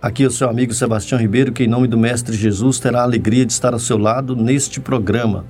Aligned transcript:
Aqui 0.00 0.22
é 0.22 0.28
o 0.28 0.30
seu 0.30 0.48
amigo 0.48 0.72
Sebastião 0.72 1.20
Ribeiro, 1.20 1.50
que 1.50 1.64
em 1.64 1.66
nome 1.66 1.88
do 1.88 1.98
Mestre 1.98 2.36
Jesus 2.36 2.78
terá 2.78 3.00
a 3.00 3.02
alegria 3.02 3.44
de 3.44 3.52
estar 3.52 3.72
ao 3.72 3.80
seu 3.80 3.98
lado 3.98 4.36
neste 4.36 4.80
programa. 4.80 5.44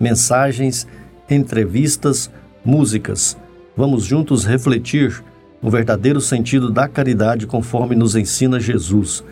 Mensagens, 0.00 0.84
entrevistas, 1.30 2.28
músicas. 2.64 3.36
Vamos 3.76 4.04
juntos 4.04 4.44
refletir 4.44 5.22
o 5.62 5.70
verdadeiro 5.70 6.20
sentido 6.20 6.72
da 6.72 6.88
caridade 6.88 7.46
conforme 7.46 7.94
nos 7.94 8.16
ensina 8.16 8.58
Jesus 8.58 9.22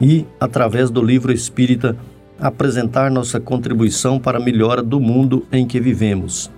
e, 0.00 0.26
através 0.40 0.90
do 0.90 1.00
livro 1.00 1.32
espírita, 1.32 1.96
apresentar 2.40 3.12
nossa 3.12 3.38
contribuição 3.38 4.18
para 4.18 4.38
a 4.38 4.42
melhora 4.42 4.82
do 4.82 4.98
mundo 4.98 5.46
em 5.52 5.64
que 5.64 5.78
vivemos. 5.78 6.50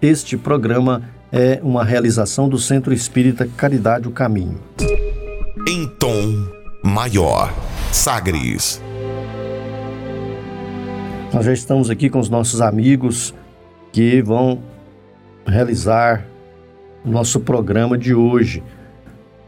Este 0.00 0.34
programa 0.38 1.02
é 1.30 1.60
uma 1.62 1.84
realização 1.84 2.48
do 2.48 2.58
Centro 2.58 2.92
Espírita 2.94 3.46
Caridade 3.54 4.08
o 4.08 4.10
Caminho. 4.10 4.58
Em 5.68 5.86
tom 5.98 6.61
maior, 6.82 7.54
Sagres. 7.92 8.82
Nós 11.32 11.46
já 11.46 11.52
estamos 11.52 11.88
aqui 11.88 12.10
com 12.10 12.18
os 12.18 12.28
nossos 12.28 12.60
amigos 12.60 13.32
que 13.92 14.20
vão 14.20 14.62
realizar 15.46 16.26
o 17.04 17.10
nosso 17.10 17.40
programa 17.40 17.96
de 17.96 18.14
hoje. 18.14 18.62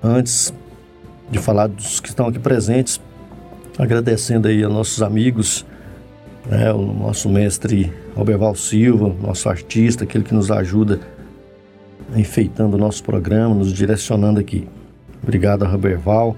Antes 0.02 0.54
de 1.30 1.38
falar 1.38 1.66
dos 1.66 2.00
que 2.00 2.08
estão 2.08 2.28
aqui 2.28 2.38
presentes, 2.38 3.00
agradecendo 3.78 4.48
aí 4.48 4.62
aos 4.62 4.72
nossos 4.72 5.02
amigos, 5.02 5.66
né, 6.46 6.72
o 6.72 6.92
nosso 6.92 7.28
mestre 7.28 7.92
Alberval 8.14 8.54
Silva, 8.54 9.14
nosso 9.20 9.48
artista, 9.48 10.04
aquele 10.04 10.24
que 10.24 10.34
nos 10.34 10.50
ajuda 10.50 11.00
enfeitando 12.14 12.74
o 12.74 12.78
nosso 12.78 13.02
programa, 13.02 13.54
nos 13.54 13.72
direcionando 13.72 14.38
aqui. 14.38 14.68
Obrigado 15.22 15.64
Roberval, 15.64 16.36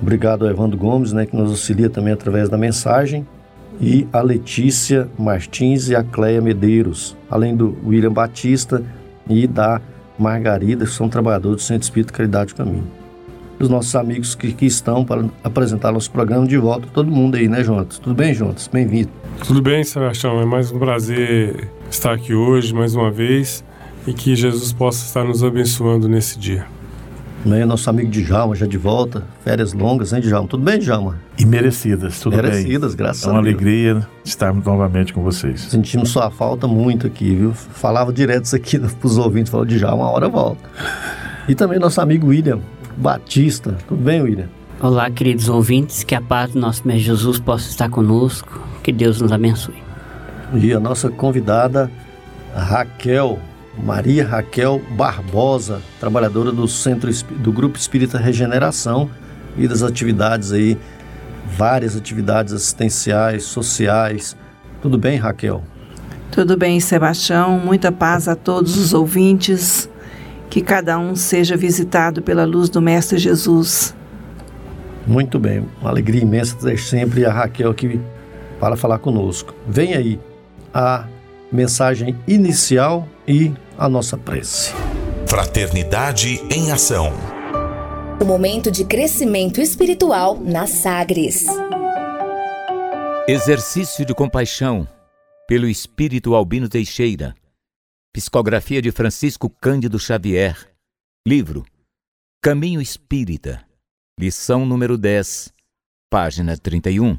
obrigado 0.00 0.44
ao 0.44 0.50
Evandro 0.50 0.76
Gomes, 0.76 1.12
né, 1.12 1.26
que 1.26 1.36
nos 1.36 1.50
auxilia 1.50 1.88
também 1.88 2.12
através 2.12 2.48
da 2.48 2.58
mensagem, 2.58 3.26
e 3.80 4.06
a 4.12 4.20
Letícia 4.20 5.08
Martins 5.18 5.88
e 5.88 5.94
a 5.94 6.02
Cleia 6.02 6.40
Medeiros, 6.40 7.16
além 7.30 7.54
do 7.54 7.76
William 7.86 8.12
Batista 8.12 8.82
e 9.28 9.46
da 9.46 9.80
Margarida, 10.18 10.84
que 10.84 10.90
são 10.90 11.08
trabalhadores 11.08 11.58
do 11.58 11.62
Centro 11.62 11.84
Espírito 11.84 12.12
Caridade 12.12 12.52
do 12.52 12.56
Caminho. 12.56 12.86
Os 13.60 13.68
nossos 13.68 13.94
amigos 13.96 14.34
que, 14.34 14.52
que 14.52 14.66
estão 14.66 15.04
para 15.04 15.24
apresentar 15.42 15.92
nosso 15.92 16.10
programa 16.10 16.46
de 16.46 16.56
volta, 16.56 16.88
todo 16.92 17.10
mundo 17.10 17.36
aí, 17.36 17.48
né, 17.48 17.62
Jonas? 17.62 17.98
Tudo 17.98 18.14
bem, 18.14 18.32
Jonas? 18.32 18.68
Bem-vindo. 18.72 19.10
Tudo 19.46 19.60
bem, 19.60 19.82
Sebastião. 19.82 20.40
É 20.40 20.44
mais 20.44 20.70
um 20.70 20.78
prazer 20.78 21.68
estar 21.90 22.12
aqui 22.12 22.34
hoje, 22.34 22.72
mais 22.72 22.94
uma 22.94 23.10
vez 23.10 23.64
e 24.06 24.12
que 24.12 24.34
Jesus 24.34 24.72
possa 24.72 25.04
estar 25.04 25.22
nos 25.22 25.44
abençoando 25.44 26.08
nesse 26.08 26.38
dia. 26.38 26.66
Né, 27.48 27.64
nosso 27.64 27.88
amigo 27.88 28.10
Djalma 28.10 28.54
já 28.54 28.66
de 28.66 28.76
volta, 28.76 29.24
férias 29.42 29.72
longas, 29.72 30.12
hein, 30.12 30.20
Djalma? 30.20 30.46
Tudo 30.46 30.62
bem, 30.62 30.78
Djalma? 30.78 31.16
E 31.38 31.46
merecidas, 31.46 32.20
tudo 32.20 32.36
merecidas, 32.36 32.58
bem. 32.58 32.64
Merecidas, 32.64 32.94
graças 32.94 33.22
a 33.22 33.26
Deus. 33.26 33.36
É 33.36 33.40
uma 33.40 33.40
alegria 33.40 34.06
estarmos 34.22 34.66
novamente 34.66 35.14
com 35.14 35.22
vocês. 35.22 35.62
Sentimos 35.62 36.10
sua 36.10 36.30
falta 36.30 36.68
muito 36.68 37.06
aqui, 37.06 37.34
viu? 37.34 37.54
Falava 37.54 38.12
direto 38.12 38.44
isso 38.44 38.54
aqui 38.54 38.76
para 38.78 39.06
os 39.06 39.16
ouvintes, 39.16 39.50
falou, 39.50 39.64
Djalma, 39.64 40.04
uma 40.04 40.10
hora 40.10 40.28
volta. 40.28 40.60
E 41.48 41.54
também 41.54 41.78
nosso 41.78 41.98
amigo 42.02 42.26
William 42.26 42.60
Batista. 42.98 43.78
Tudo 43.88 44.02
bem, 44.02 44.20
William? 44.20 44.48
Olá, 44.78 45.10
queridos 45.10 45.48
ouvintes, 45.48 46.04
que 46.04 46.14
a 46.14 46.20
paz 46.20 46.52
do 46.52 46.60
nosso 46.60 46.86
Mestre 46.86 47.06
Jesus 47.06 47.38
possa 47.38 47.70
estar 47.70 47.88
conosco, 47.88 48.60
que 48.82 48.92
Deus 48.92 49.22
nos 49.22 49.32
abençoe. 49.32 49.82
E 50.52 50.70
a 50.74 50.78
nossa 50.78 51.08
convidada, 51.08 51.90
Raquel 52.54 53.38
Maria 53.82 54.26
Raquel 54.26 54.80
Barbosa, 54.90 55.80
trabalhadora 56.00 56.52
do 56.52 56.66
Centro 56.66 57.10
do 57.36 57.52
Grupo 57.52 57.78
Espírita 57.78 58.18
Regeneração 58.18 59.10
e 59.56 59.66
das 59.66 59.82
atividades 59.82 60.52
aí, 60.52 60.78
várias 61.56 61.96
atividades 61.96 62.52
assistenciais, 62.52 63.44
sociais. 63.44 64.36
Tudo 64.82 64.98
bem, 64.98 65.16
Raquel? 65.16 65.62
Tudo 66.30 66.56
bem, 66.56 66.78
Sebastião. 66.78 67.58
Muita 67.58 67.90
paz 67.90 68.28
a 68.28 68.36
todos 68.36 68.76
os 68.76 68.92
ouvintes. 68.92 69.88
Que 70.50 70.62
cada 70.62 70.98
um 70.98 71.14
seja 71.14 71.56
visitado 71.56 72.22
pela 72.22 72.44
luz 72.44 72.70
do 72.70 72.80
Mestre 72.80 73.18
Jesus. 73.18 73.94
Muito 75.06 75.38
bem, 75.38 75.66
uma 75.80 75.90
alegria 75.90 76.22
imensa 76.22 76.56
ter 76.56 76.78
sempre 76.78 77.24
a 77.24 77.32
Raquel 77.32 77.70
aqui 77.70 78.00
para 78.60 78.76
falar 78.76 78.98
conosco. 78.98 79.54
Vem 79.66 79.94
aí 79.94 80.20
a 80.72 81.04
mensagem 81.50 82.18
inicial 82.26 83.08
e 83.26 83.52
a 83.76 83.88
nossa 83.88 84.16
prece. 84.16 84.72
Fraternidade 85.26 86.40
em 86.50 86.70
Ação. 86.70 87.12
O 88.20 88.24
momento 88.24 88.70
de 88.70 88.84
crescimento 88.84 89.60
espiritual 89.60 90.38
na 90.38 90.66
Sagres. 90.66 91.46
Exercício 93.26 94.04
de 94.04 94.14
compaixão 94.14 94.88
pelo 95.46 95.68
Espírito 95.68 96.34
Albino 96.34 96.68
Teixeira. 96.68 97.34
Psicografia 98.12 98.82
de 98.82 98.90
Francisco 98.90 99.48
Cândido 99.48 99.98
Xavier. 99.98 100.56
Livro 101.26 101.64
Caminho 102.42 102.80
Espírita. 102.80 103.64
Lição 104.18 104.66
número 104.66 104.98
10, 104.98 105.52
página 106.10 106.56
31. 106.56 107.18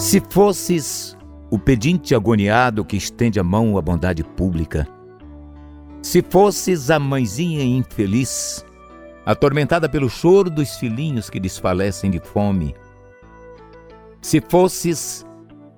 Se 0.00 0.18
fosses 0.30 1.14
o 1.50 1.58
pedinte 1.58 2.14
agoniado 2.14 2.86
que 2.86 2.96
estende 2.96 3.38
a 3.38 3.44
mão 3.44 3.76
à 3.76 3.82
bondade 3.82 4.24
pública, 4.24 4.88
se 6.00 6.22
fosses 6.22 6.90
a 6.90 6.98
mãezinha 6.98 7.62
infeliz, 7.62 8.64
atormentada 9.26 9.90
pelo 9.90 10.08
choro 10.08 10.48
dos 10.48 10.76
filhinhos 10.76 11.28
que 11.28 11.38
desfalecem 11.38 12.10
de 12.10 12.18
fome, 12.18 12.74
se 14.22 14.40
fosses 14.40 15.26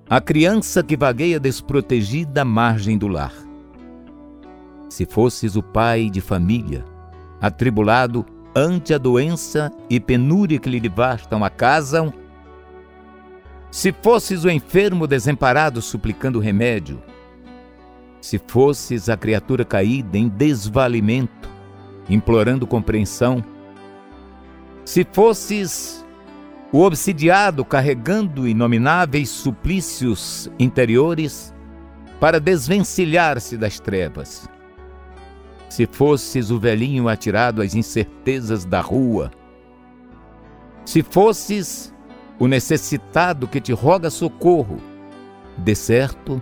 a 0.09 0.21
criança 0.21 0.81
que 0.81 0.95
vagueia 0.95 1.37
desprotegida 1.37 2.43
à 2.43 2.45
margem 2.45 2.97
do 2.97 3.09
lar, 3.09 3.33
se 4.87 5.05
fosses 5.05 5.57
o 5.57 5.61
pai 5.61 6.09
de 6.09 6.21
família, 6.21 6.85
atribulado 7.41 8.25
ante 8.55 8.93
a 8.93 8.97
doença 8.97 9.69
e 9.89 9.99
penúria 9.99 10.57
que 10.59 10.69
lhe 10.69 10.79
devastam 10.79 11.43
a 11.43 11.49
casa, 11.49 12.13
se 13.73 13.91
fosses 13.91 14.43
o 14.45 14.51
enfermo 14.51 15.07
desamparado 15.07 15.81
suplicando 15.81 16.37
remédio, 16.39 17.01
se 18.21 18.37
fosses 18.37 19.09
a 19.09 19.17
criatura 19.17 19.65
caída 19.65 20.15
em 20.15 20.29
desvalimento, 20.29 21.49
implorando 22.07 22.67
compreensão, 22.67 23.43
se 24.85 25.03
fosses 25.11 26.05
o 26.71 26.83
obsidiado 26.83 27.65
carregando 27.65 28.47
inomináveis 28.47 29.29
suplícios 29.29 30.51
interiores 30.59 31.51
para 32.19 32.39
desvencilhar-se 32.39 33.57
das 33.57 33.79
trevas, 33.79 34.47
se 35.67 35.87
fosses 35.87 36.51
o 36.51 36.59
velhinho 36.59 37.09
atirado 37.09 37.59
às 37.59 37.73
incertezas 37.73 38.65
da 38.65 38.81
rua, 38.81 39.31
se 40.85 41.01
fosses 41.01 41.92
o 42.39 42.47
necessitado 42.47 43.47
que 43.47 43.61
te 43.61 43.71
roga 43.71 44.09
socorro, 44.09 44.77
de 45.57 45.75
certo, 45.75 46.41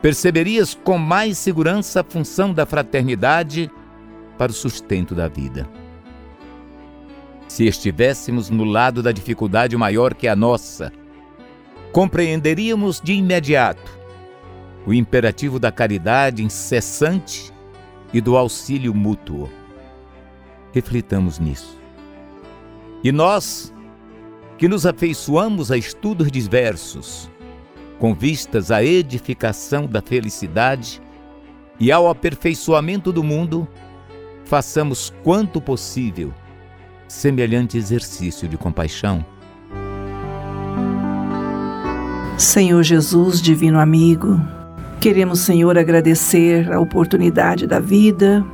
perceberias 0.00 0.74
com 0.74 0.98
mais 0.98 1.38
segurança 1.38 2.00
a 2.00 2.04
função 2.04 2.52
da 2.52 2.66
fraternidade 2.66 3.70
para 4.36 4.50
o 4.50 4.54
sustento 4.54 5.14
da 5.14 5.28
vida. 5.28 5.68
Se 7.48 7.66
estivéssemos 7.66 8.50
no 8.50 8.64
lado 8.64 9.02
da 9.02 9.12
dificuldade 9.12 9.76
maior 9.76 10.14
que 10.14 10.26
a 10.26 10.34
nossa, 10.34 10.92
compreenderíamos 11.92 13.00
de 13.00 13.12
imediato 13.12 14.02
o 14.86 14.92
imperativo 14.92 15.58
da 15.58 15.70
caridade 15.70 16.42
incessante 16.42 17.52
e 18.12 18.20
do 18.20 18.36
auxílio 18.36 18.94
mútuo. 18.94 19.48
Reflitamos 20.72 21.38
nisso. 21.38 21.78
E 23.04 23.12
nós, 23.12 23.72
que 24.62 24.68
nos 24.68 24.86
afeiçoamos 24.86 25.72
a 25.72 25.76
estudos 25.76 26.30
diversos, 26.30 27.28
com 27.98 28.14
vistas 28.14 28.70
à 28.70 28.80
edificação 28.80 29.88
da 29.88 30.00
felicidade 30.00 31.02
e 31.80 31.90
ao 31.90 32.08
aperfeiçoamento 32.08 33.12
do 33.12 33.24
mundo, 33.24 33.66
façamos 34.44 35.12
quanto 35.24 35.60
possível 35.60 36.32
semelhante 37.08 37.76
exercício 37.76 38.46
de 38.46 38.56
compaixão. 38.56 39.26
Senhor 42.38 42.84
Jesus, 42.84 43.42
divino 43.42 43.80
amigo, 43.80 44.40
queremos, 45.00 45.40
Senhor, 45.40 45.76
agradecer 45.76 46.72
a 46.72 46.78
oportunidade 46.78 47.66
da 47.66 47.80
vida, 47.80 48.46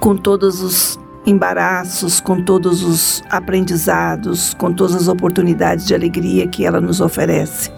com 0.00 0.16
todos 0.16 0.62
os 0.62 0.98
embaraços, 1.26 2.20
com 2.20 2.42
todos 2.42 2.82
os 2.82 3.22
aprendizados, 3.30 4.54
com 4.54 4.72
todas 4.72 4.94
as 4.94 5.08
oportunidades 5.08 5.86
de 5.86 5.94
alegria 5.94 6.46
que 6.46 6.64
ela 6.64 6.80
nos 6.80 7.00
oferece, 7.00 7.70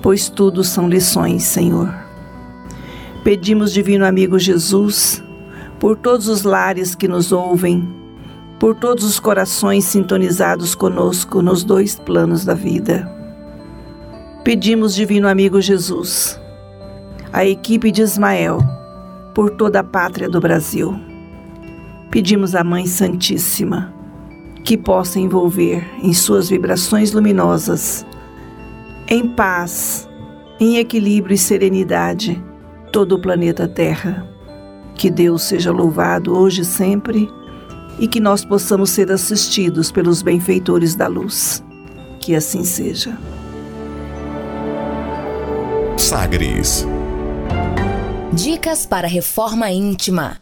pois 0.00 0.28
tudo 0.28 0.64
são 0.64 0.88
lições, 0.88 1.42
Senhor. 1.42 1.92
Pedimos, 3.22 3.72
divino 3.72 4.04
amigo 4.04 4.38
Jesus, 4.38 5.22
por 5.78 5.96
todos 5.96 6.28
os 6.28 6.42
lares 6.42 6.94
que 6.94 7.06
nos 7.06 7.30
ouvem, 7.30 7.88
por 8.58 8.74
todos 8.74 9.04
os 9.04 9.20
corações 9.20 9.84
sintonizados 9.84 10.74
conosco 10.74 11.42
nos 11.42 11.62
dois 11.64 11.96
planos 11.96 12.44
da 12.44 12.54
vida. 12.54 13.10
Pedimos, 14.42 14.94
divino 14.94 15.28
amigo 15.28 15.60
Jesus, 15.60 16.40
a 17.32 17.44
equipe 17.44 17.92
de 17.92 18.02
Ismael, 18.02 18.58
por 19.34 19.50
toda 19.50 19.80
a 19.80 19.84
pátria 19.84 20.28
do 20.28 20.40
Brasil. 20.40 21.11
Pedimos 22.12 22.54
à 22.54 22.62
Mãe 22.62 22.86
Santíssima 22.86 23.90
que 24.62 24.76
possa 24.76 25.18
envolver 25.18 25.82
em 26.02 26.12
suas 26.12 26.50
vibrações 26.50 27.10
luminosas, 27.12 28.04
em 29.08 29.26
paz, 29.26 30.06
em 30.60 30.76
equilíbrio 30.76 31.34
e 31.34 31.38
serenidade, 31.38 32.38
todo 32.92 33.16
o 33.16 33.18
planeta 33.18 33.66
Terra. 33.66 34.28
Que 34.94 35.10
Deus 35.10 35.44
seja 35.44 35.72
louvado 35.72 36.36
hoje 36.36 36.60
e 36.60 36.64
sempre 36.66 37.30
e 37.98 38.06
que 38.06 38.20
nós 38.20 38.44
possamos 38.44 38.90
ser 38.90 39.10
assistidos 39.10 39.90
pelos 39.90 40.20
benfeitores 40.20 40.94
da 40.94 41.06
luz. 41.06 41.64
Que 42.20 42.34
assim 42.34 42.62
seja. 42.62 43.18
Sagres. 45.96 46.86
Dicas 48.34 48.84
para 48.84 49.08
reforma 49.08 49.70
íntima. 49.70 50.41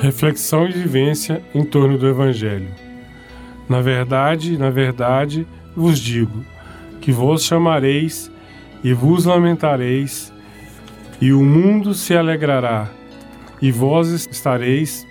Reflexão 0.00 0.68
e 0.68 0.72
vivência 0.72 1.42
em 1.54 1.64
torno 1.64 1.96
do 1.96 2.06
Evangelho. 2.06 2.68
Na 3.68 3.80
verdade, 3.80 4.56
na 4.58 4.70
verdade, 4.70 5.46
vos 5.74 5.98
digo 5.98 6.44
que 7.00 7.10
vos 7.10 7.44
chamareis 7.44 8.30
e 8.84 8.92
vos 8.92 9.24
lamentareis, 9.24 10.32
e 11.20 11.32
o 11.32 11.42
mundo 11.42 11.94
se 11.94 12.14
alegrará 12.14 12.90
e 13.60 13.72
vós 13.72 14.08
estareis 14.30 15.06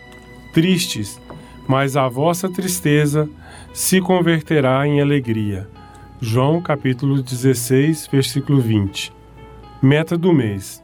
tristes, 0.54 1.20
mas 1.68 1.98
a 1.98 2.08
vossa 2.08 2.48
tristeza 2.48 3.28
se 3.74 4.00
converterá 4.00 4.88
em 4.88 5.02
alegria. 5.02 5.68
João 6.22 6.62
capítulo 6.62 7.22
16, 7.22 8.08
versículo 8.12 8.62
20. 8.62 9.12
Meta 9.82 10.18
do 10.18 10.32
mês: 10.32 10.82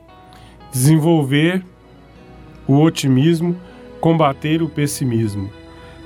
desenvolver 0.71 1.63
o 2.67 2.79
otimismo, 2.81 3.55
combater 4.01 4.63
o 4.63 4.67
pessimismo. 4.67 5.49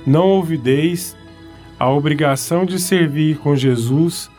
Não 0.06 0.28
ouvideis 0.28 1.16
a 1.80 1.90
obrigação 1.90 2.64
de 2.64 2.78
servir 2.78 3.38
com 3.38 3.56
Jesus, 3.56 4.30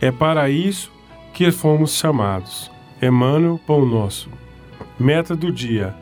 é 0.00 0.10
para 0.10 0.50
isso 0.50 0.92
que 1.32 1.50
fomos 1.50 1.96
chamados. 1.96 2.70
Emmanuel 3.00 3.58
Pão 3.66 3.86
Nosso. 3.86 4.28
Meta 4.98 5.34
do 5.34 5.50
dia: 5.50 5.94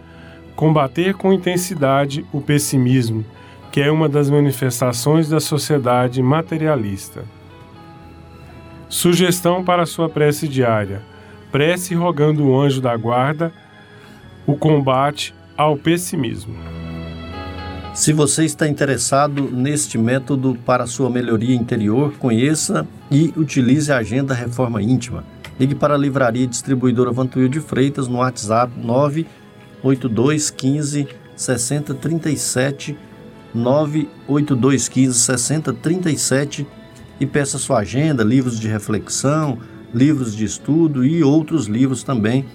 combater 0.56 1.14
com 1.14 1.32
intensidade 1.32 2.26
o 2.32 2.40
pessimismo, 2.40 3.24
que 3.70 3.80
é 3.80 3.90
uma 3.90 4.08
das 4.08 4.28
manifestações 4.28 5.28
da 5.28 5.38
sociedade 5.38 6.22
materialista. 6.22 7.24
Sugestão 8.88 9.62
para 9.64 9.86
sua 9.86 10.08
prece 10.08 10.48
diária: 10.48 11.02
prece 11.50 11.94
rogando 11.94 12.46
o 12.46 12.60
anjo 12.60 12.80
da 12.80 12.96
guarda 12.96 13.52
o 14.46 14.56
combate 14.56 15.34
ao 15.56 15.76
pessimismo. 15.76 16.81
Se 17.94 18.10
você 18.10 18.46
está 18.46 18.66
interessado 18.66 19.50
neste 19.50 19.98
método 19.98 20.56
para 20.64 20.86
sua 20.86 21.10
melhoria 21.10 21.54
interior, 21.54 22.14
conheça 22.14 22.88
e 23.10 23.34
utilize 23.36 23.92
a 23.92 23.98
Agenda 23.98 24.32
Reforma 24.32 24.82
Íntima. 24.82 25.24
Ligue 25.60 25.74
para 25.74 25.92
a 25.92 25.98
Livraria 25.98 26.46
Distribuidora 26.46 27.12
Vantuil 27.12 27.50
de 27.50 27.60
Freitas 27.60 28.08
no 28.08 28.18
WhatsApp 28.18 28.72
9 28.78 29.26
8215 29.82 31.06
6037 31.36 32.96
98215 33.54 35.18
6037 35.18 36.66
e 37.20 37.26
peça 37.26 37.58
sua 37.58 37.80
agenda, 37.80 38.24
livros 38.24 38.58
de 38.58 38.68
reflexão, 38.68 39.58
livros 39.92 40.34
de 40.34 40.46
estudo 40.46 41.04
e 41.04 41.22
outros 41.22 41.66
livros 41.66 42.02
também 42.02 42.46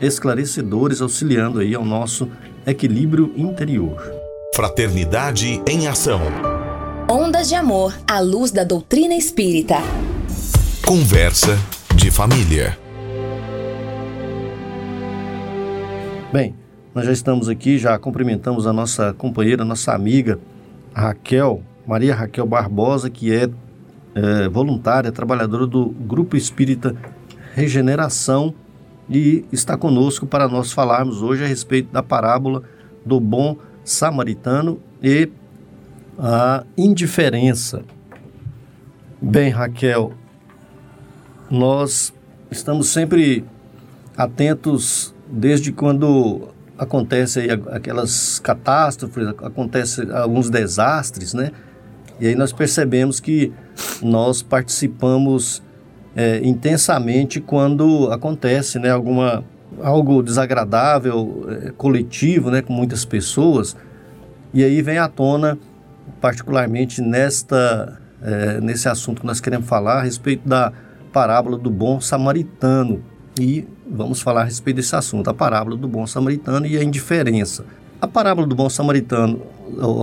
esclarecedores 0.00 1.02
auxiliando 1.02 1.60
aí 1.60 1.74
ao 1.74 1.84
nosso 1.84 2.26
equilíbrio 2.66 3.34
interior. 3.36 4.21
Fraternidade 4.54 5.62
em 5.66 5.88
ação. 5.88 6.20
Ondas 7.10 7.48
de 7.48 7.54
amor 7.54 7.98
à 8.06 8.20
luz 8.20 8.50
da 8.50 8.64
doutrina 8.64 9.14
espírita. 9.14 9.76
Conversa 10.86 11.56
de 11.96 12.10
família. 12.10 12.78
Bem, 16.30 16.54
nós 16.94 17.06
já 17.06 17.12
estamos 17.12 17.48
aqui, 17.48 17.78
já 17.78 17.98
cumprimentamos 17.98 18.66
a 18.66 18.74
nossa 18.74 19.14
companheira, 19.14 19.64
nossa 19.64 19.94
amiga 19.94 20.38
Raquel, 20.92 21.62
Maria 21.86 22.14
Raquel 22.14 22.46
Barbosa, 22.46 23.08
que 23.08 23.34
é, 23.34 23.48
é 24.14 24.48
voluntária, 24.50 25.10
trabalhadora 25.10 25.66
do 25.66 25.86
Grupo 25.86 26.36
Espírita 26.36 26.94
Regeneração 27.54 28.54
e 29.08 29.46
está 29.50 29.78
conosco 29.78 30.26
para 30.26 30.46
nós 30.46 30.72
falarmos 30.72 31.22
hoje 31.22 31.42
a 31.42 31.46
respeito 31.46 31.90
da 31.90 32.02
parábola 32.02 32.62
do 33.04 33.18
bom 33.18 33.56
samaritano 33.84 34.80
e 35.02 35.30
a 36.18 36.64
indiferença. 36.76 37.82
Bem, 39.20 39.50
Raquel, 39.50 40.12
nós 41.50 42.12
estamos 42.50 42.88
sempre 42.88 43.44
atentos 44.16 45.14
desde 45.30 45.72
quando 45.72 46.48
acontece 46.78 47.40
aí 47.40 47.50
aquelas 47.70 48.38
catástrofes, 48.38 49.28
acontece 49.28 50.02
alguns 50.10 50.50
desastres, 50.50 51.32
né? 51.34 51.52
E 52.20 52.26
aí 52.26 52.34
nós 52.34 52.52
percebemos 52.52 53.20
que 53.20 53.52
nós 54.02 54.42
participamos 54.42 55.62
é, 56.14 56.40
intensamente 56.44 57.40
quando 57.40 58.10
acontece, 58.12 58.78
né, 58.78 58.90
alguma 58.90 59.44
algo 59.82 60.22
desagradável, 60.22 61.46
é, 61.48 61.70
coletivo, 61.72 62.50
né, 62.50 62.62
com 62.62 62.72
muitas 62.72 63.04
pessoas. 63.04 63.76
E 64.54 64.62
aí 64.62 64.82
vem 64.82 64.98
à 64.98 65.08
tona, 65.08 65.58
particularmente 66.20 67.00
nesta 67.00 67.98
é, 68.22 68.60
nesse 68.60 68.88
assunto 68.88 69.20
que 69.20 69.26
nós 69.26 69.40
queremos 69.40 69.68
falar 69.68 69.98
a 69.98 70.02
respeito 70.02 70.48
da 70.48 70.72
parábola 71.12 71.58
do 71.58 71.70
bom 71.70 72.00
samaritano, 72.00 73.02
e 73.38 73.66
vamos 73.90 74.20
falar 74.20 74.42
a 74.42 74.44
respeito 74.44 74.76
desse 74.76 74.94
assunto, 74.94 75.28
a 75.28 75.34
parábola 75.34 75.76
do 75.76 75.88
bom 75.88 76.06
samaritano 76.06 76.66
e 76.66 76.76
a 76.76 76.84
indiferença. 76.84 77.64
A 78.00 78.06
parábola 78.06 78.46
do 78.46 78.54
bom 78.54 78.68
samaritano, 78.68 79.40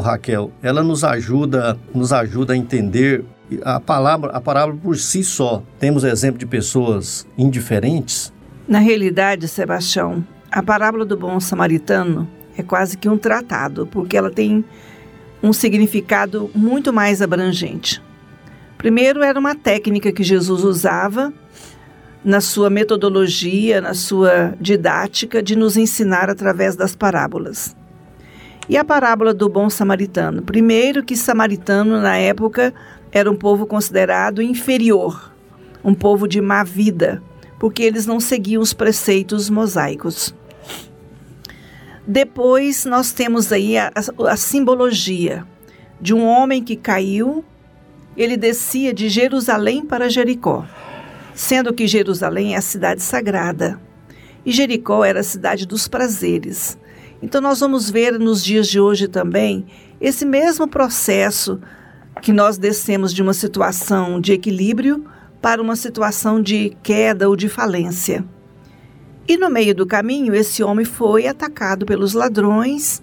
Raquel, 0.01 0.51
ela 0.61 0.81
nos 0.81 1.03
ajuda, 1.03 1.77
nos 1.93 2.11
ajuda 2.13 2.53
a 2.53 2.57
entender 2.57 3.23
a 3.63 3.79
palavra, 3.79 4.31
a 4.31 4.41
parábola 4.41 4.77
por 4.81 4.97
si 4.97 5.23
só. 5.23 5.61
Temos 5.79 6.03
exemplo 6.03 6.39
de 6.39 6.45
pessoas 6.45 7.27
indiferentes? 7.37 8.31
Na 8.69 8.77
realidade, 8.77 9.47
Sebastião, 9.47 10.23
a 10.51 10.61
parábola 10.61 11.03
do 11.03 11.17
bom 11.17 11.39
samaritano 11.39 12.29
é 12.55 12.61
quase 12.61 12.99
que 12.99 13.09
um 13.09 13.17
tratado, 13.17 13.87
porque 13.87 14.15
ela 14.15 14.29
tem 14.29 14.63
um 15.41 15.51
significado 15.51 16.51
muito 16.53 16.93
mais 16.93 17.19
abrangente. 17.19 17.99
Primeiro, 18.77 19.23
era 19.23 19.39
uma 19.39 19.55
técnica 19.55 20.11
que 20.11 20.21
Jesus 20.21 20.63
usava 20.63 21.33
na 22.23 22.39
sua 22.39 22.69
metodologia, 22.69 23.81
na 23.81 23.95
sua 23.95 24.53
didática, 24.61 25.41
de 25.41 25.55
nos 25.55 25.75
ensinar 25.75 26.29
através 26.29 26.75
das 26.75 26.95
parábolas. 26.95 27.75
E 28.69 28.77
a 28.77 28.85
parábola 28.85 29.33
do 29.33 29.49
bom 29.49 29.67
samaritano? 29.67 30.43
Primeiro, 30.43 31.03
que 31.03 31.17
samaritano 31.17 31.99
na 31.99 32.17
época 32.17 32.71
era 33.11 33.31
um 33.31 33.35
povo 33.35 33.65
considerado 33.65 34.43
inferior, 34.43 35.33
um 35.83 35.95
povo 35.95 36.27
de 36.27 36.39
má 36.39 36.63
vida, 36.63 37.19
porque 37.59 37.83
eles 37.83 38.05
não 38.05 38.19
seguiam 38.19 38.61
os 38.61 38.73
preceitos 38.73 39.49
mosaicos. 39.49 40.33
Depois, 42.07 42.85
nós 42.85 43.11
temos 43.11 43.51
aí 43.51 43.77
a, 43.77 43.91
a, 43.93 44.31
a 44.31 44.37
simbologia 44.37 45.45
de 46.01 46.13
um 46.13 46.25
homem 46.25 46.63
que 46.63 46.75
caiu, 46.75 47.43
ele 48.15 48.37
descia 48.37 48.93
de 48.93 49.09
Jerusalém 49.09 49.85
para 49.85 50.09
Jericó, 50.09 50.65
sendo 51.35 51.73
que 51.73 51.85
Jerusalém 51.85 52.55
é 52.55 52.57
a 52.57 52.61
cidade 52.61 53.03
sagrada 53.03 53.79
e 54.45 54.51
Jericó 54.51 55.03
era 55.03 55.19
a 55.19 55.23
cidade 55.23 55.67
dos 55.67 55.87
prazeres. 55.87 56.77
Então, 57.21 57.41
nós 57.41 57.59
vamos 57.59 57.89
ver 57.89 58.17
nos 58.17 58.43
dias 58.43 58.67
de 58.67 58.79
hoje 58.79 59.07
também 59.07 59.65
esse 59.99 60.25
mesmo 60.25 60.67
processo 60.67 61.59
que 62.21 62.31
nós 62.31 62.57
descemos 62.57 63.13
de 63.13 63.21
uma 63.21 63.33
situação 63.33 64.19
de 64.19 64.31
equilíbrio 64.31 65.05
para 65.41 65.61
uma 65.61 65.75
situação 65.75 66.41
de 66.41 66.75
queda 66.83 67.29
ou 67.29 67.35
de 67.35 67.47
falência. 67.47 68.23
E 69.27 69.37
no 69.37 69.49
meio 69.49 69.75
do 69.75 69.85
caminho, 69.85 70.33
esse 70.33 70.63
homem 70.63 70.85
foi 70.85 71.27
atacado 71.27 71.85
pelos 71.85 72.13
ladrões 72.13 73.01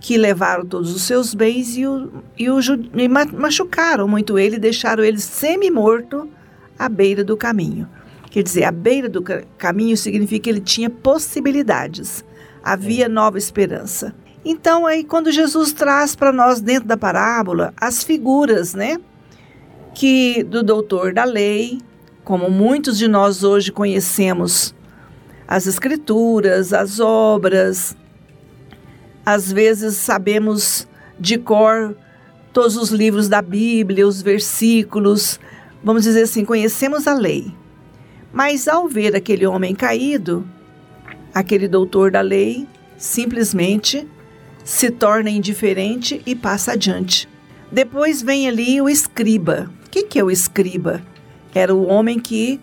que 0.00 0.18
levaram 0.18 0.66
todos 0.66 0.92
os 0.92 1.02
seus 1.02 1.32
bens 1.32 1.76
e, 1.76 1.86
o, 1.86 2.10
e, 2.36 2.50
o, 2.50 2.58
e 2.60 3.08
machucaram 3.08 4.08
muito 4.08 4.36
ele, 4.36 4.58
deixaram 4.58 5.04
ele 5.04 5.18
semi-morto 5.18 6.28
à 6.76 6.88
beira 6.88 7.22
do 7.22 7.36
caminho. 7.36 7.88
Quer 8.28 8.42
dizer, 8.42 8.64
à 8.64 8.72
beira 8.72 9.08
do 9.08 9.22
caminho 9.56 9.96
significa 9.96 10.44
que 10.44 10.50
ele 10.50 10.60
tinha 10.60 10.90
possibilidades, 10.90 12.24
havia 12.64 13.08
nova 13.08 13.38
esperança. 13.38 14.12
Então, 14.44 14.86
aí, 14.86 15.04
quando 15.04 15.30
Jesus 15.30 15.72
traz 15.72 16.16
para 16.16 16.32
nós, 16.32 16.60
dentro 16.60 16.88
da 16.88 16.96
parábola, 16.96 17.72
as 17.76 18.02
figuras, 18.02 18.74
né? 18.74 18.98
Que 19.94 20.42
do 20.42 20.62
doutor 20.62 21.12
da 21.12 21.24
lei, 21.24 21.80
como 22.24 22.50
muitos 22.50 22.98
de 22.98 23.08
nós 23.08 23.44
hoje 23.44 23.70
conhecemos 23.70 24.74
as 25.46 25.66
escrituras, 25.66 26.72
as 26.72 26.98
obras, 26.98 27.96
às 29.24 29.52
vezes 29.52 29.96
sabemos 29.96 30.88
de 31.18 31.36
cor 31.36 31.94
todos 32.52 32.76
os 32.76 32.90
livros 32.90 33.28
da 33.28 33.42
Bíblia, 33.42 34.06
os 34.06 34.22
versículos, 34.22 35.38
vamos 35.82 36.04
dizer 36.04 36.22
assim, 36.22 36.44
conhecemos 36.44 37.06
a 37.06 37.14
lei. 37.14 37.52
Mas 38.32 38.66
ao 38.66 38.88
ver 38.88 39.14
aquele 39.14 39.46
homem 39.46 39.74
caído, 39.74 40.46
aquele 41.34 41.68
doutor 41.68 42.10
da 42.10 42.20
lei 42.20 42.66
simplesmente 42.96 44.08
se 44.64 44.90
torna 44.90 45.30
indiferente 45.30 46.22
e 46.24 46.34
passa 46.34 46.72
adiante. 46.72 47.28
Depois 47.70 48.22
vem 48.22 48.48
ali 48.48 48.80
o 48.80 48.88
escriba. 48.88 49.70
Que, 49.92 50.04
que 50.04 50.18
é 50.18 50.24
o 50.24 50.30
escriba? 50.30 51.02
Era 51.54 51.74
o 51.74 51.86
homem 51.86 52.18
que 52.18 52.58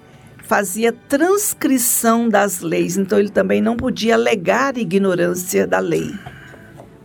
fazia 0.46 0.92
transcrição 0.92 2.28
das 2.28 2.60
leis, 2.60 2.98
então 2.98 3.20
ele 3.20 3.30
também 3.30 3.62
não 3.62 3.78
podia 3.78 4.16
alegar 4.16 4.76
ignorância 4.80 5.68
da 5.68 5.78
lei. 5.78 6.12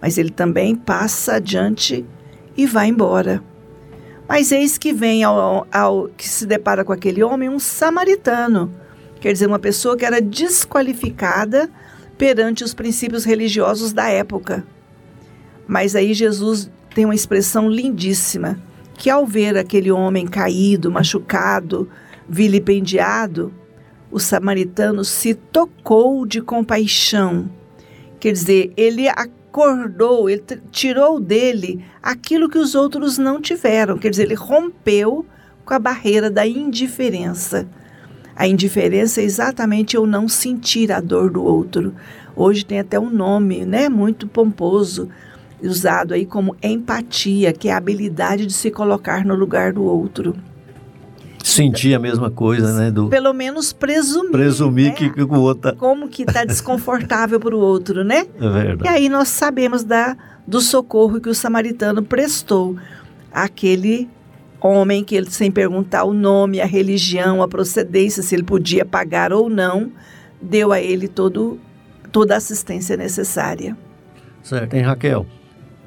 Mas 0.01 0.17
ele 0.17 0.31
também 0.31 0.75
passa 0.75 1.35
adiante 1.35 2.07
e 2.57 2.65
vai 2.65 2.89
embora. 2.89 3.43
Mas 4.27 4.51
eis 4.51 4.79
que 4.79 4.95
vem 4.95 5.23
ao, 5.23 5.67
ao, 5.71 6.09
que 6.17 6.27
se 6.27 6.47
depara 6.47 6.87
com 6.87 6.93
aquele 6.95 7.23
homem 7.23 7.51
um 7.51 7.59
samaritano, 7.59 8.73
quer 9.21 9.31
dizer, 9.31 9.47
uma 9.47 9.59
pessoa 9.59 9.95
que 9.95 10.07
era 10.07 10.23
desqualificada 10.23 11.69
perante 12.17 12.65
os 12.65 12.73
princípios 12.73 13.27
religiosos 13.27 13.93
da 13.93 14.09
época. 14.09 14.65
Mas 15.69 15.95
aí 15.95 16.15
Jesus 16.15 16.71
tem 16.95 17.05
uma 17.05 17.15
expressão 17.15 17.69
lindíssima, 17.69 18.59
que 18.97 19.11
ao 19.11 19.27
ver 19.27 19.57
aquele 19.57 19.91
homem 19.91 20.27
caído, 20.27 20.91
machucado, 20.91 21.89
vilipendiado, 22.29 23.53
o 24.11 24.19
samaritano 24.19 25.05
se 25.05 25.35
tocou 25.35 26.25
de 26.25 26.41
compaixão. 26.41 27.51
Quer 28.21 28.33
dizer, 28.33 28.73
ele 28.77 29.09
acordou, 29.09 30.31
ele 30.31 30.43
tirou 30.71 31.21
dele 31.21 31.85
aquilo 32.03 32.49
que 32.49 32.59
os 32.59 32.75
outros 32.75 33.19
não 33.19 33.41
tiveram. 33.41 33.99
Quer 33.99 34.11
dizer, 34.11 34.25
ele 34.25 34.35
rompeu 34.35 35.27
com 35.65 35.75
a 35.75 35.79
barreira 35.79 36.31
da 36.31 36.47
indiferença. 36.47 37.67
A 38.37 38.47
indiferença 38.47 39.21
é 39.21 39.25
exatamente 39.25 39.97
eu 39.97 40.07
não 40.07 40.29
sentir 40.29 40.91
a 40.91 41.01
dor 41.01 41.31
do 41.31 41.43
outro. 41.43 41.95
Hoje 42.37 42.65
tem 42.65 42.81
até 42.81 42.99
um 42.99 43.11
nome, 43.11 43.65
né, 43.65 43.89
muito 43.89 44.27
pomposo, 44.27 45.09
usado 45.67 46.15
aí 46.15 46.27
como 46.27 46.57
empatia, 46.63 47.53
que 47.53 47.69
é 47.69 47.73
a 47.73 47.77
habilidade 47.77 48.47
de 48.47 48.53
se 48.53 48.71
colocar 48.71 49.25
no 49.25 49.35
lugar 49.35 49.73
do 49.73 49.83
outro. 49.83 50.35
Sentir 51.43 51.95
a 51.95 51.99
mesma 51.99 52.31
coisa, 52.31 52.73
né? 52.73 52.91
Do... 52.91 53.09
Pelo 53.09 53.33
menos 53.35 53.73
presumir. 53.73 54.31
Presumir 54.31 54.87
né? 54.87 54.93
que, 54.93 55.11
que, 55.11 55.23
o 55.23 55.41
outro 55.41 55.73
tá... 55.73 55.77
Como 55.77 56.09
que 56.09 56.23
está 56.23 56.45
desconfortável 56.45 57.39
para 57.39 57.55
o 57.55 57.59
outro, 57.59 58.03
né? 58.03 58.27
É 58.41 58.49
verdade. 58.49 58.85
E 58.85 58.89
aí 58.89 59.09
nós 59.11 59.29
sabemos 59.29 59.85
da, 59.85 60.17
do 60.47 60.61
socorro 60.61 61.21
que 61.21 61.29
o 61.29 61.35
samaritano 61.35 62.03
prestou 62.03 62.77
àquele 63.31 64.09
homem 64.59 65.05
que 65.05 65.15
ele, 65.15 65.31
sem 65.31 65.51
perguntar 65.51 66.05
o 66.05 66.15
nome, 66.15 66.61
a 66.61 66.67
religião, 66.67 67.43
a 67.43 67.49
procedência, 67.49 68.23
se 68.23 68.35
ele 68.35 68.45
podia 68.45 68.85
pagar 68.85 69.31
ou 69.31 69.51
não, 69.51 69.93
deu 70.41 70.73
a 70.73 70.81
ele 70.81 71.09
todo, 71.09 71.61
toda 72.11 72.33
a 72.33 72.39
assistência 72.39 72.97
necessária. 72.97 73.77
Certo. 74.43 74.71
Tem 74.71 74.81
Raquel, 74.81 75.27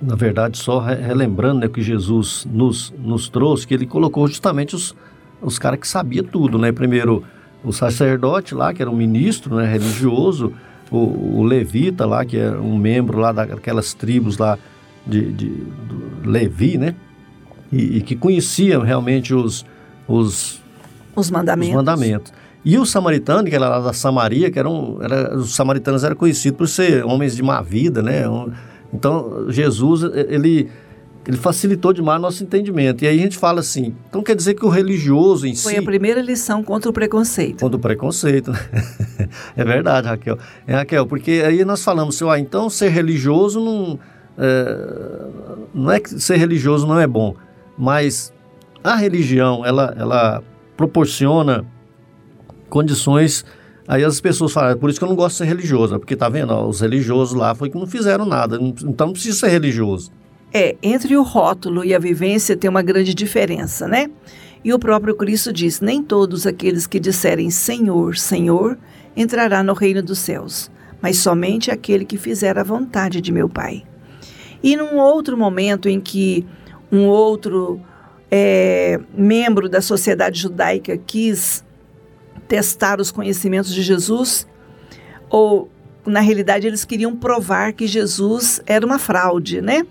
na 0.02 0.16
verdade, 0.16 0.58
só 0.58 0.80
relembrando 0.80 1.62
né, 1.62 1.68
que 1.68 1.82
Jesus 1.82 2.48
nos, 2.52 2.94
nos 3.00 3.30
trouxe, 3.30 3.66
que 3.66 3.74
ele 3.74 3.86
colocou 3.86 4.28
justamente 4.28 4.76
os, 4.76 4.96
os 5.42 5.58
caras 5.58 5.80
que 5.80 5.88
sabiam 5.88 6.24
tudo, 6.24 6.58
né? 6.58 6.72
Primeiro, 6.72 7.24
o 7.64 7.72
sacerdote 7.72 8.54
lá, 8.54 8.74
que 8.74 8.82
era 8.82 8.92
um 8.92 8.96
ministro 8.96 9.56
né, 9.56 9.66
religioso, 9.66 10.54
o, 10.92 11.40
o 11.40 11.44
levita 11.44 12.06
lá, 12.06 12.24
que 12.24 12.38
era 12.38 12.62
um 12.62 12.78
membro 12.78 13.18
lá 13.18 13.32
daquelas 13.32 13.94
tribos 13.94 14.38
lá 14.38 14.58
de, 15.06 15.32
de 15.34 15.64
Levi, 16.24 16.78
né? 16.78 16.96
E, 17.72 17.98
e, 17.98 18.02
que 18.02 18.16
conhecia 18.16 18.82
realmente 18.82 19.34
os, 19.34 19.66
os, 20.08 20.62
os 21.16 21.30
mandamentos. 21.30 21.72
Os 21.72 21.76
mandamentos. 21.76 22.34
E 22.64 22.78
o 22.78 22.86
samaritano, 22.86 23.48
que 23.48 23.56
era 23.56 23.68
lá 23.68 23.80
da 23.80 23.94
Samaria, 23.94 24.52
que 24.52 24.60
eram, 24.60 25.00
era, 25.02 25.36
os 25.38 25.56
samaritanos 25.56 26.04
eram 26.04 26.16
conhecidos 26.16 26.58
por 26.58 26.68
ser 26.68 27.04
homens 27.06 27.36
de 27.36 27.44
má 27.44 27.62
vida, 27.62 28.02
né? 28.02 28.24
Então, 28.94 29.50
Jesus, 29.50 30.04
ele, 30.04 30.70
ele 31.26 31.38
facilitou 31.38 31.92
demais 31.92 32.22
nosso 32.22 32.44
entendimento. 32.44 33.04
E 33.04 33.08
aí 33.08 33.20
a 33.20 33.22
gente 33.22 33.38
fala 33.38 33.60
assim, 33.60 33.96
então 34.10 34.24
quer 34.24 34.36
dizer 34.36 34.54
que 34.54 34.66
o 34.66 34.70
religioso 34.70 35.46
em 35.46 35.56
Foi 35.56 35.58
si... 35.58 35.64
Foi 35.64 35.78
a 35.78 35.82
primeira 35.84 36.22
lição 36.22 36.64
contra 36.64 36.90
o 36.90 36.94
preconceito. 36.94 37.60
Contra 37.60 37.78
o 37.78 37.80
preconceito, 37.80 38.52
né? 38.52 38.60
é 39.56 39.64
verdade, 39.64 40.08
Raquel. 40.08 40.38
É, 40.66 40.76
Raquel, 40.76 41.06
porque 41.06 41.44
aí 41.46 41.66
nós 41.66 41.84
falamos 41.84 42.16
assim, 42.16 42.32
ah, 42.32 42.40
então 42.40 42.70
ser 42.70 42.90
religioso 42.90 43.60
não... 43.60 44.00
É, 44.40 45.26
não 45.74 45.92
é 45.92 46.00
que 46.00 46.20
ser 46.22 46.38
religioso 46.38 46.86
não 46.86 47.00
é 47.00 47.08
bom, 47.08 47.36
mas 47.76 48.32
a 48.84 48.96
religião, 48.96 49.66
ela, 49.66 49.96
ela 49.98 50.44
proporciona 50.78 51.66
condições 52.70 53.44
Aí 53.88 54.04
as 54.04 54.20
pessoas 54.20 54.52
falam, 54.52 54.72
é 54.72 54.76
por 54.76 54.90
isso 54.90 55.00
que 55.00 55.06
eu 55.06 55.10
não 55.10 55.16
gosto 55.16 55.36
de 55.36 55.38
ser 55.38 55.46
religioso, 55.46 55.98
porque 55.98 56.16
tá 56.16 56.28
vendo, 56.28 56.52
ó, 56.52 56.68
os 56.68 56.82
religiosos 56.82 57.34
lá 57.34 57.56
foi 57.56 57.70
que 57.70 57.78
não 57.78 57.88
fizeram 57.88 58.26
nada, 58.26 58.58
então 58.84 59.08
não 59.08 59.14
precisa 59.14 59.38
ser 59.38 59.48
religioso. 59.48 60.12
É, 60.54 60.76
entre 60.84 61.16
o 61.16 61.24
rótulo 61.24 61.86
e 61.86 61.96
a 61.96 62.00
vivência 62.00 62.58
tem 62.58 62.70
uma 62.70 62.82
grande 62.82 63.14
diferença, 63.14 63.88
né? 63.88 64.10
E 64.64 64.74
o 64.74 64.80
próprio 64.80 65.16
Cristo 65.16 65.54
diz: 65.54 65.80
Nem 65.80 66.02
todos 66.04 66.46
aqueles 66.46 66.88
que 66.88 67.00
disserem 67.00 67.50
Senhor, 67.50 68.18
Senhor, 68.18 68.78
entrará 69.16 69.62
no 69.64 69.74
reino 69.74 70.02
dos 70.02 70.20
céus, 70.20 70.72
mas 71.02 71.20
somente 71.20 71.72
aquele 71.72 72.06
que 72.06 72.18
fizer 72.18 72.58
a 72.58 72.64
vontade 72.64 73.22
de 73.22 73.32
meu 73.32 73.48
Pai. 73.48 73.84
E 74.64 74.76
num 74.76 74.98
outro 74.98 75.38
momento 75.38 75.88
em 75.88 76.00
que 76.00 76.46
um 76.92 77.06
outro 77.06 77.80
é, 78.32 79.00
membro 79.14 79.70
da 79.70 79.82
sociedade 79.82 80.40
judaica 80.40 80.98
quis 80.98 81.64
testar 82.48 83.00
os 83.00 83.12
conhecimentos 83.12 83.74
de 83.74 83.82
Jesus, 83.82 84.48
ou 85.30 85.70
na 86.06 86.20
realidade 86.20 86.66
eles 86.66 86.86
queriam 86.86 87.16
provar 87.16 87.74
que 87.74 87.86
Jesus 87.86 88.62
era 88.66 88.86
uma 88.86 88.98
fraude, 88.98 89.62
né? 89.62 89.86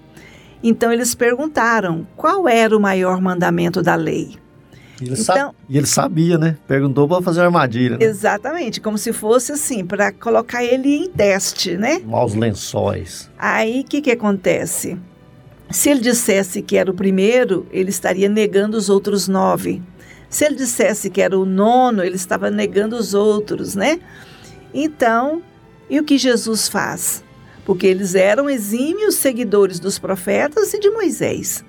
Então 0.63 0.93
eles 0.93 1.15
perguntaram 1.15 2.07
qual 2.17 2.49
era 2.49 2.77
o 2.77 2.81
maior 2.81 3.21
mandamento 3.21 3.83
da 3.83 3.95
lei. 3.95 4.37
E 5.01 5.05
ele, 5.05 5.21
então, 5.21 5.55
e 5.69 5.77
ele 5.77 5.87
sabia, 5.87 6.39
né? 6.39 6.57
Perguntou 6.67 7.07
para 7.07 7.21
fazer 7.21 7.43
armadilha. 7.43 7.99
Né? 7.99 8.05
Exatamente, 8.05 8.81
como 8.81 8.97
se 8.97 9.13
fosse 9.13 9.53
assim, 9.53 9.85
para 9.85 10.11
colocar 10.11 10.65
ele 10.65 10.89
em 10.89 11.11
teste, 11.11 11.77
né? 11.77 12.01
Maus 12.05 12.35
lençóis. 12.35 13.31
Aí 13.39 13.83
o 13.83 13.85
que, 13.85 14.01
que 14.01 14.11
acontece? 14.11 14.97
Se 15.71 15.91
ele 15.91 16.01
dissesse 16.01 16.63
que 16.63 16.77
era 16.77 16.91
o 16.91 16.95
primeiro, 16.95 17.67
ele 17.71 17.91
estaria 17.91 18.29
negando 18.29 18.77
os 18.77 18.89
outros 18.89 19.29
nove. 19.29 19.83
Se 20.29 20.45
ele 20.45 20.57
dissesse 20.57 21.11
que 21.11 21.21
era 21.21 21.39
o 21.39 21.47
nono, 21.47 22.03
ele 22.03 22.17
estava 22.17 22.51
negando 22.51 22.97
os 22.97 23.15
outros, 23.15 23.75
né? 23.75 24.01
Então, 24.75 25.43
e 25.89 25.99
o 25.99 26.05
que 26.05 26.19
Jesus 26.19 26.69
faz? 26.69 27.25
porque 27.67 27.85
eles 27.89 28.15
eram 28.15 28.49
exímios 28.49 29.17
seguidores 29.17 29.81
dos 29.81 29.99
profetas 29.99 30.73
e 30.73 30.79
de 30.79 30.89
Moisés. 30.89 31.65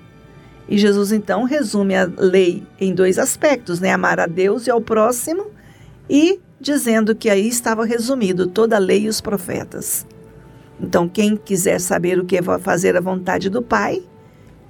E 0.68 0.78
Jesus 0.78 1.10
então 1.10 1.42
resume 1.42 1.96
a 1.96 2.08
lei 2.16 2.62
em 2.80 2.94
dois 2.94 3.18
aspectos, 3.18 3.80
né? 3.80 3.90
Amar 3.90 4.20
a 4.20 4.26
Deus 4.26 4.68
e 4.68 4.70
ao 4.70 4.80
próximo, 4.80 5.48
e 6.08 6.38
dizendo 6.60 7.16
que 7.16 7.28
aí 7.28 7.48
estava 7.48 7.84
resumido 7.84 8.46
toda 8.46 8.76
a 8.76 8.78
lei 8.78 9.04
e 9.04 9.08
os 9.08 9.20
profetas. 9.20 10.06
Então, 10.80 11.08
quem 11.08 11.36
quiser 11.36 11.80
saber 11.80 12.20
o 12.20 12.24
que 12.24 12.36
é 12.36 12.42
fazer 12.60 12.96
a 12.96 13.00
vontade 13.00 13.50
do 13.50 13.60
Pai, 13.60 14.00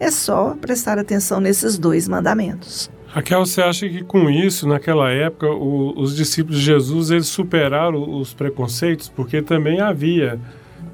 é 0.01 0.11
só 0.11 0.57
prestar 0.59 0.99
atenção 0.99 1.41
nesses 1.41 1.77
dois 1.77 2.09
mandamentos. 2.09 2.91
Raquel, 3.09 3.45
você 3.45 3.63
acha 3.63 3.89
que 3.89 4.03
com 4.05 4.29
isso, 4.29 4.69
naquela 4.69 5.11
época, 5.11 5.51
o, 5.51 5.99
os 5.99 6.15
discípulos 6.15 6.59
de 6.59 6.65
Jesus 6.65 7.11
eles 7.11 7.27
superaram 7.27 8.19
os 8.19 8.35
preconceitos? 8.35 9.09
Porque 9.09 9.41
também 9.41 9.81
havia 9.81 10.39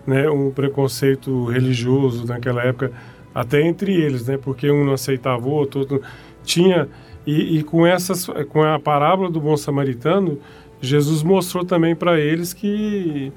né, 0.07 0.31
um 0.31 0.51
preconceito 0.51 1.45
religioso 1.47 2.25
naquela 2.27 2.63
época, 2.63 2.93
até 3.35 3.61
entre 3.63 3.93
eles, 3.93 4.27
né? 4.27 4.39
Porque 4.39 4.71
um 4.71 4.85
não 4.85 4.93
aceitava 4.93 5.45
o 5.45 5.51
outro, 5.51 5.81
outro 5.81 6.03
tinha 6.45 6.89
e, 7.27 7.59
e 7.59 7.63
com 7.65 7.87
essas, 7.87 8.27
com 8.49 8.63
a 8.63 8.79
parábola 8.79 9.31
do 9.31 9.41
bom 9.41 9.57
samaritano, 9.57 10.39
Jesus 10.81 11.23
mostrou 11.23 11.65
também 11.65 11.95
para 11.95 12.19
eles 12.21 12.53
que 12.53 13.33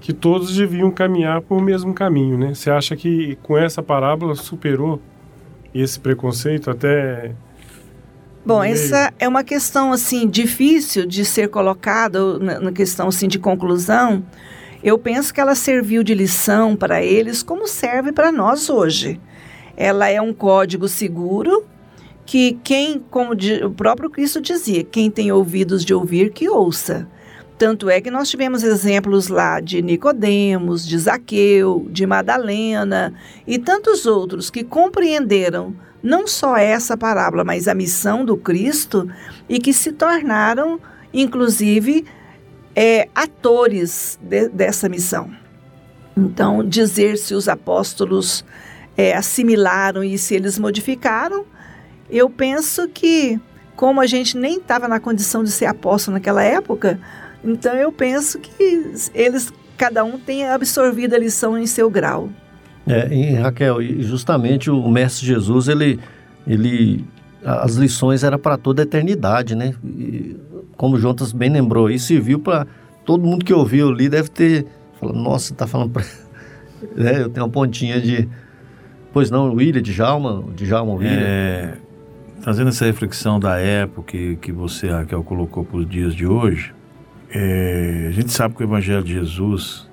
que 0.00 0.14
todos 0.14 0.56
deviam 0.56 0.90
caminhar 0.90 1.42
por 1.42 1.58
o 1.58 1.60
mesmo 1.60 1.92
caminho, 1.92 2.38
né? 2.38 2.54
Você 2.54 2.70
acha 2.70 2.96
que 2.96 3.36
com 3.42 3.56
essa 3.56 3.82
parábola 3.82 4.34
superou 4.34 4.98
esse 5.74 6.00
preconceito 6.00 6.70
até 6.70 7.34
Bom, 8.44 8.64
essa 8.64 9.12
é 9.18 9.28
uma 9.28 9.44
questão 9.44 9.92
assim 9.92 10.26
difícil 10.26 11.04
de 11.04 11.26
ser 11.26 11.48
colocada 11.48 12.38
na 12.38 12.72
questão 12.72 13.08
assim 13.08 13.28
de 13.28 13.38
conclusão. 13.38 14.24
Eu 14.82 14.98
penso 14.98 15.32
que 15.32 15.40
ela 15.40 15.54
serviu 15.54 16.02
de 16.02 16.14
lição 16.14 16.74
para 16.74 17.02
eles 17.02 17.42
como 17.42 17.68
serve 17.68 18.12
para 18.12 18.32
nós 18.32 18.70
hoje. 18.70 19.20
Ela 19.76 20.08
é 20.08 20.22
um 20.22 20.32
código 20.32 20.88
seguro 20.88 21.66
que 22.24 22.58
quem, 22.64 22.98
como 23.10 23.32
o 23.34 23.70
próprio 23.72 24.08
Cristo 24.08 24.40
dizia, 24.40 24.84
quem 24.84 25.10
tem 25.10 25.30
ouvidos 25.30 25.84
de 25.84 25.92
ouvir 25.92 26.32
que 26.32 26.48
ouça. 26.48 27.06
Tanto 27.58 27.90
é 27.90 28.00
que 28.00 28.10
nós 28.10 28.30
tivemos 28.30 28.62
exemplos 28.62 29.28
lá 29.28 29.60
de 29.60 29.82
Nicodemos, 29.82 30.86
de 30.86 30.96
Zaqueu, 30.96 31.86
de 31.90 32.06
Madalena 32.06 33.12
e 33.46 33.58
tantos 33.58 34.06
outros 34.06 34.48
que 34.48 34.64
compreenderam 34.64 35.74
não 36.02 36.26
só 36.26 36.56
essa 36.56 36.96
parábola, 36.96 37.44
mas 37.44 37.68
a 37.68 37.74
missão 37.74 38.24
do 38.24 38.36
Cristo 38.36 39.08
e 39.48 39.58
que 39.58 39.72
se 39.72 39.92
tornaram, 39.92 40.80
inclusive, 41.12 42.06
é, 42.74 43.08
atores 43.14 44.18
de, 44.22 44.48
dessa 44.48 44.88
missão. 44.88 45.30
Então, 46.16 46.66
dizer 46.66 47.16
se 47.16 47.34
os 47.34 47.48
apóstolos 47.48 48.44
é, 48.96 49.14
assimilaram 49.14 50.02
e 50.02 50.18
se 50.18 50.34
eles 50.34 50.58
modificaram, 50.58 51.44
eu 52.10 52.28
penso 52.28 52.88
que, 52.88 53.40
como 53.76 54.00
a 54.00 54.06
gente 54.06 54.36
nem 54.36 54.58
estava 54.58 54.88
na 54.88 55.00
condição 55.00 55.44
de 55.44 55.50
ser 55.50 55.66
apóstolo 55.66 56.16
naquela 56.16 56.42
época, 56.42 57.00
então 57.42 57.74
eu 57.74 57.90
penso 57.92 58.38
que 58.38 58.92
eles, 59.14 59.52
cada 59.76 60.04
um 60.04 60.18
tenha 60.18 60.54
absorvido 60.54 61.14
a 61.14 61.18
lição 61.18 61.56
em 61.56 61.66
seu 61.66 61.88
grau. 61.88 62.28
É, 62.86 63.14
e 63.14 63.34
Raquel, 63.34 63.82
justamente 64.00 64.70
o 64.70 64.88
mestre 64.90 65.26
Jesus, 65.26 65.68
ele, 65.68 65.98
ele 66.46 67.04
as 67.44 67.76
lições 67.76 68.24
eram 68.24 68.38
para 68.38 68.56
toda 68.56 68.82
a 68.82 68.84
eternidade, 68.84 69.54
né? 69.54 69.74
E, 69.84 70.36
como 70.76 70.96
o 70.96 70.98
Jonas 70.98 71.32
bem 71.32 71.50
lembrou, 71.50 71.90
e 71.90 71.98
serviu 71.98 72.38
para 72.38 72.66
todo 73.04 73.24
mundo 73.24 73.44
que 73.44 73.52
ouviu 73.52 73.90
ali 73.90 74.08
deve 74.08 74.30
ter 74.30 74.66
falado, 74.98 75.18
nossa, 75.18 75.54
tá 75.54 75.66
falando 75.66 75.90
para 75.90 76.02
é, 76.96 77.22
eu 77.22 77.28
tenho 77.28 77.44
uma 77.44 77.52
pontinha 77.52 78.00
de 78.00 78.28
pois 79.12 79.30
não, 79.30 79.52
William, 79.52 79.82
de 79.82 79.92
Jalma, 79.92 80.44
de 80.54 80.64
Jalma 80.64 80.94
William. 80.94 81.20
É, 81.20 81.74
fazendo 82.40 82.68
essa 82.68 82.84
reflexão 82.84 83.38
da 83.38 83.58
época 83.58 84.12
que, 84.12 84.36
que 84.36 84.52
você, 84.52 84.88
Raquel, 84.88 85.22
colocou 85.22 85.64
para 85.64 85.78
os 85.78 85.88
dias 85.88 86.14
de 86.14 86.26
hoje, 86.26 86.72
é, 87.30 88.06
a 88.08 88.12
gente 88.12 88.32
sabe 88.32 88.54
que 88.54 88.62
o 88.62 88.64
Evangelho 88.64 89.02
de 89.02 89.14
Jesus 89.14 89.89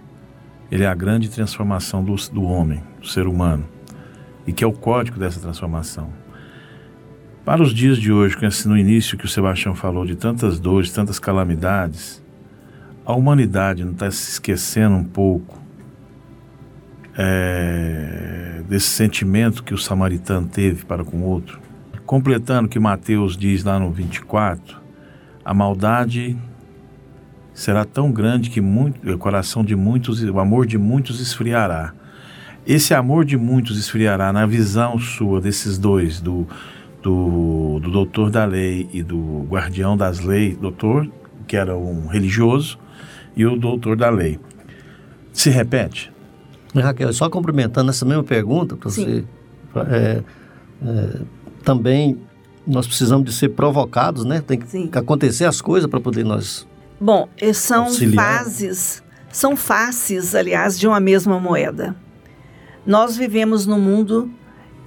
ele 0.71 0.83
é 0.83 0.87
a 0.87 0.95
grande 0.95 1.29
transformação 1.29 2.03
do, 2.03 2.15
do 2.31 2.43
homem, 2.43 2.83
do 2.99 3.07
ser 3.07 3.27
humano, 3.27 3.65
e 4.45 4.53
que 4.53 4.63
é 4.63 4.67
o 4.67 4.73
código 4.73 5.19
dessa 5.19 5.39
transformação. 5.39 6.09
Para 7.45 7.63
os 7.63 7.73
dias 7.73 7.97
de 7.97 8.11
hoje, 8.11 8.35
no 8.65 8.77
início 8.77 9.17
que 9.17 9.23
o 9.23 9.29
Sebastião 9.29 9.73
falou 9.73 10.05
de 10.05 10.15
tantas 10.15 10.59
dores, 10.59 10.91
tantas 10.91 11.17
calamidades, 11.17 12.21
a 13.05 13.13
humanidade 13.13 13.85
não 13.85 13.93
está 13.93 14.11
se 14.11 14.31
esquecendo 14.31 14.95
um 14.95 15.03
pouco 15.03 15.57
é, 17.17 18.61
desse 18.67 18.87
sentimento 18.87 19.63
que 19.63 19.73
o 19.73 19.77
samaritano 19.77 20.45
teve 20.47 20.83
para 20.83 21.05
com 21.05 21.17
o 21.17 21.23
outro? 21.23 21.59
Completando 22.05 22.67
o 22.67 22.69
que 22.69 22.79
Mateus 22.79 23.37
diz 23.37 23.63
lá 23.63 23.79
no 23.79 23.91
24, 23.91 24.77
a 25.45 25.53
maldade 25.53 26.37
será 27.57 27.83
tão 27.83 28.11
grande 28.11 28.51
que 28.51 28.61
muito, 28.61 29.11
o 29.11 29.17
coração 29.17 29.63
de 29.63 29.75
muitos, 29.75 30.21
o 30.21 30.39
amor 30.39 30.67
de 30.67 30.77
muitos 30.77 31.19
esfriará. 31.19 31.91
Esse 32.67 32.93
amor 32.93 33.25
de 33.25 33.35
muitos 33.35 33.79
esfriará 33.79 34.31
na 34.31 34.45
visão 34.45 34.99
sua 34.99 35.41
desses 35.41 35.75
dois, 35.75 36.21
do, 36.21 36.45
do, 37.01 37.79
do 37.81 37.89
doutor 37.89 38.29
da 38.29 38.45
lei 38.45 38.87
e 38.93 39.01
do 39.01 39.47
guardião 39.49 39.97
das 39.97 40.19
leis, 40.19 40.55
doutor, 40.55 41.09
que 41.47 41.57
era 41.57 41.75
um 41.75 42.05
religioso, 42.05 42.77
e 43.35 43.43
o 43.43 43.55
doutor 43.57 43.97
da 43.97 44.11
lei. 44.11 44.39
Se 45.33 45.49
repete? 45.49 46.11
Raquel, 46.75 47.11
só 47.11 47.27
cumprimentando 47.27 47.89
essa 47.89 48.05
mesma 48.05 48.23
pergunta 48.23 48.77
para 48.77 48.91
você. 48.91 49.25
É, 49.89 50.21
é, 50.85 51.19
também 51.63 52.19
nós 52.67 52.85
precisamos 52.85 53.25
de 53.25 53.33
ser 53.33 53.49
provocados, 53.49 54.25
né? 54.25 54.41
Tem 54.41 54.59
que 54.59 54.67
Sim. 54.67 54.91
acontecer 54.93 55.45
as 55.45 55.59
coisas 55.59 55.89
para 55.89 55.99
poder 55.99 56.23
nós 56.23 56.66
Bom, 56.99 57.29
são 57.53 57.85
Auxiliar. 57.85 58.43
fases, 58.43 59.03
são 59.31 59.55
faces, 59.55 60.33
aliás, 60.33 60.79
de 60.79 60.87
uma 60.87 60.99
mesma 60.99 61.39
moeda. 61.39 61.95
Nós 62.85 63.15
vivemos 63.15 63.67
num 63.67 63.79
mundo 63.79 64.31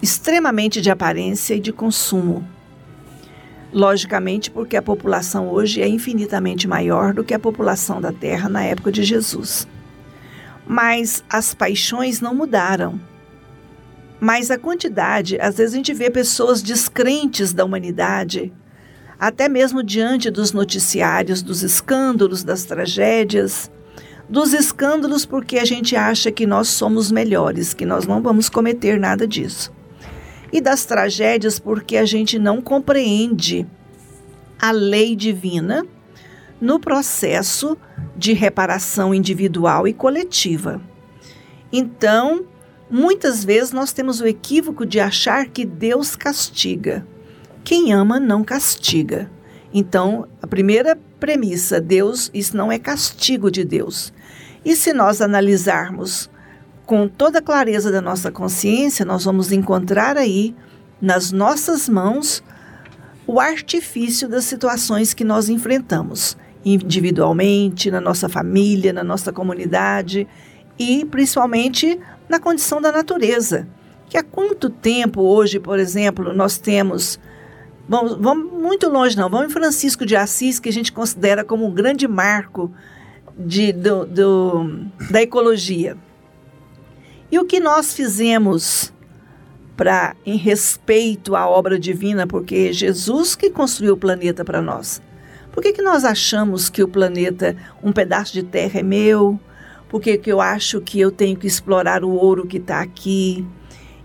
extremamente 0.02 0.80
de 0.80 0.90
aparência 0.90 1.54
e 1.54 1.60
de 1.60 1.72
consumo. 1.72 2.44
Logicamente, 3.72 4.50
porque 4.50 4.76
a 4.76 4.82
população 4.82 5.48
hoje 5.48 5.80
é 5.80 5.86
infinitamente 5.86 6.66
maior 6.66 7.14
do 7.14 7.22
que 7.22 7.34
a 7.34 7.38
população 7.38 8.00
da 8.00 8.12
Terra 8.12 8.48
na 8.48 8.64
época 8.64 8.90
de 8.90 9.04
Jesus. 9.04 9.68
Mas 10.66 11.22
as 11.30 11.54
paixões 11.54 12.20
não 12.20 12.34
mudaram. 12.34 13.00
Mas 14.18 14.50
a 14.50 14.58
quantidade, 14.58 15.38
às 15.40 15.56
vezes 15.56 15.74
a 15.74 15.76
gente 15.76 15.94
vê 15.94 16.10
pessoas 16.10 16.60
descrentes 16.60 17.52
da 17.52 17.64
humanidade 17.64 18.52
até 19.20 19.50
mesmo 19.50 19.82
diante 19.82 20.30
dos 20.30 20.52
noticiários, 20.54 21.42
dos 21.42 21.62
escândalos, 21.62 22.42
das 22.42 22.64
tragédias, 22.64 23.70
dos 24.26 24.54
escândalos 24.54 25.26
porque 25.26 25.58
a 25.58 25.64
gente 25.66 25.94
acha 25.94 26.32
que 26.32 26.46
nós 26.46 26.68
somos 26.68 27.12
melhores, 27.12 27.74
que 27.74 27.84
nós 27.84 28.06
não 28.06 28.22
vamos 28.22 28.48
cometer 28.48 28.98
nada 28.98 29.26
disso. 29.26 29.70
E 30.50 30.58
das 30.58 30.86
tragédias 30.86 31.58
porque 31.58 31.98
a 31.98 32.06
gente 32.06 32.38
não 32.38 32.62
compreende 32.62 33.66
a 34.58 34.70
lei 34.70 35.14
divina 35.14 35.84
no 36.58 36.80
processo 36.80 37.76
de 38.16 38.32
reparação 38.32 39.14
individual 39.14 39.86
e 39.86 39.92
coletiva. 39.92 40.80
Então, 41.70 42.46
muitas 42.90 43.44
vezes 43.44 43.70
nós 43.70 43.92
temos 43.92 44.20
o 44.20 44.26
equívoco 44.26 44.86
de 44.86 44.98
achar 44.98 45.46
que 45.46 45.66
Deus 45.66 46.16
castiga. 46.16 47.06
Quem 47.62 47.92
ama 47.92 48.18
não 48.18 48.42
castiga. 48.42 49.30
Então, 49.72 50.26
a 50.42 50.46
primeira 50.46 50.98
premissa, 51.18 51.80
Deus, 51.80 52.30
isso 52.34 52.56
não 52.56 52.72
é 52.72 52.78
castigo 52.78 53.50
de 53.50 53.64
Deus. 53.64 54.12
E 54.64 54.74
se 54.74 54.92
nós 54.92 55.20
analisarmos 55.20 56.28
com 56.84 57.06
toda 57.06 57.38
a 57.38 57.42
clareza 57.42 57.90
da 57.92 58.00
nossa 58.00 58.32
consciência, 58.32 59.04
nós 59.04 59.24
vamos 59.24 59.52
encontrar 59.52 60.16
aí 60.16 60.54
nas 61.00 61.30
nossas 61.30 61.88
mãos 61.88 62.42
o 63.26 63.38
artifício 63.38 64.28
das 64.28 64.44
situações 64.44 65.14
que 65.14 65.22
nós 65.22 65.48
enfrentamos, 65.48 66.36
individualmente, 66.64 67.90
na 67.90 68.00
nossa 68.00 68.28
família, 68.28 68.92
na 68.92 69.04
nossa 69.04 69.32
comunidade 69.32 70.26
e 70.76 71.04
principalmente 71.04 71.98
na 72.28 72.40
condição 72.40 72.80
da 72.80 72.90
natureza. 72.90 73.68
Que 74.08 74.18
há 74.18 74.22
quanto 74.24 74.68
tempo 74.68 75.22
hoje, 75.22 75.60
por 75.60 75.78
exemplo, 75.78 76.34
nós 76.34 76.58
temos 76.58 77.20
Vamos, 77.90 78.16
vamos 78.20 78.52
muito 78.52 78.88
longe, 78.88 79.16
não. 79.16 79.28
Vamos 79.28 79.50
em 79.50 79.52
Francisco 79.52 80.06
de 80.06 80.14
Assis, 80.14 80.60
que 80.60 80.68
a 80.68 80.72
gente 80.72 80.92
considera 80.92 81.42
como 81.42 81.66
um 81.66 81.74
grande 81.74 82.06
marco 82.06 82.72
de, 83.36 83.72
do, 83.72 84.06
do, 84.06 84.86
da 85.10 85.20
ecologia. 85.20 85.96
E 87.32 87.38
o 87.38 87.44
que 87.44 87.58
nós 87.58 87.92
fizemos 87.92 88.92
para, 89.76 90.14
em 90.24 90.36
respeito 90.36 91.34
à 91.34 91.48
obra 91.48 91.80
divina, 91.80 92.28
porque 92.28 92.68
é 92.70 92.72
Jesus 92.72 93.34
que 93.34 93.50
construiu 93.50 93.94
o 93.94 93.96
planeta 93.96 94.44
para 94.44 94.62
nós. 94.62 95.02
Por 95.50 95.60
que, 95.60 95.72
que 95.72 95.82
nós 95.82 96.04
achamos 96.04 96.70
que 96.70 96.84
o 96.84 96.88
planeta, 96.88 97.56
um 97.82 97.90
pedaço 97.90 98.32
de 98.32 98.44
terra 98.44 98.78
é 98.78 98.82
meu? 98.84 99.40
porque 99.90 100.16
que 100.16 100.30
eu 100.30 100.40
acho 100.40 100.80
que 100.80 101.00
eu 101.00 101.10
tenho 101.10 101.36
que 101.36 101.48
explorar 101.48 102.04
o 102.04 102.10
ouro 102.10 102.46
que 102.46 102.58
está 102.58 102.80
aqui. 102.80 103.44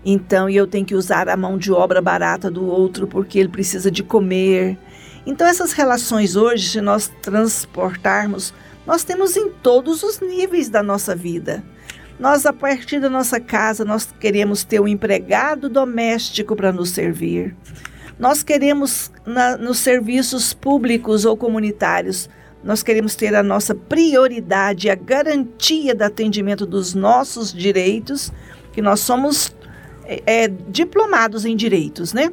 Então, 0.08 0.48
eu 0.48 0.68
tenho 0.68 0.86
que 0.86 0.94
usar 0.94 1.28
a 1.28 1.36
mão 1.36 1.58
de 1.58 1.72
obra 1.72 2.00
barata 2.00 2.48
do 2.48 2.64
outro 2.64 3.08
porque 3.08 3.40
ele 3.40 3.48
precisa 3.48 3.90
de 3.90 4.04
comer. 4.04 4.78
Então, 5.26 5.44
essas 5.44 5.72
relações 5.72 6.36
hoje, 6.36 6.68
se 6.68 6.80
nós 6.80 7.10
transportarmos, 7.20 8.54
nós 8.86 9.02
temos 9.02 9.36
em 9.36 9.50
todos 9.50 10.04
os 10.04 10.20
níveis 10.20 10.68
da 10.68 10.80
nossa 10.80 11.16
vida. 11.16 11.60
Nós, 12.20 12.46
a 12.46 12.52
partir 12.52 13.00
da 13.00 13.10
nossa 13.10 13.40
casa, 13.40 13.84
nós 13.84 14.08
queremos 14.20 14.62
ter 14.62 14.80
um 14.80 14.86
empregado 14.86 15.68
doméstico 15.68 16.54
para 16.54 16.70
nos 16.70 16.90
servir. 16.90 17.56
Nós 18.16 18.44
queremos, 18.44 19.10
na, 19.26 19.56
nos 19.56 19.78
serviços 19.78 20.54
públicos 20.54 21.24
ou 21.24 21.36
comunitários, 21.36 22.30
nós 22.62 22.84
queremos 22.84 23.16
ter 23.16 23.34
a 23.34 23.42
nossa 23.42 23.74
prioridade, 23.74 24.88
a 24.88 24.94
garantia 24.94 25.96
do 25.96 26.02
atendimento 26.02 26.64
dos 26.64 26.94
nossos 26.94 27.52
direitos, 27.52 28.32
que 28.72 28.80
nós 28.80 29.00
somos 29.00 29.55
é, 30.06 30.44
é, 30.44 30.48
diplomados 30.48 31.44
em 31.44 31.56
direitos, 31.56 32.12
né? 32.12 32.32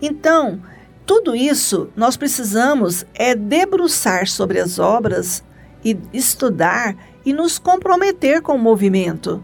Então, 0.00 0.60
tudo 1.06 1.34
isso 1.34 1.88
nós 1.96 2.16
precisamos 2.16 3.04
é 3.14 3.34
debruçar 3.34 4.28
sobre 4.28 4.58
as 4.58 4.78
obras 4.78 5.42
e 5.84 5.96
estudar 6.12 6.96
e 7.24 7.32
nos 7.32 7.58
comprometer 7.58 8.42
com 8.42 8.54
o 8.54 8.58
movimento. 8.58 9.42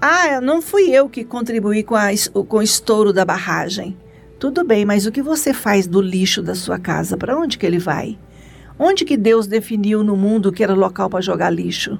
Ah, 0.00 0.40
não 0.40 0.60
fui 0.60 0.90
eu 0.90 1.08
que 1.08 1.24
contribuí 1.24 1.82
com, 1.82 1.94
a, 1.94 2.08
com 2.48 2.58
o 2.58 2.62
estouro 2.62 3.12
da 3.12 3.24
barragem. 3.24 3.96
Tudo 4.38 4.64
bem, 4.64 4.84
mas 4.84 5.06
o 5.06 5.12
que 5.12 5.22
você 5.22 5.54
faz 5.54 5.86
do 5.86 6.00
lixo 6.00 6.42
da 6.42 6.54
sua 6.54 6.78
casa? 6.78 7.16
Para 7.16 7.38
onde 7.38 7.56
que 7.56 7.64
ele 7.64 7.78
vai? 7.78 8.18
Onde 8.78 9.04
que 9.04 9.16
Deus 9.16 9.46
definiu 9.46 10.02
no 10.02 10.16
mundo 10.16 10.52
que 10.52 10.62
era 10.62 10.74
local 10.74 11.08
para 11.08 11.20
jogar 11.20 11.50
lixo? 11.50 11.98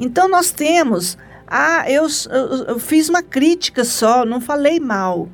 Então 0.00 0.28
nós 0.28 0.50
temos, 0.50 1.16
ah, 1.46 1.84
eu, 1.90 2.06
eu, 2.30 2.64
eu 2.64 2.78
fiz 2.78 3.08
uma 3.08 3.22
crítica 3.22 3.84
só, 3.84 4.24
não 4.24 4.40
falei 4.40 4.80
mal. 4.80 5.28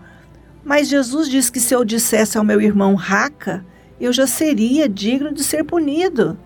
Mas 0.64 0.88
Jesus 0.88 1.28
disse 1.28 1.50
que 1.50 1.60
se 1.60 1.74
eu 1.74 1.84
dissesse 1.84 2.36
ao 2.36 2.44
meu 2.44 2.60
irmão 2.60 2.94
raca, 2.94 3.64
eu 4.00 4.12
já 4.12 4.26
seria 4.26 4.88
digno 4.88 5.32
de 5.32 5.42
ser 5.44 5.64
punido. 5.64 6.38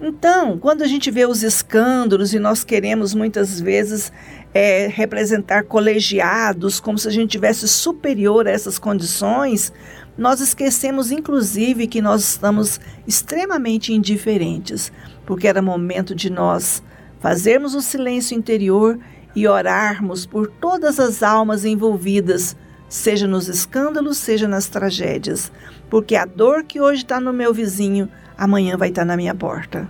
Então, 0.00 0.58
quando 0.58 0.82
a 0.82 0.86
gente 0.86 1.10
vê 1.10 1.24
os 1.24 1.42
escândalos 1.42 2.34
e 2.34 2.38
nós 2.38 2.62
queremos 2.64 3.14
muitas 3.14 3.58
vezes 3.58 4.12
é, 4.52 4.86
representar 4.88 5.64
colegiados 5.64 6.78
como 6.78 6.98
se 6.98 7.08
a 7.08 7.10
gente 7.10 7.30
tivesse 7.30 7.66
superior 7.66 8.46
a 8.46 8.50
essas 8.50 8.78
condições, 8.78 9.72
nós 10.16 10.40
esquecemos 10.40 11.10
inclusive 11.10 11.86
que 11.86 12.02
nós 12.02 12.22
estamos 12.22 12.78
extremamente 13.06 13.92
indiferentes, 13.92 14.92
porque 15.24 15.48
era 15.48 15.62
momento 15.62 16.14
de 16.14 16.30
nós 16.30 16.82
fazermos 17.20 17.74
o 17.74 17.80
silêncio 17.80 18.36
interior 18.36 18.98
e 19.34 19.46
orarmos 19.46 20.24
por 20.24 20.48
todas 20.48 20.98
as 20.98 21.22
almas 21.22 21.64
envolvidas, 21.64 22.56
seja 22.88 23.26
nos 23.26 23.48
escândalos, 23.48 24.16
seja 24.16 24.48
nas 24.48 24.66
tragédias, 24.68 25.52
porque 25.90 26.16
a 26.16 26.24
dor 26.24 26.64
que 26.64 26.80
hoje 26.80 27.02
está 27.02 27.20
no 27.20 27.32
meu 27.32 27.52
vizinho 27.52 28.08
amanhã 28.36 28.76
vai 28.76 28.88
estar 28.88 29.04
na 29.04 29.16
minha 29.16 29.34
porta. 29.34 29.88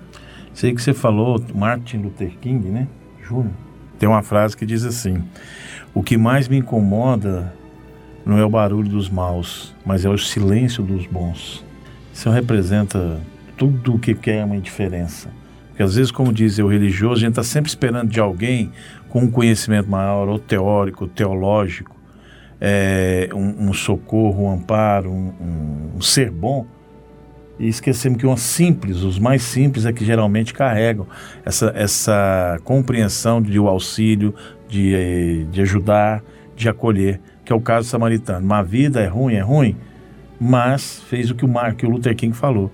Sei 0.54 0.74
que 0.74 0.80
você 0.80 0.94
falou, 0.94 1.42
Martin 1.54 1.98
Luther 1.98 2.36
King, 2.40 2.68
né? 2.68 2.88
Júnior. 3.22 3.52
Tem 3.98 4.08
uma 4.08 4.22
frase 4.22 4.56
que 4.56 4.66
diz 4.66 4.84
assim: 4.84 5.22
O 5.94 6.02
que 6.02 6.16
mais 6.16 6.48
me 6.48 6.58
incomoda 6.58 7.52
não 8.24 8.38
é 8.38 8.44
o 8.44 8.50
barulho 8.50 8.88
dos 8.88 9.08
maus, 9.08 9.74
mas 9.84 10.04
é 10.04 10.08
o 10.08 10.18
silêncio 10.18 10.82
dos 10.82 11.06
bons. 11.06 11.64
Isso 12.12 12.30
representa 12.30 13.20
tudo 13.56 13.94
o 13.94 13.98
que 13.98 14.14
quer 14.14 14.44
uma 14.44 14.56
indiferença. 14.56 15.28
Porque 15.76 15.82
às 15.82 15.94
vezes, 15.94 16.10
como 16.10 16.32
diz 16.32 16.58
o 16.58 16.66
religioso, 16.66 17.16
a 17.16 17.20
gente 17.20 17.32
está 17.32 17.42
sempre 17.42 17.68
esperando 17.68 18.08
de 18.08 18.18
alguém 18.18 18.72
com 19.10 19.20
um 19.20 19.30
conhecimento 19.30 19.90
maior, 19.90 20.26
ou 20.26 20.38
teórico, 20.38 21.04
ou 21.04 21.10
teológico, 21.10 21.94
é, 22.58 23.28
um, 23.34 23.68
um, 23.68 23.74
socorro, 23.74 24.44
um 24.44 24.52
amparo, 24.52 25.10
um, 25.10 25.34
um, 25.38 25.96
um 25.96 26.00
ser 26.00 26.30
bom 26.30 26.66
e 27.58 27.68
esquecemos 27.68 28.18
que 28.18 28.26
uma 28.26 28.38
simples, 28.38 29.02
os 29.02 29.18
mais 29.18 29.42
simples 29.42 29.84
é 29.84 29.92
que 29.92 30.02
geralmente 30.02 30.54
carregam 30.54 31.06
essa, 31.44 31.70
essa 31.76 32.58
compreensão 32.64 33.42
de 33.42 33.60
o 33.60 33.68
auxílio, 33.68 34.34
de, 34.66 34.94
eh, 34.94 35.44
de 35.50 35.60
ajudar, 35.60 36.22
de 36.56 36.70
acolher, 36.70 37.20
que 37.44 37.52
é 37.52 37.54
o 37.54 37.60
caso 37.60 37.86
samaritano. 37.86 38.46
Uma 38.46 38.62
vida 38.62 39.02
é 39.02 39.06
ruim, 39.06 39.34
é 39.34 39.40
ruim, 39.40 39.76
mas 40.40 41.02
fez 41.10 41.30
o 41.30 41.34
que 41.34 41.44
o, 41.44 41.50
que 41.76 41.84
o 41.84 41.90
Luther 41.90 42.16
King 42.16 42.34
falou. 42.34 42.72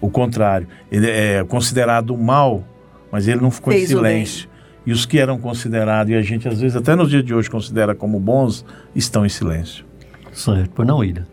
O 0.00 0.10
contrário, 0.10 0.68
ele 0.90 1.08
é 1.08 1.44
considerado 1.44 2.16
mal, 2.16 2.64
mas 3.10 3.26
ele 3.26 3.40
não 3.40 3.50
ficou 3.50 3.72
fez 3.72 3.84
em 3.84 3.86
silêncio. 3.94 4.48
E 4.84 4.92
os 4.92 5.04
que 5.04 5.18
eram 5.18 5.38
considerados, 5.38 6.12
e 6.12 6.14
a 6.14 6.22
gente 6.22 6.46
às 6.48 6.60
vezes 6.60 6.76
até 6.76 6.94
nos 6.94 7.10
dias 7.10 7.24
de 7.24 7.34
hoje 7.34 7.50
considera 7.50 7.94
como 7.94 8.20
bons, 8.20 8.64
estão 8.94 9.26
em 9.26 9.28
silêncio. 9.28 9.84
Certo, 10.32 10.70
por 10.70 10.84
não, 10.84 11.02
Ida. 11.02 11.26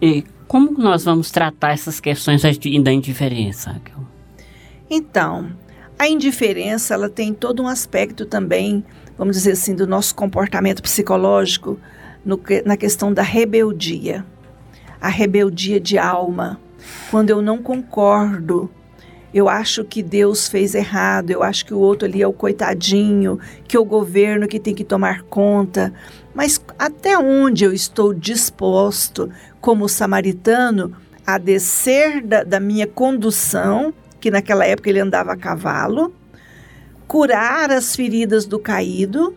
E 0.00 0.24
como 0.48 0.72
nós 0.72 1.04
vamos 1.04 1.30
tratar 1.30 1.72
essas 1.72 2.00
questões 2.00 2.42
da 2.42 2.92
indiferença? 2.92 3.80
Então, 4.88 5.50
a 5.98 6.08
indiferença 6.08 6.94
ela 6.94 7.08
tem 7.08 7.32
todo 7.32 7.62
um 7.62 7.68
aspecto 7.68 8.26
também, 8.26 8.84
vamos 9.16 9.36
dizer 9.36 9.52
assim, 9.52 9.74
do 9.74 9.86
nosso 9.86 10.14
comportamento 10.14 10.82
psicológico 10.82 11.78
no, 12.24 12.40
na 12.64 12.76
questão 12.76 13.12
da 13.12 13.22
rebeldia. 13.22 14.24
A 15.00 15.08
rebeldia 15.08 15.80
de 15.80 15.98
alma. 15.98 16.60
Quando 17.10 17.30
eu 17.30 17.40
não 17.40 17.58
concordo 17.58 18.70
eu 19.36 19.50
acho 19.50 19.84
que 19.84 20.02
Deus 20.02 20.48
fez 20.48 20.74
errado, 20.74 21.30
eu 21.30 21.42
acho 21.42 21.66
que 21.66 21.74
o 21.74 21.78
outro 21.78 22.08
ali 22.08 22.22
é 22.22 22.26
o 22.26 22.32
coitadinho, 22.32 23.38
que 23.68 23.76
é 23.76 23.78
o 23.78 23.84
governo 23.84 24.48
que 24.48 24.58
tem 24.58 24.74
que 24.74 24.82
tomar 24.82 25.24
conta. 25.24 25.92
Mas 26.34 26.58
até 26.78 27.18
onde 27.18 27.62
eu 27.62 27.70
estou 27.70 28.14
disposto, 28.14 29.30
como 29.60 29.90
samaritano, 29.90 30.96
a 31.26 31.36
descer 31.36 32.22
da, 32.22 32.44
da 32.44 32.58
minha 32.58 32.86
condução, 32.86 33.92
que 34.18 34.30
naquela 34.30 34.64
época 34.64 34.88
ele 34.88 35.00
andava 35.00 35.32
a 35.32 35.36
cavalo, 35.36 36.14
curar 37.06 37.70
as 37.70 37.94
feridas 37.94 38.46
do 38.46 38.58
caído, 38.58 39.36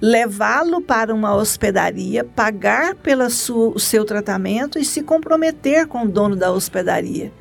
levá-lo 0.00 0.80
para 0.80 1.14
uma 1.14 1.34
hospedaria, 1.34 2.24
pagar 2.24 2.94
pelo 2.94 3.28
seu 3.30 4.04
tratamento 4.04 4.78
e 4.78 4.84
se 4.84 5.02
comprometer 5.02 5.86
com 5.86 6.04
o 6.04 6.08
dono 6.08 6.34
da 6.36 6.50
hospedaria 6.50 7.32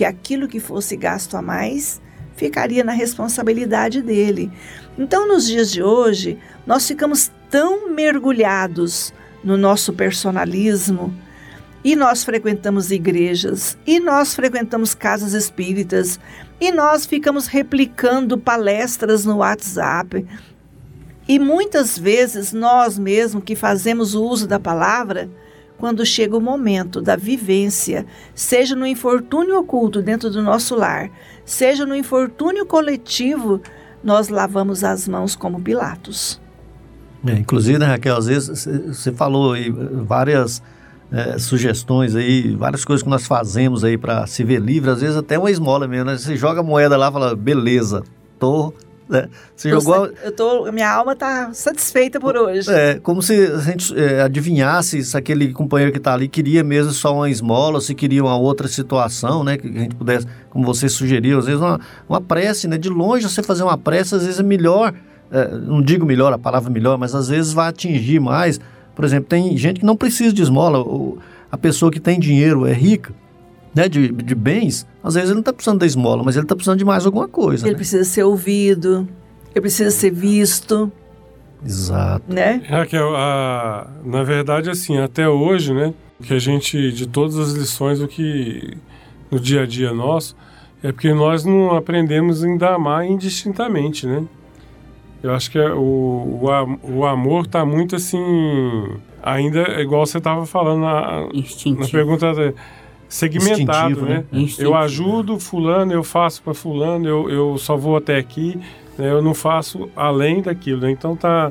que 0.00 0.04
aquilo 0.06 0.48
que 0.48 0.58
fosse 0.58 0.96
gasto 0.96 1.36
a 1.36 1.42
mais 1.42 2.00
ficaria 2.34 2.82
na 2.82 2.92
responsabilidade 2.92 4.00
dele. 4.00 4.50
Então, 4.98 5.28
nos 5.28 5.46
dias 5.46 5.70
de 5.70 5.82
hoje, 5.82 6.38
nós 6.66 6.88
ficamos 6.88 7.30
tão 7.50 7.90
mergulhados 7.90 9.12
no 9.44 9.58
nosso 9.58 9.92
personalismo 9.92 11.14
e 11.84 11.94
nós 11.94 12.24
frequentamos 12.24 12.90
igrejas, 12.90 13.76
e 13.86 14.00
nós 14.00 14.34
frequentamos 14.34 14.94
casas 14.94 15.34
espíritas, 15.34 16.18
e 16.58 16.72
nós 16.72 17.04
ficamos 17.04 17.46
replicando 17.46 18.38
palestras 18.38 19.26
no 19.26 19.36
WhatsApp. 19.36 20.26
E 21.30 21.38
muitas 21.38 21.96
vezes 21.96 22.52
nós 22.52 22.98
mesmos 22.98 23.44
que 23.44 23.54
fazemos 23.54 24.16
o 24.16 24.24
uso 24.24 24.48
da 24.48 24.58
palavra, 24.58 25.30
quando 25.78 26.04
chega 26.04 26.36
o 26.36 26.40
momento 26.40 27.00
da 27.00 27.14
vivência, 27.14 28.04
seja 28.34 28.74
no 28.74 28.84
infortúnio 28.84 29.56
oculto 29.56 30.02
dentro 30.02 30.28
do 30.28 30.42
nosso 30.42 30.74
lar, 30.74 31.08
seja 31.44 31.86
no 31.86 31.94
infortúnio 31.94 32.66
coletivo, 32.66 33.60
nós 34.02 34.28
lavamos 34.28 34.82
as 34.82 35.06
mãos 35.06 35.36
como 35.36 35.60
Pilatos. 35.60 36.40
É, 37.24 37.34
inclusive, 37.34 37.78
né, 37.78 37.86
Raquel, 37.86 38.16
às 38.16 38.26
vezes 38.26 38.66
você 38.88 39.12
falou 39.12 39.52
aí 39.52 39.70
várias 39.70 40.60
é, 41.12 41.38
sugestões 41.38 42.16
aí, 42.16 42.56
várias 42.56 42.84
coisas 42.84 43.04
que 43.04 43.08
nós 43.08 43.24
fazemos 43.24 43.84
aí 43.84 43.96
para 43.96 44.26
se 44.26 44.42
ver 44.42 44.60
livre, 44.60 44.90
às 44.90 45.00
vezes 45.00 45.16
até 45.16 45.38
uma 45.38 45.48
esmola 45.48 45.86
mesmo, 45.86 46.06
né? 46.06 46.18
Você 46.18 46.34
joga 46.34 46.58
a 46.58 46.64
moeda 46.64 46.96
lá 46.96 47.08
e 47.08 47.12
fala, 47.12 47.36
beleza, 47.36 48.02
tô 48.36 48.74
né? 49.10 49.28
Você 49.56 49.70
tô 49.70 49.80
jogou. 49.80 50.10
Eu 50.22 50.32
tô, 50.32 50.70
minha 50.70 50.88
alma 50.88 51.16
tá 51.16 51.52
satisfeita 51.52 52.20
por 52.20 52.36
hoje. 52.36 52.70
É, 52.70 53.00
como 53.00 53.20
se 53.20 53.34
a 53.34 53.58
gente 53.58 53.98
é, 53.98 54.22
adivinhasse 54.22 55.04
se 55.04 55.16
aquele 55.16 55.52
companheiro 55.52 55.90
que 55.90 55.98
está 55.98 56.14
ali 56.14 56.28
queria 56.28 56.62
mesmo 56.62 56.92
só 56.92 57.14
uma 57.14 57.28
esmola, 57.28 57.80
se 57.80 57.94
queria 57.94 58.22
uma 58.22 58.36
outra 58.36 58.68
situação, 58.68 59.42
né? 59.42 59.58
Que 59.58 59.66
a 59.66 59.80
gente 59.80 59.96
pudesse, 59.96 60.26
como 60.48 60.64
você 60.64 60.88
sugeriu, 60.88 61.40
às 61.40 61.46
vezes 61.46 61.60
uma, 61.60 61.80
uma 62.08 62.20
prece, 62.20 62.68
né? 62.68 62.78
De 62.78 62.88
longe 62.88 63.28
você 63.28 63.42
fazer 63.42 63.64
uma 63.64 63.76
prece, 63.76 64.14
às 64.14 64.22
vezes 64.24 64.38
é 64.38 64.44
melhor. 64.44 64.94
É, 65.32 65.48
não 65.48 65.82
digo 65.82 66.06
melhor, 66.06 66.32
a 66.32 66.38
palavra 66.38 66.70
melhor, 66.70 66.96
mas 66.96 67.14
às 67.14 67.28
vezes 67.28 67.52
vai 67.52 67.68
atingir 67.68 68.20
mais. 68.20 68.60
Por 68.94 69.04
exemplo, 69.04 69.28
tem 69.28 69.56
gente 69.56 69.80
que 69.80 69.86
não 69.86 69.96
precisa 69.96 70.32
de 70.32 70.42
esmola. 70.42 70.84
A 71.50 71.58
pessoa 71.58 71.90
que 71.90 71.98
tem 71.98 72.18
dinheiro 72.18 72.66
é 72.66 72.72
rica 72.72 73.12
né, 73.74 73.88
de, 73.88 74.08
de 74.08 74.34
bens, 74.34 74.86
às 75.02 75.14
vezes 75.14 75.30
ele 75.30 75.34
não 75.34 75.40
está 75.40 75.52
precisando 75.52 75.78
da 75.80 75.86
esmola, 75.86 76.22
mas 76.24 76.36
ele 76.36 76.44
está 76.44 76.54
precisando 76.54 76.78
de 76.78 76.84
mais 76.84 77.06
alguma 77.06 77.28
coisa. 77.28 77.64
Ele 77.64 77.72
né? 77.72 77.76
precisa 77.76 78.04
ser 78.04 78.24
ouvido, 78.24 79.08
ele 79.54 79.60
precisa 79.60 79.90
ser 79.90 80.10
visto. 80.10 80.90
Exato. 81.64 82.24
Né? 82.32 82.62
Raquel, 82.68 83.14
a, 83.14 83.88
na 84.04 84.22
verdade, 84.22 84.70
assim, 84.70 84.98
até 84.98 85.28
hoje, 85.28 85.74
né, 85.74 85.94
que 86.22 86.34
a 86.34 86.38
gente, 86.38 86.92
de 86.92 87.06
todas 87.06 87.38
as 87.38 87.52
lições, 87.52 88.00
o 88.00 88.08
que 88.08 88.76
no 89.30 89.38
dia 89.38 89.62
a 89.62 89.66
dia 89.66 89.92
nosso, 89.92 90.36
É 90.82 90.92
porque 90.92 91.12
nós 91.12 91.44
não 91.44 91.76
aprendemos 91.76 92.42
ainda 92.42 92.68
a 92.68 92.74
amar 92.74 93.06
indistintamente, 93.06 94.06
né? 94.06 94.24
Eu 95.22 95.34
acho 95.34 95.50
que 95.50 95.58
é 95.58 95.70
o, 95.70 96.40
o, 96.42 96.96
o 96.96 97.04
amor 97.04 97.44
está 97.44 97.64
muito 97.64 97.94
assim. 97.94 98.18
Ainda, 99.22 99.78
igual 99.82 100.06
você 100.06 100.16
estava 100.16 100.46
falando 100.46 100.80
na, 100.80 101.28
na 101.78 101.88
pergunta 101.88 102.54
segmentado, 103.10 104.02
né? 104.02 104.24
né? 104.30 104.46
Eu 104.56 104.74
ajudo 104.74 105.38
fulano, 105.38 105.92
eu 105.92 106.04
faço 106.04 106.40
para 106.42 106.54
fulano, 106.54 107.06
eu, 107.06 107.28
eu 107.28 107.58
só 107.58 107.76
vou 107.76 107.96
até 107.96 108.16
aqui, 108.16 108.58
né? 108.96 109.10
eu 109.10 109.20
não 109.20 109.34
faço 109.34 109.90
além 109.96 110.40
daquilo, 110.40 110.82
né? 110.82 110.92
Então 110.92 111.16
tá, 111.16 111.50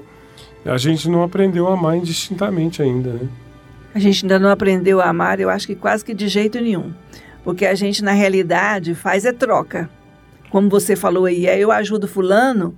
a 0.66 0.78
gente 0.78 1.10
não 1.10 1.22
aprendeu 1.22 1.68
a 1.68 1.74
amar 1.74 1.98
indistintamente 1.98 2.82
ainda, 2.82 3.12
né? 3.12 3.28
A 3.94 4.00
gente 4.00 4.24
ainda 4.24 4.40
não 4.40 4.50
aprendeu 4.50 5.02
a 5.02 5.10
amar, 5.10 5.40
eu 5.40 5.50
acho 5.50 5.68
que 5.68 5.76
quase 5.76 6.06
que 6.06 6.14
de 6.14 6.30
jeito 6.30 6.60
nenhum. 6.62 6.94
Porque 7.44 7.66
a 7.66 7.76
gente, 7.76 8.04
na 8.04 8.12
realidade, 8.12 8.96
faz 8.96 9.26
é 9.26 9.34
troca. 9.34 9.90
Como 10.50 10.70
você 10.70 10.96
falou 10.96 11.26
aí, 11.26 11.46
é 11.46 11.60
eu 11.60 11.72
ajudo 11.72 12.08
fulano, 12.08 12.76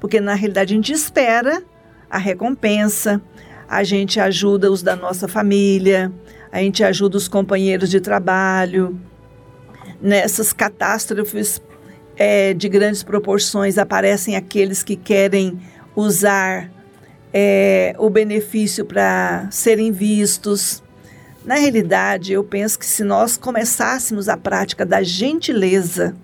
porque 0.00 0.20
na 0.20 0.34
realidade 0.34 0.74
a 0.74 0.76
gente 0.76 0.92
espera 0.92 1.62
a 2.10 2.18
recompensa, 2.18 3.22
a 3.68 3.84
gente 3.84 4.18
ajuda 4.20 4.70
os 4.70 4.82
da 4.82 4.96
nossa 4.96 5.28
família, 5.28 6.12
a 6.50 6.58
gente 6.58 6.82
ajuda 6.82 7.16
os 7.16 7.28
companheiros 7.28 7.90
de 7.90 8.00
trabalho. 8.00 8.98
Nessas 10.00 10.52
catástrofes 10.52 11.60
é, 12.16 12.54
de 12.54 12.68
grandes 12.68 13.02
proporções 13.02 13.78
aparecem 13.78 14.36
aqueles 14.36 14.82
que 14.82 14.96
querem 14.96 15.60
usar 15.94 16.70
é, 17.32 17.94
o 17.98 18.08
benefício 18.08 18.84
para 18.84 19.48
serem 19.50 19.92
vistos. 19.92 20.82
Na 21.44 21.56
realidade, 21.56 22.32
eu 22.32 22.44
penso 22.44 22.78
que 22.78 22.86
se 22.86 23.04
nós 23.04 23.36
começássemos 23.36 24.28
a 24.28 24.36
prática 24.36 24.84
da 24.84 25.02
gentileza, 25.02 26.16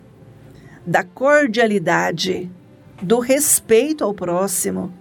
da 0.87 1.03
cordialidade, 1.03 2.51
do 3.01 3.19
respeito 3.19 4.05
ao 4.05 4.15
próximo, 4.15 4.93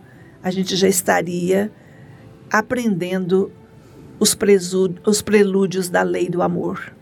a 0.41 0.49
gente 0.51 0.75
já 0.75 0.87
estaria 0.87 1.71
aprendendo 2.51 3.51
os, 4.23 4.37
os 5.05 5.21
prelúdios 5.21 5.89
da 5.89 6.01
lei 6.01 6.29
do 6.29 6.41
amor. 6.41 6.93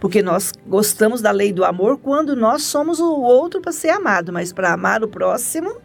Porque 0.00 0.22
nós 0.22 0.52
gostamos 0.66 1.20
da 1.20 1.32
lei 1.32 1.52
do 1.52 1.64
amor 1.64 1.98
quando 1.98 2.36
nós 2.36 2.62
somos 2.62 3.00
o 3.00 3.20
outro 3.20 3.60
para 3.60 3.72
ser 3.72 3.90
amado, 3.90 4.32
mas 4.32 4.52
para 4.52 4.72
amar 4.72 5.02
o 5.02 5.08
próximo, 5.08 5.76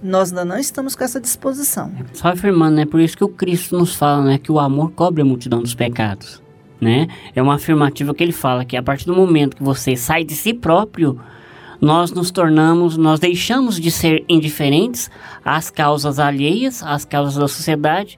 nós 0.00 0.30
ainda 0.30 0.44
não 0.44 0.56
estamos 0.56 0.94
com 0.94 1.02
essa 1.02 1.20
disposição. 1.20 1.92
Só 2.12 2.28
afirmando, 2.28 2.76
né? 2.76 2.86
Por 2.86 3.00
isso 3.00 3.16
que 3.16 3.24
o 3.24 3.28
Cristo 3.28 3.76
nos 3.76 3.94
fala, 3.94 4.22
né? 4.22 4.38
Que 4.38 4.52
o 4.52 4.60
amor 4.60 4.92
cobre 4.92 5.22
a 5.22 5.24
multidão 5.24 5.60
dos 5.60 5.74
pecados, 5.74 6.40
né? 6.80 7.08
É 7.34 7.42
uma 7.42 7.56
afirmativa 7.56 8.14
que 8.14 8.22
ele 8.22 8.32
fala 8.32 8.64
que 8.64 8.76
a 8.76 8.82
partir 8.82 9.06
do 9.06 9.14
momento 9.14 9.56
que 9.56 9.62
você 9.62 9.96
sai 9.96 10.22
de 10.22 10.34
si 10.34 10.54
próprio, 10.54 11.18
nós 11.80 12.12
nos 12.12 12.30
tornamos, 12.30 12.96
nós 12.96 13.18
deixamos 13.18 13.80
de 13.80 13.90
ser 13.90 14.24
indiferentes 14.28 15.10
às 15.44 15.68
causas 15.68 16.20
alheias, 16.20 16.80
às 16.80 17.04
causas 17.04 17.34
da 17.34 17.48
sociedade 17.48 18.16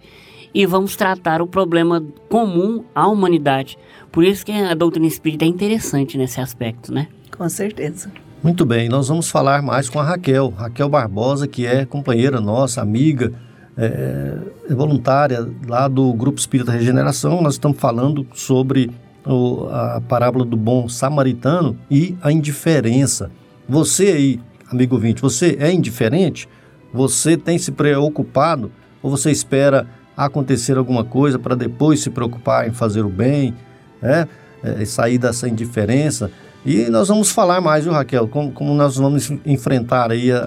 e 0.54 0.64
vamos 0.64 0.94
tratar 0.94 1.42
o 1.42 1.46
problema 1.46 2.02
comum 2.28 2.84
à 2.94 3.08
humanidade. 3.08 3.76
Por 4.12 4.24
isso 4.24 4.46
que 4.46 4.52
a 4.52 4.74
doutrina 4.74 5.06
espírita 5.06 5.44
é 5.44 5.48
interessante 5.48 6.16
nesse 6.16 6.40
aspecto, 6.40 6.92
né? 6.92 7.08
Com 7.36 7.48
certeza. 7.48 8.10
Muito 8.42 8.64
bem, 8.64 8.88
nós 8.88 9.08
vamos 9.08 9.30
falar 9.30 9.62
mais 9.62 9.88
com 9.88 9.98
a 9.98 10.04
Raquel, 10.04 10.50
Raquel 10.50 10.88
Barbosa, 10.88 11.48
que 11.48 11.66
é 11.66 11.84
companheira 11.84 12.40
nossa, 12.40 12.80
amiga, 12.80 13.32
é, 13.76 14.38
é 14.70 14.74
voluntária 14.74 15.48
lá 15.66 15.88
do 15.88 16.12
Grupo 16.12 16.38
Espírita 16.38 16.70
Regeneração. 16.70 17.42
Nós 17.42 17.54
estamos 17.54 17.78
falando 17.78 18.26
sobre 18.34 18.90
o, 19.26 19.66
a 19.70 20.00
parábola 20.06 20.44
do 20.44 20.56
bom 20.56 20.88
samaritano 20.88 21.76
e 21.90 22.16
a 22.22 22.30
indiferença. 22.30 23.30
Você 23.68 24.08
aí, 24.08 24.40
amigo 24.70 24.94
ouvinte, 24.94 25.22
você 25.22 25.56
é 25.58 25.72
indiferente? 25.72 26.48
Você 26.92 27.36
tem 27.36 27.58
se 27.58 27.72
preocupado 27.72 28.70
ou 29.02 29.10
você 29.10 29.30
espera 29.30 29.86
acontecer 30.16 30.76
alguma 30.76 31.04
coisa 31.04 31.38
para 31.38 31.54
depois 31.54 32.00
se 32.00 32.10
preocupar 32.10 32.68
em 32.68 32.72
fazer 32.72 33.04
o 33.04 33.08
bem, 33.08 33.54
né? 34.00 34.28
É, 34.62 34.84
sair 34.84 35.18
dessa 35.18 35.48
indiferença? 35.48 36.30
E 36.64 36.88
nós 36.88 37.08
vamos 37.08 37.30
falar 37.30 37.60
mais, 37.60 37.84
viu, 37.84 37.92
Raquel? 37.92 38.26
Como, 38.26 38.50
como 38.52 38.74
nós 38.74 38.96
vamos 38.96 39.30
enfrentar 39.44 40.10
aí 40.10 40.32
a, 40.32 40.38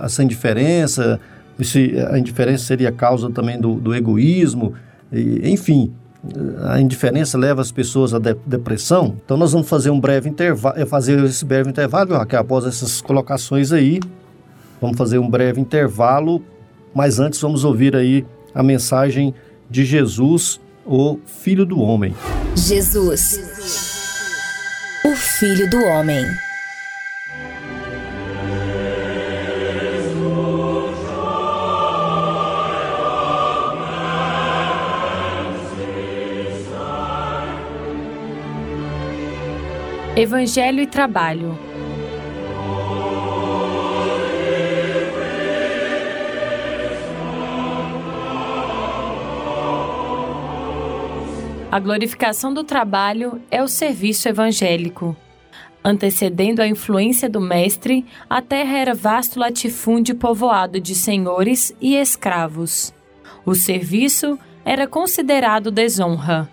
a, 0.00 0.06
essa 0.06 0.22
indiferença, 0.22 1.20
se 1.62 1.94
a 2.10 2.18
indiferença 2.18 2.64
seria 2.64 2.90
causa 2.90 3.30
também 3.30 3.60
do, 3.60 3.74
do 3.74 3.94
egoísmo, 3.94 4.74
e, 5.12 5.50
enfim, 5.50 5.92
a 6.64 6.80
indiferença 6.80 7.36
leva 7.36 7.60
as 7.60 7.72
pessoas 7.72 8.14
à 8.14 8.18
de, 8.18 8.34
depressão. 8.46 9.16
Então 9.24 9.36
nós 9.36 9.52
vamos 9.52 9.68
fazer 9.68 9.90
um 9.90 10.00
breve 10.00 10.28
intervalo, 10.28 10.78
é, 10.78 10.86
fazer 10.86 11.22
esse 11.24 11.44
breve 11.44 11.68
intervalo, 11.68 12.14
Raquel? 12.14 12.40
Após 12.40 12.64
essas 12.64 13.00
colocações 13.00 13.72
aí, 13.72 14.00
vamos 14.80 14.96
fazer 14.96 15.18
um 15.18 15.28
breve 15.28 15.60
intervalo, 15.60 16.42
mas 16.94 17.18
antes 17.18 17.40
vamos 17.40 17.64
ouvir 17.64 17.96
aí 17.96 18.24
a 18.54 18.62
mensagem 18.62 19.34
de 19.70 19.84
Jesus, 19.84 20.60
o 20.84 21.18
Filho 21.26 21.64
do 21.64 21.80
Homem. 21.80 22.14
Jesus 22.54 23.52
o 25.04 25.16
Filho 25.16 25.68
do 25.68 25.82
Homem. 25.84 26.24
Evangelho 40.14 40.80
e 40.80 40.86
Trabalho. 40.86 41.71
A 51.72 51.78
glorificação 51.78 52.52
do 52.52 52.62
trabalho 52.62 53.40
é 53.50 53.62
o 53.62 53.66
serviço 53.66 54.28
evangélico. 54.28 55.16
Antecedendo 55.82 56.60
a 56.60 56.68
influência 56.68 57.30
do 57.30 57.40
Mestre, 57.40 58.04
a 58.28 58.42
terra 58.42 58.76
era 58.76 58.94
vasto 58.94 59.40
latifúndio 59.40 60.16
povoado 60.16 60.78
de 60.78 60.94
senhores 60.94 61.74
e 61.80 61.96
escravos. 61.96 62.92
O 63.46 63.54
serviço 63.54 64.38
era 64.66 64.86
considerado 64.86 65.70
desonra. 65.70 66.46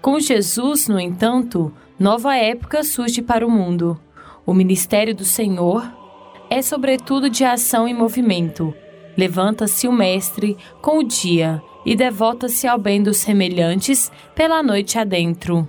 Com 0.00 0.18
Jesus, 0.18 0.88
no 0.88 0.98
entanto, 0.98 1.70
nova 1.98 2.34
época 2.34 2.82
surge 2.82 3.20
para 3.20 3.46
o 3.46 3.50
mundo. 3.50 4.00
O 4.46 4.54
ministério 4.54 5.14
do 5.14 5.26
Senhor 5.26 5.86
é 6.48 6.62
sobretudo 6.62 7.28
de 7.28 7.44
ação 7.44 7.86
e 7.86 7.92
movimento. 7.92 8.72
Levanta-se 9.14 9.86
o 9.86 9.92
Mestre 9.92 10.56
com 10.80 11.00
o 11.00 11.04
dia 11.04 11.62
e 11.84 11.94
devota-se 11.94 12.66
ao 12.66 12.78
bem 12.78 13.02
dos 13.02 13.18
semelhantes 13.18 14.10
pela 14.34 14.62
noite 14.62 14.98
adentro. 14.98 15.68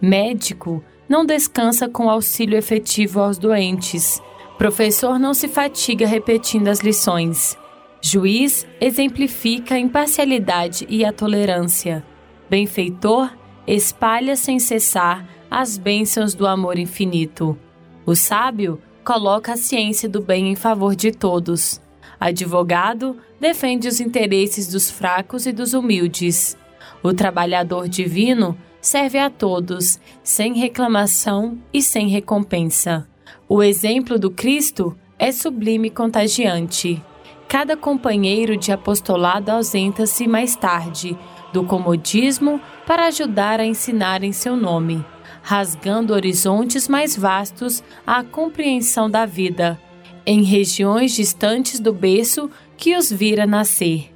Médico 0.00 0.82
não 1.08 1.24
descansa 1.24 1.88
com 1.88 2.08
auxílio 2.10 2.58
efetivo 2.58 3.20
aos 3.20 3.38
doentes. 3.38 4.20
Professor 4.58 5.18
não 5.18 5.34
se 5.34 5.48
fatiga 5.48 6.06
repetindo 6.06 6.68
as 6.68 6.80
lições. 6.80 7.56
Juiz 8.00 8.66
exemplifica 8.80 9.74
a 9.74 9.78
imparcialidade 9.78 10.86
e 10.88 11.04
a 11.04 11.12
tolerância. 11.12 12.04
Benfeitor 12.48 13.30
espalha 13.66 14.36
sem 14.36 14.58
cessar 14.58 15.26
as 15.50 15.78
bênçãos 15.78 16.34
do 16.34 16.46
amor 16.46 16.78
infinito. 16.78 17.58
O 18.04 18.14
sábio 18.14 18.80
coloca 19.04 19.52
a 19.52 19.56
ciência 19.56 20.08
do 20.08 20.20
bem 20.20 20.48
em 20.50 20.56
favor 20.56 20.94
de 20.94 21.12
todos. 21.12 21.80
Advogado 22.18 23.16
defende 23.40 23.88
os 23.88 24.00
interesses 24.00 24.68
dos 24.68 24.90
fracos 24.90 25.46
e 25.46 25.52
dos 25.52 25.74
humildes. 25.74 26.56
O 27.02 27.12
trabalhador 27.12 27.88
divino 27.88 28.56
serve 28.80 29.18
a 29.18 29.30
todos, 29.30 29.98
sem 30.22 30.54
reclamação 30.54 31.58
e 31.72 31.82
sem 31.82 32.08
recompensa. 32.08 33.06
O 33.48 33.62
exemplo 33.62 34.18
do 34.18 34.30
Cristo 34.30 34.96
é 35.18 35.32
sublime 35.32 35.88
e 35.88 35.90
contagiante. 35.90 37.02
Cada 37.48 37.76
companheiro 37.76 38.56
de 38.56 38.72
apostolado 38.72 39.50
ausenta-se 39.50 40.26
mais 40.26 40.56
tarde 40.56 41.16
do 41.52 41.64
comodismo 41.64 42.60
para 42.86 43.06
ajudar 43.06 43.60
a 43.60 43.64
ensinar 43.64 44.24
em 44.24 44.32
seu 44.32 44.56
nome, 44.56 45.04
rasgando 45.42 46.12
horizontes 46.12 46.88
mais 46.88 47.16
vastos 47.16 47.82
à 48.06 48.24
compreensão 48.24 49.08
da 49.08 49.24
vida, 49.24 49.78
em 50.26 50.42
regiões 50.42 51.14
distantes 51.14 51.80
do 51.80 51.92
berço 51.92 52.50
que 52.76 52.96
os 52.96 53.10
vira 53.10 53.46
nascer. 53.46 54.10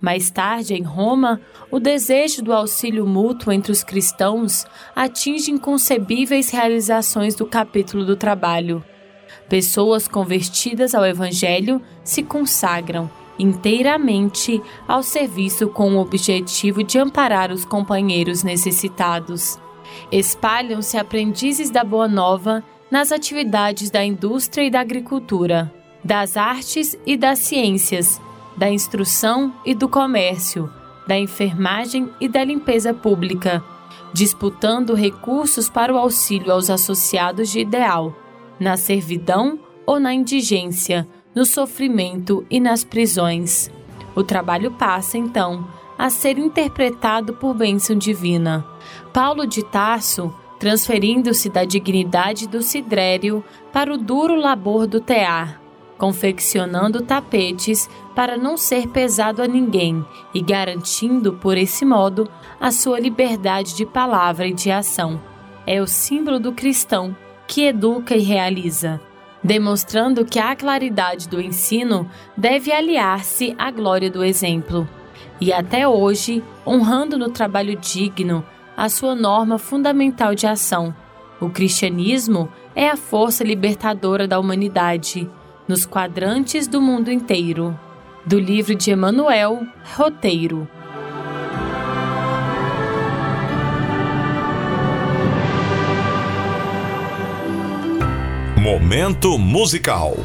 Mais 0.00 0.30
tarde, 0.30 0.74
em 0.74 0.82
Roma, 0.82 1.40
o 1.70 1.78
desejo 1.78 2.42
do 2.42 2.52
auxílio 2.52 3.06
mútuo 3.06 3.52
entre 3.52 3.70
os 3.70 3.84
cristãos 3.84 4.64
atinge 4.96 5.50
inconcebíveis 5.50 6.48
realizações 6.48 7.34
do 7.34 7.44
capítulo 7.44 8.04
do 8.04 8.16
trabalho. 8.16 8.82
Pessoas 9.48 10.08
convertidas 10.08 10.94
ao 10.94 11.04
Evangelho 11.04 11.82
se 12.02 12.22
consagram 12.22 13.10
inteiramente 13.38 14.60
ao 14.86 15.02
serviço 15.02 15.68
com 15.68 15.94
o 15.94 16.00
objetivo 16.00 16.84
de 16.84 16.98
amparar 16.98 17.50
os 17.50 17.64
companheiros 17.64 18.42
necessitados. 18.42 19.58
Espalham-se 20.12 20.96
aprendizes 20.96 21.70
da 21.70 21.82
Boa 21.82 22.06
Nova 22.06 22.62
nas 22.90 23.12
atividades 23.12 23.90
da 23.90 24.04
indústria 24.04 24.64
e 24.64 24.70
da 24.70 24.80
agricultura, 24.80 25.72
das 26.02 26.36
artes 26.36 26.98
e 27.06 27.16
das 27.16 27.38
ciências, 27.38 28.20
da 28.56 28.70
instrução 28.70 29.54
e 29.64 29.74
do 29.74 29.88
comércio, 29.88 30.70
da 31.06 31.18
enfermagem 31.18 32.10
e 32.20 32.28
da 32.28 32.42
limpeza 32.42 32.92
pública, 32.92 33.62
disputando 34.12 34.94
recursos 34.94 35.68
para 35.68 35.94
o 35.94 35.98
auxílio 35.98 36.52
aos 36.52 36.68
associados 36.68 37.48
de 37.50 37.60
ideal, 37.60 38.14
na 38.58 38.76
servidão 38.76 39.58
ou 39.86 40.00
na 40.00 40.12
indigência, 40.12 41.06
no 41.34 41.44
sofrimento 41.44 42.44
e 42.50 42.58
nas 42.58 42.82
prisões. 42.82 43.70
O 44.14 44.24
trabalho 44.24 44.72
passa, 44.72 45.16
então, 45.16 45.66
a 45.96 46.10
ser 46.10 46.38
interpretado 46.38 47.34
por 47.34 47.54
bênção 47.54 47.96
divina. 47.96 48.66
Paulo 49.12 49.46
de 49.46 49.62
Tarso 49.64 50.34
transferindo-se 50.60 51.48
da 51.48 51.64
dignidade 51.64 52.46
do 52.46 52.62
sidrério 52.62 53.42
para 53.72 53.92
o 53.92 53.96
duro 53.96 54.36
labor 54.36 54.86
do 54.86 55.00
tear, 55.00 55.58
confeccionando 55.96 57.00
tapetes 57.00 57.88
para 58.14 58.36
não 58.36 58.58
ser 58.58 58.86
pesado 58.88 59.42
a 59.42 59.48
ninguém 59.48 60.04
e 60.34 60.42
garantindo, 60.42 61.32
por 61.32 61.56
esse 61.56 61.82
modo, 61.82 62.28
a 62.60 62.70
sua 62.70 63.00
liberdade 63.00 63.74
de 63.74 63.86
palavra 63.86 64.46
e 64.46 64.52
de 64.52 64.70
ação. 64.70 65.18
É 65.66 65.80
o 65.80 65.86
símbolo 65.86 66.38
do 66.38 66.52
cristão 66.52 67.16
que 67.46 67.64
educa 67.64 68.14
e 68.14 68.20
realiza, 68.20 69.00
demonstrando 69.42 70.26
que 70.26 70.38
a 70.38 70.54
claridade 70.54 71.26
do 71.26 71.40
ensino 71.40 72.06
deve 72.36 72.70
aliar-se 72.70 73.54
à 73.58 73.70
glória 73.70 74.10
do 74.10 74.22
exemplo. 74.22 74.86
E 75.40 75.54
até 75.54 75.88
hoje, 75.88 76.44
honrando 76.66 77.16
no 77.16 77.30
trabalho 77.30 77.74
digno, 77.76 78.44
a 78.80 78.88
sua 78.88 79.14
norma 79.14 79.58
fundamental 79.58 80.34
de 80.34 80.46
ação. 80.46 80.94
O 81.38 81.50
cristianismo 81.50 82.50
é 82.74 82.88
a 82.88 82.96
força 82.96 83.44
libertadora 83.44 84.26
da 84.26 84.40
humanidade, 84.40 85.28
nos 85.68 85.84
quadrantes 85.84 86.66
do 86.66 86.80
mundo 86.80 87.12
inteiro. 87.12 87.78
Do 88.24 88.40
livro 88.40 88.74
de 88.74 88.90
Emanuel, 88.90 89.66
Roteiro. 89.94 90.66
Momento 98.56 99.36
musical. 99.36 100.16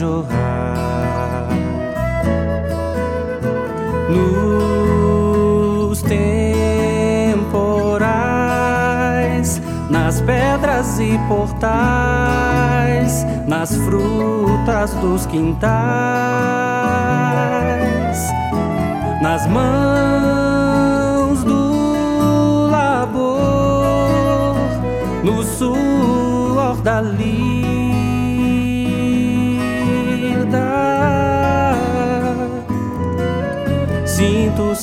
Jorrar 0.00 1.46
nos 4.08 6.00
temporais, 6.00 6.40
nas 9.90 10.22
pedras 10.22 10.98
e 10.98 11.20
portais, 11.28 13.26
nas 13.46 13.76
frutas 13.76 14.94
dos 15.02 15.26
quintais, 15.26 15.68
nas 19.20 19.46
mãos 19.48 21.44
do 21.44 22.70
labor, 22.70 24.56
no 25.22 25.42
suor 25.42 26.80
da 26.82 27.02
lida 27.02 27.59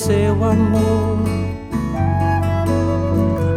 seu 0.07 0.41
amor, 0.41 1.17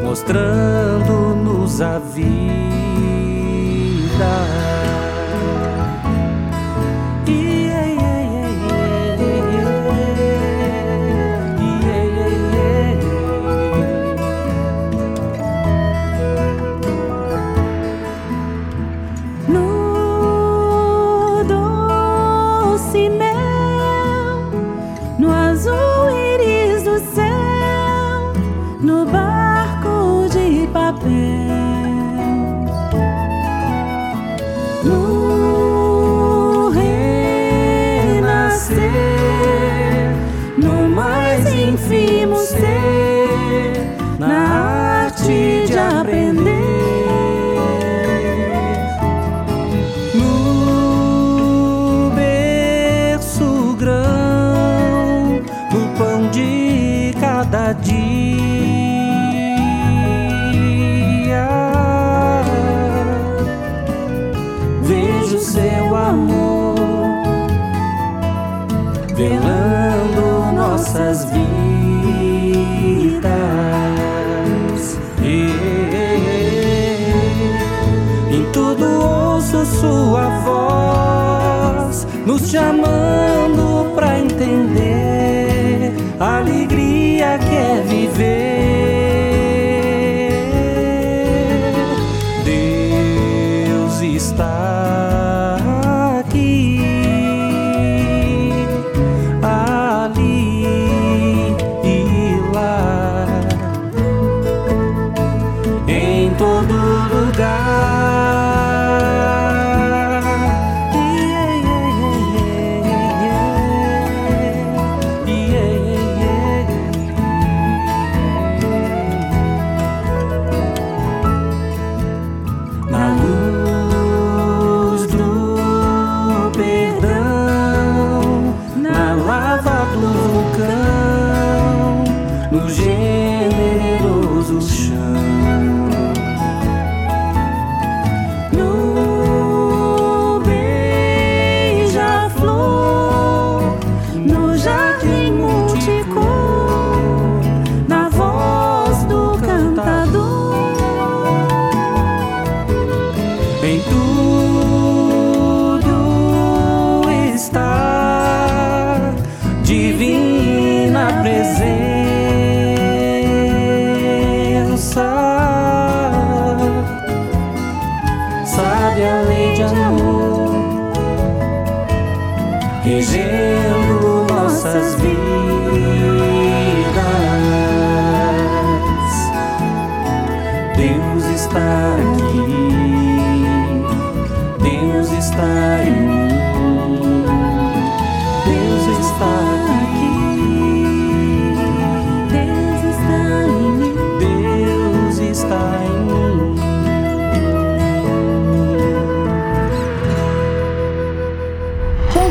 mostrando-nos 0.02 1.80
a 1.80 2.00
vida. 2.00 2.79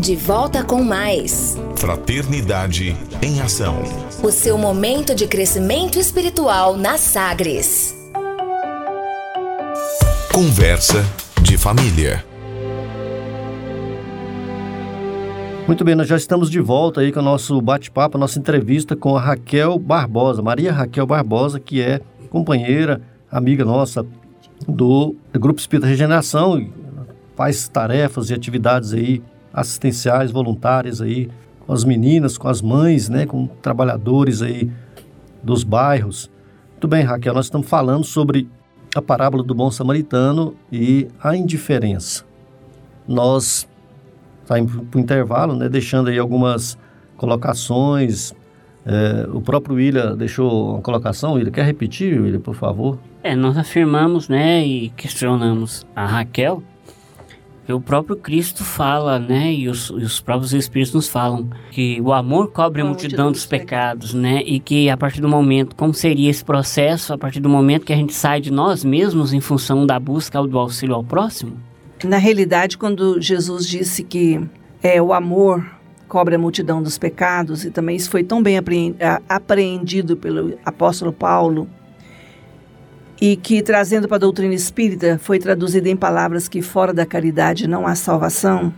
De 0.00 0.14
volta 0.14 0.62
com 0.62 0.84
mais. 0.84 1.56
Fraternidade 1.74 2.96
em 3.20 3.40
Ação. 3.40 3.82
O 4.22 4.30
seu 4.30 4.56
momento 4.56 5.12
de 5.12 5.26
crescimento 5.26 5.98
espiritual 5.98 6.76
na 6.76 6.96
Sagres. 6.96 7.96
Conversa 10.32 11.04
de 11.42 11.58
família. 11.58 12.24
Muito 15.66 15.84
bem, 15.84 15.96
nós 15.96 16.06
já 16.06 16.16
estamos 16.16 16.48
de 16.48 16.60
volta 16.60 17.00
aí 17.00 17.10
com 17.10 17.18
o 17.18 17.22
nosso 17.22 17.60
bate-papo, 17.60 18.16
a 18.16 18.20
nossa 18.20 18.38
entrevista 18.38 18.94
com 18.94 19.16
a 19.16 19.20
Raquel 19.20 19.80
Barbosa, 19.80 20.40
Maria 20.40 20.72
Raquel 20.72 21.08
Barbosa, 21.08 21.58
que 21.58 21.82
é 21.82 22.00
companheira, 22.30 23.02
amiga 23.28 23.64
nossa 23.64 24.06
do 24.68 25.16
Grupo 25.32 25.58
Espírita 25.58 25.88
Regeneração, 25.88 26.68
faz 27.34 27.66
tarefas 27.66 28.30
e 28.30 28.34
atividades 28.34 28.94
aí 28.94 29.20
assistenciais, 29.60 30.30
voluntárias 30.30 31.00
aí 31.00 31.28
com 31.66 31.72
as 31.72 31.84
meninas, 31.84 32.38
com 32.38 32.48
as 32.48 32.62
mães, 32.62 33.08
né, 33.08 33.26
com 33.26 33.46
trabalhadores 33.46 34.40
aí 34.40 34.70
dos 35.42 35.62
bairros. 35.62 36.30
Muito 36.72 36.88
bem, 36.88 37.02
Raquel, 37.04 37.34
nós 37.34 37.46
estamos 37.46 37.68
falando 37.68 38.04
sobre 38.04 38.48
a 38.94 39.02
parábola 39.02 39.42
do 39.42 39.54
bom 39.54 39.70
samaritano 39.70 40.54
e 40.72 41.08
a 41.22 41.36
indiferença. 41.36 42.24
Nós 43.06 43.68
está 44.42 44.58
indo 44.58 44.82
para 44.84 44.98
o 44.98 45.00
intervalo, 45.00 45.54
né, 45.54 45.68
deixando 45.68 46.08
aí 46.08 46.18
algumas 46.18 46.78
colocações. 47.16 48.34
É, 48.86 49.28
o 49.30 49.40
próprio 49.40 49.76
William 49.76 50.16
deixou 50.16 50.70
uma 50.74 50.80
colocação. 50.80 51.34
William, 51.34 51.50
quer 51.50 51.66
repetir, 51.66 52.18
William, 52.18 52.40
por 52.40 52.54
favor? 52.54 52.98
É, 53.22 53.36
nós 53.36 53.58
afirmamos, 53.58 54.28
né, 54.28 54.64
e 54.64 54.88
questionamos 54.90 55.86
a 55.94 56.06
Raquel, 56.06 56.62
o 57.74 57.80
próprio 57.80 58.16
Cristo 58.16 58.64
fala, 58.64 59.18
né, 59.18 59.52
e 59.52 59.68
os, 59.68 59.90
e 59.90 60.04
os 60.04 60.20
próprios 60.20 60.52
Espíritos 60.52 60.94
nos 60.94 61.08
falam, 61.08 61.48
que 61.70 62.00
o 62.00 62.12
amor 62.12 62.50
cobre 62.50 62.82
a 62.82 62.84
multidão 62.84 63.30
dos 63.30 63.44
pecados, 63.44 64.14
né, 64.14 64.42
e 64.44 64.58
que 64.58 64.88
a 64.88 64.96
partir 64.96 65.20
do 65.20 65.28
momento, 65.28 65.76
como 65.76 65.92
seria 65.92 66.30
esse 66.30 66.44
processo, 66.44 67.12
a 67.12 67.18
partir 67.18 67.40
do 67.40 67.48
momento 67.48 67.84
que 67.84 67.92
a 67.92 67.96
gente 67.96 68.14
sai 68.14 68.40
de 68.40 68.50
nós 68.50 68.84
mesmos 68.84 69.32
em 69.32 69.40
função 69.40 69.86
da 69.86 69.98
busca 69.98 70.42
do 70.42 70.58
auxílio 70.58 70.94
ao 70.94 71.04
próximo? 71.04 71.56
Na 72.04 72.16
realidade, 72.16 72.78
quando 72.78 73.20
Jesus 73.20 73.66
disse 73.66 74.02
que 74.02 74.40
é, 74.82 75.02
o 75.02 75.12
amor 75.12 75.64
cobre 76.08 76.34
a 76.34 76.38
multidão 76.38 76.82
dos 76.82 76.96
pecados, 76.96 77.64
e 77.64 77.70
também 77.70 77.96
isso 77.96 78.10
foi 78.10 78.24
tão 78.24 78.42
bem 78.42 78.56
apreendido 79.28 80.16
pelo 80.16 80.58
apóstolo 80.64 81.12
Paulo, 81.12 81.68
e 83.20 83.36
que, 83.36 83.62
trazendo 83.62 84.06
para 84.06 84.16
a 84.16 84.20
doutrina 84.20 84.54
espírita, 84.54 85.18
foi 85.22 85.38
traduzido 85.38 85.88
em 85.88 85.96
palavras 85.96 86.48
que 86.48 86.62
fora 86.62 86.92
da 86.92 87.04
caridade 87.04 87.66
não 87.66 87.86
há 87.86 87.94
salvação, 87.94 88.72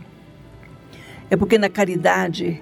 é 1.29 1.37
porque 1.37 1.57
na 1.57 1.69
caridade 1.69 2.61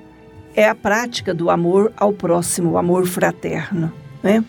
é 0.56 0.68
a 0.68 0.76
prática 0.76 1.34
do 1.34 1.50
amor 1.50 1.92
ao 1.96 2.12
próximo, 2.12 2.72
o 2.72 2.78
amor 2.78 3.08
fraterno, 3.08 3.92
né? 4.22 4.44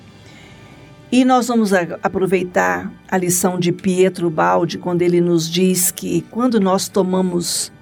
E 1.13 1.25
nós 1.25 1.49
vamos 1.49 1.73
aproveitar 1.73 2.93
a 3.11 3.17
lição 3.17 3.59
de 3.59 3.73
Pietro 3.73 4.31
Baldi 4.31 4.79
quando 4.79 5.03
ele 5.03 5.21
nos 5.21 5.51
diz 5.51 5.91
que 5.91 6.21
quando 6.31 6.61
nós 6.61 6.89
tomamos 6.89 7.73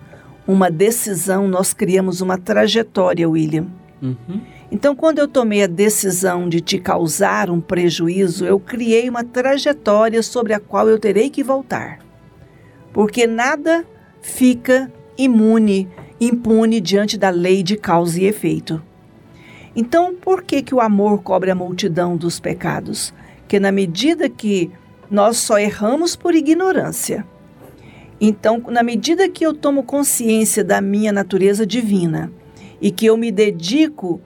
uma 0.46 0.70
decisão, 0.70 1.46
nós 1.46 1.74
criamos 1.74 2.22
uma 2.22 2.38
trajetória, 2.38 3.28
William. 3.28 3.66
Uhum. 4.00 4.40
Então, 4.70 4.94
quando 4.94 5.18
eu 5.18 5.26
tomei 5.26 5.62
a 5.62 5.66
decisão 5.66 6.48
de 6.48 6.60
te 6.60 6.78
causar 6.78 7.48
um 7.48 7.60
prejuízo, 7.60 8.44
eu 8.44 8.60
criei 8.60 9.08
uma 9.08 9.24
trajetória 9.24 10.22
sobre 10.22 10.52
a 10.52 10.60
qual 10.60 10.88
eu 10.88 10.98
terei 10.98 11.30
que 11.30 11.42
voltar. 11.42 12.00
Porque 12.92 13.26
nada 13.26 13.86
fica 14.20 14.92
imune, 15.16 15.88
impune 16.20 16.80
diante 16.80 17.16
da 17.16 17.30
lei 17.30 17.62
de 17.62 17.76
causa 17.76 18.20
e 18.20 18.26
efeito. 18.26 18.82
Então, 19.74 20.14
por 20.14 20.42
que, 20.42 20.60
que 20.60 20.74
o 20.74 20.80
amor 20.80 21.22
cobre 21.22 21.50
a 21.50 21.54
multidão 21.54 22.16
dos 22.16 22.38
pecados? 22.38 23.14
Que 23.46 23.58
na 23.58 23.72
medida 23.72 24.28
que 24.28 24.70
nós 25.10 25.38
só 25.38 25.58
erramos 25.58 26.14
por 26.14 26.34
ignorância. 26.34 27.26
Então, 28.20 28.62
na 28.68 28.82
medida 28.82 29.28
que 29.28 29.46
eu 29.46 29.54
tomo 29.54 29.82
consciência 29.82 30.62
da 30.62 30.80
minha 30.80 31.12
natureza 31.12 31.64
divina 31.64 32.30
e 32.80 32.90
que 32.90 33.06
eu 33.06 33.16
me 33.16 33.30
dedico 33.30 34.20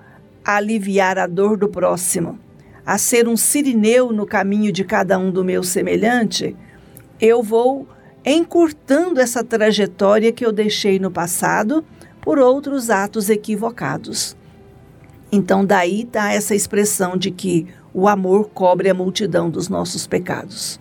a 0.44 0.56
aliviar 0.56 1.18
a 1.18 1.26
dor 1.26 1.56
do 1.56 1.68
próximo, 1.68 2.38
a 2.84 2.98
ser 2.98 3.28
um 3.28 3.36
sirineu 3.36 4.12
no 4.12 4.26
caminho 4.26 4.72
de 4.72 4.84
cada 4.84 5.18
um 5.18 5.30
do 5.30 5.44
meu 5.44 5.62
semelhante, 5.62 6.56
eu 7.20 7.42
vou 7.42 7.86
encurtando 8.24 9.20
essa 9.20 9.42
trajetória 9.42 10.32
que 10.32 10.44
eu 10.44 10.52
deixei 10.52 10.98
no 10.98 11.10
passado 11.10 11.84
por 12.20 12.38
outros 12.38 12.90
atos 12.90 13.28
equivocados. 13.28 14.36
Então, 15.30 15.64
daí 15.64 16.02
está 16.02 16.32
essa 16.32 16.54
expressão 16.54 17.16
de 17.16 17.30
que 17.30 17.66
o 17.94 18.06
amor 18.06 18.50
cobre 18.50 18.90
a 18.90 18.94
multidão 18.94 19.50
dos 19.50 19.68
nossos 19.68 20.06
pecados. 20.06 20.80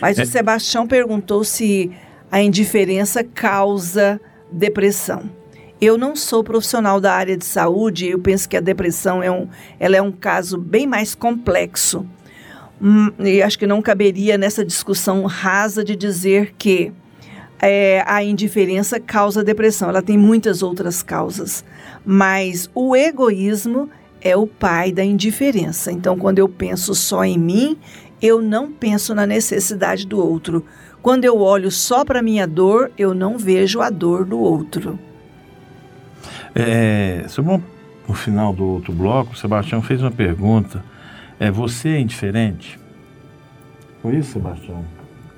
Mas 0.00 0.18
é. 0.18 0.22
o 0.22 0.26
Sebastião 0.26 0.86
perguntou 0.86 1.44
se 1.44 1.90
a 2.30 2.42
indiferença 2.42 3.22
causa 3.22 4.20
depressão. 4.50 5.41
Eu 5.82 5.98
não 5.98 6.14
sou 6.14 6.44
profissional 6.44 7.00
da 7.00 7.12
área 7.12 7.36
de 7.36 7.44
saúde, 7.44 8.06
eu 8.06 8.20
penso 8.20 8.48
que 8.48 8.56
a 8.56 8.60
depressão 8.60 9.20
é 9.20 9.28
um, 9.28 9.48
ela 9.80 9.96
é 9.96 10.00
um 10.00 10.12
caso 10.12 10.56
bem 10.56 10.86
mais 10.86 11.12
complexo. 11.12 12.06
Hum, 12.80 13.10
e 13.18 13.42
acho 13.42 13.58
que 13.58 13.66
não 13.66 13.82
caberia 13.82 14.38
nessa 14.38 14.64
discussão 14.64 15.24
rasa 15.24 15.82
de 15.82 15.96
dizer 15.96 16.54
que 16.56 16.92
é, 17.60 18.04
a 18.06 18.22
indiferença 18.22 19.00
causa 19.00 19.42
depressão. 19.42 19.88
Ela 19.88 20.02
tem 20.02 20.16
muitas 20.16 20.62
outras 20.62 21.02
causas. 21.02 21.64
Mas 22.06 22.70
o 22.76 22.94
egoísmo 22.94 23.90
é 24.20 24.36
o 24.36 24.46
pai 24.46 24.92
da 24.92 25.02
indiferença. 25.02 25.90
Então, 25.90 26.16
quando 26.16 26.38
eu 26.38 26.48
penso 26.48 26.94
só 26.94 27.24
em 27.24 27.36
mim, 27.36 27.76
eu 28.22 28.40
não 28.40 28.70
penso 28.70 29.16
na 29.16 29.26
necessidade 29.26 30.06
do 30.06 30.24
outro. 30.24 30.64
Quando 31.02 31.24
eu 31.24 31.38
olho 31.40 31.72
só 31.72 32.04
para 32.04 32.20
a 32.20 32.22
minha 32.22 32.46
dor, 32.46 32.92
eu 32.96 33.12
não 33.12 33.36
vejo 33.36 33.80
a 33.80 33.90
dor 33.90 34.24
do 34.24 34.38
outro. 34.38 34.96
É, 36.54 37.24
sobre 37.28 37.60
o 38.08 38.14
final 38.14 38.52
do 38.52 38.64
outro 38.64 38.92
bloco, 38.92 39.32
o 39.32 39.36
Sebastião 39.36 39.80
fez 39.82 40.02
uma 40.02 40.10
pergunta. 40.10 40.84
É, 41.40 41.50
você 41.50 41.90
é 41.90 42.00
indiferente? 42.00 42.78
Foi 44.00 44.16
isso, 44.16 44.32
Sebastião? 44.32 44.84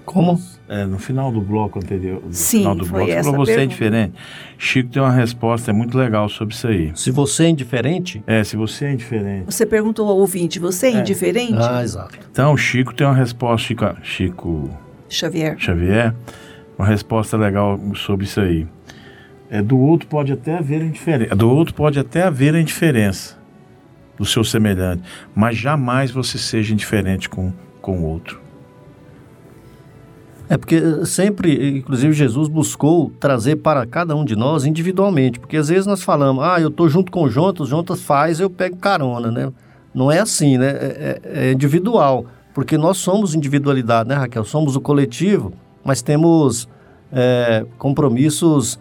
Como? 0.05 0.39
É, 0.69 0.85
no 0.85 0.99
final 0.99 1.33
do 1.33 1.41
bloco 1.41 1.79
anterior, 1.79 2.23
no 2.23 2.33
Sim, 2.33 2.59
final 2.59 2.75
do 2.75 2.85
foi 2.85 2.99
bloco, 3.05 3.13
essa 3.13 3.29
para 3.31 3.39
você 3.39 3.53
é 3.53 3.55
pergunta. 3.57 3.75
indiferente. 3.75 4.15
Chico 4.59 4.91
tem 4.91 5.03
uma 5.03 5.11
resposta 5.13 5.71
é 5.71 5.75
muito 5.75 5.97
legal 5.97 6.29
sobre 6.29 6.55
isso 6.55 6.67
aí. 6.67 6.93
Se 6.95 7.11
você 7.11 7.45
é 7.45 7.49
indiferente? 7.49 8.23
É, 8.27 8.45
se 8.45 8.55
você 8.57 8.85
é 8.87 8.93
indiferente. 8.93 9.45
Você 9.47 9.65
perguntou 9.65 10.07
ao 10.09 10.17
ouvinte, 10.19 10.59
você 10.59 10.89
é, 10.89 10.91
É. 10.97 11.01
indiferente? 11.01 11.55
Ah, 11.59 11.83
exato. 11.83 12.19
Então, 12.31 12.53
o 12.53 12.57
Chico 12.57 12.95
tem 12.95 13.07
uma 13.07 13.15
resposta, 13.17 13.57
Chico, 13.67 13.95
Chico 14.03 14.71
Xavier. 15.09 15.57
Xavier, 15.59 16.15
uma 16.79 16.87
resposta 16.87 17.37
legal 17.39 17.79
sobre 17.95 18.27
isso 18.27 18.41
aí. 18.41 18.67
É, 19.51 19.63
do 19.63 19.79
outro 19.79 20.09
pode 20.09 20.33
até 20.33 20.59
haver 20.59 20.83
a 20.83 20.85
indiferença. 20.85 21.37
Do 21.37 21.51
outro 21.51 21.75
pode 21.75 21.99
até 21.99 22.23
haver 22.23 22.55
a 22.55 22.61
indiferença 22.61 23.37
do 24.17 24.25
seu 24.25 24.45
semelhante, 24.45 25.03
mas 25.35 25.57
jamais 25.57 26.11
você 26.11 26.39
seja 26.39 26.73
indiferente 26.73 27.29
com, 27.29 27.53
com 27.81 27.99
o 27.99 28.05
outro. 28.05 28.45
É 30.49 30.59
porque 30.59 31.05
sempre, 31.07 31.79
inclusive, 31.79 32.13
Jesus 32.13 32.49
buscou 32.49 33.11
trazer 33.19 33.57
para 33.57 33.87
cada 33.87 34.15
um 34.15 34.25
de 34.25 34.37
nós 34.37 34.65
individualmente. 34.67 35.41
Porque 35.41 35.57
às 35.57 35.69
vezes 35.69 35.87
nós 35.87 36.03
falamos, 36.03 36.45
ah, 36.45 36.61
eu 36.61 36.69
estou 36.69 36.89
junto 36.89 37.11
com 37.11 37.23
o 37.23 37.31
Jontas 37.31 38.03
faz, 38.03 38.41
eu 38.41 38.51
pego 38.51 38.77
carona, 38.77 39.31
né? 39.31 39.51
Não 39.95 40.13
é 40.13 40.21
assim, 40.21 40.59
né? 40.59 40.69
É, 40.69 41.21
é, 41.25 41.47
é 41.47 41.53
individual. 41.53 42.27
Porque 42.53 42.77
nós 42.77 42.99
somos 42.99 43.35
individualidade, 43.35 44.09
né, 44.09 44.15
Raquel? 44.15 44.45
Somos 44.45 44.77
o 44.77 44.81
coletivo, 44.81 45.53
mas 45.83 46.03
temos 46.03 46.69
é, 47.11 47.65
compromissos 47.79 48.79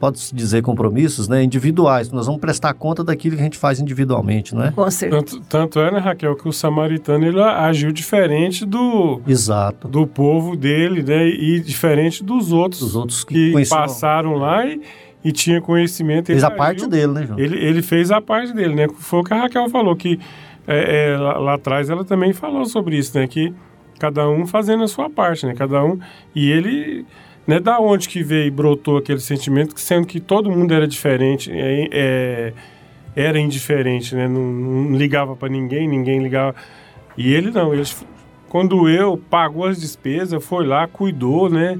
pode-se 0.00 0.34
dizer 0.34 0.62
compromissos 0.62 1.28
né, 1.28 1.42
individuais. 1.42 2.10
Nós 2.10 2.26
vamos 2.26 2.40
prestar 2.40 2.74
conta 2.74 3.02
daquilo 3.04 3.36
que 3.36 3.40
a 3.40 3.44
gente 3.44 3.58
faz 3.58 3.80
individualmente, 3.80 4.54
não 4.54 4.64
é? 4.64 4.72
Com 4.72 4.90
certeza. 4.90 5.22
Tanto, 5.24 5.40
tanto 5.48 5.80
é, 5.80 5.90
né, 5.90 5.98
Raquel, 5.98 6.34
que 6.36 6.48
o 6.48 6.52
samaritano 6.52 7.24
ele 7.26 7.40
agiu 7.40 7.92
diferente 7.92 8.66
do, 8.66 9.20
Exato. 9.26 9.88
do 9.88 10.06
povo 10.06 10.56
dele, 10.56 11.02
né? 11.02 11.26
E 11.28 11.60
diferente 11.60 12.22
dos 12.24 12.52
outros, 12.52 12.80
Dos 12.80 12.96
outros 12.96 13.24
que 13.24 13.52
que 13.52 13.68
passaram 13.68 14.34
lá 14.34 14.66
e, 14.66 14.80
e 15.24 15.32
tinha 15.32 15.60
conhecimento. 15.60 16.26
Fez 16.26 16.42
ele 16.42 16.52
a 16.52 16.56
parte 16.56 16.78
agiu- 16.78 16.88
dele, 16.88 17.12
né, 17.12 17.26
João? 17.26 17.38
Ele, 17.38 17.56
ele 17.56 17.82
fez 17.82 18.10
a 18.10 18.20
parte 18.20 18.52
dele, 18.52 18.74
né? 18.74 18.86
Foi 18.98 19.20
o 19.20 19.24
que 19.24 19.32
a 19.32 19.42
Raquel 19.42 19.68
falou, 19.70 19.94
que 19.96 20.18
é, 20.66 21.12
é, 21.12 21.16
lá, 21.16 21.38
lá 21.38 21.54
atrás 21.54 21.88
ela 21.88 22.04
também 22.04 22.32
falou 22.32 22.64
sobre 22.64 22.96
isso, 22.98 23.16
né? 23.18 23.26
Que 23.26 23.52
cada 23.98 24.28
um 24.28 24.46
fazendo 24.46 24.82
a 24.82 24.88
sua 24.88 25.08
parte, 25.08 25.46
né? 25.46 25.54
Cada 25.54 25.82
um. 25.84 25.98
E 26.34 26.50
ele. 26.50 27.06
Né, 27.46 27.60
da 27.60 27.78
onde 27.78 28.08
que 28.08 28.22
veio 28.22 28.46
e 28.46 28.50
brotou 28.50 28.96
aquele 28.96 29.20
sentimento, 29.20 29.78
sendo 29.78 30.06
que 30.06 30.18
todo 30.18 30.50
mundo 30.50 30.72
era 30.72 30.88
diferente, 30.88 31.50
é, 31.52 31.88
é, 31.92 32.52
era 33.14 33.38
indiferente, 33.38 34.14
né? 34.14 34.26
Não, 34.26 34.40
não 34.40 34.96
ligava 34.96 35.36
para 35.36 35.48
ninguém, 35.48 35.86
ninguém 35.86 36.22
ligava. 36.22 36.54
E 37.16 37.32
ele 37.34 37.50
não, 37.50 37.74
ele, 37.74 37.84
quando 38.48 38.88
eu 38.88 39.16
pagou 39.16 39.66
as 39.66 39.80
despesas, 39.80 40.44
foi 40.44 40.66
lá, 40.66 40.86
cuidou, 40.88 41.50
né? 41.50 41.78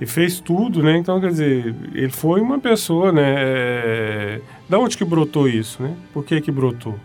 E 0.00 0.06
fez 0.06 0.40
tudo, 0.40 0.82
né? 0.82 0.98
Então, 0.98 1.20
quer 1.20 1.28
dizer, 1.28 1.74
ele 1.94 2.10
foi 2.10 2.40
uma 2.40 2.58
pessoa, 2.58 3.12
né? 3.12 3.34
É... 3.38 4.40
Da 4.68 4.78
onde 4.78 4.96
que 4.96 5.04
brotou 5.04 5.48
isso, 5.48 5.82
né? 5.82 5.94
Por 6.12 6.24
que 6.24 6.40
que 6.40 6.50
brotou? 6.50 6.98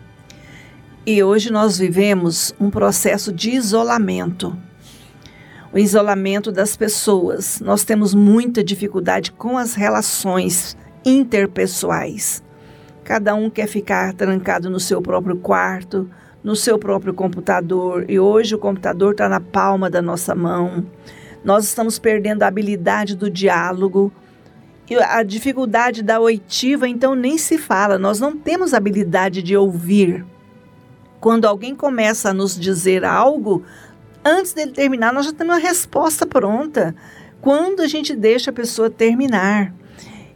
E 1.06 1.22
hoje 1.22 1.50
nós 1.50 1.78
vivemos 1.78 2.54
um 2.60 2.70
processo 2.70 3.32
de 3.32 3.50
isolamento. 3.50 4.56
O 5.72 5.78
isolamento 5.78 6.52
das 6.52 6.76
pessoas. 6.76 7.58
Nós 7.60 7.82
temos 7.82 8.12
muita 8.12 8.62
dificuldade 8.62 9.32
com 9.32 9.56
as 9.56 9.74
relações 9.74 10.76
interpessoais. 11.02 12.42
Cada 13.02 13.34
um 13.34 13.48
quer 13.48 13.66
ficar 13.66 14.12
trancado 14.12 14.68
no 14.68 14.78
seu 14.78 15.00
próprio 15.00 15.36
quarto, 15.36 16.10
no 16.44 16.54
seu 16.54 16.78
próprio 16.78 17.14
computador, 17.14 18.04
e 18.06 18.20
hoje 18.20 18.54
o 18.54 18.58
computador 18.58 19.12
está 19.12 19.30
na 19.30 19.40
palma 19.40 19.88
da 19.88 20.02
nossa 20.02 20.34
mão. 20.34 20.84
Nós 21.42 21.64
estamos 21.64 21.98
perdendo 21.98 22.42
a 22.42 22.48
habilidade 22.48 23.16
do 23.16 23.30
diálogo, 23.30 24.12
e 24.90 24.96
a 24.96 25.22
dificuldade 25.22 26.02
da 26.02 26.20
oitiva, 26.20 26.86
então 26.86 27.14
nem 27.14 27.38
se 27.38 27.56
fala. 27.56 27.98
Nós 27.98 28.20
não 28.20 28.36
temos 28.36 28.74
habilidade 28.74 29.42
de 29.42 29.56
ouvir. 29.56 30.22
Quando 31.18 31.46
alguém 31.46 31.74
começa 31.74 32.30
a 32.30 32.34
nos 32.34 32.58
dizer 32.58 33.04
algo, 33.04 33.62
antes 34.24 34.52
dele 34.52 34.72
terminar, 34.72 35.12
nós 35.12 35.26
já 35.26 35.32
temos 35.32 35.54
uma 35.54 35.60
resposta 35.60 36.26
pronta. 36.26 36.94
Quando 37.40 37.80
a 37.80 37.86
gente 37.86 38.14
deixa 38.14 38.50
a 38.50 38.54
pessoa 38.54 38.88
terminar. 38.88 39.74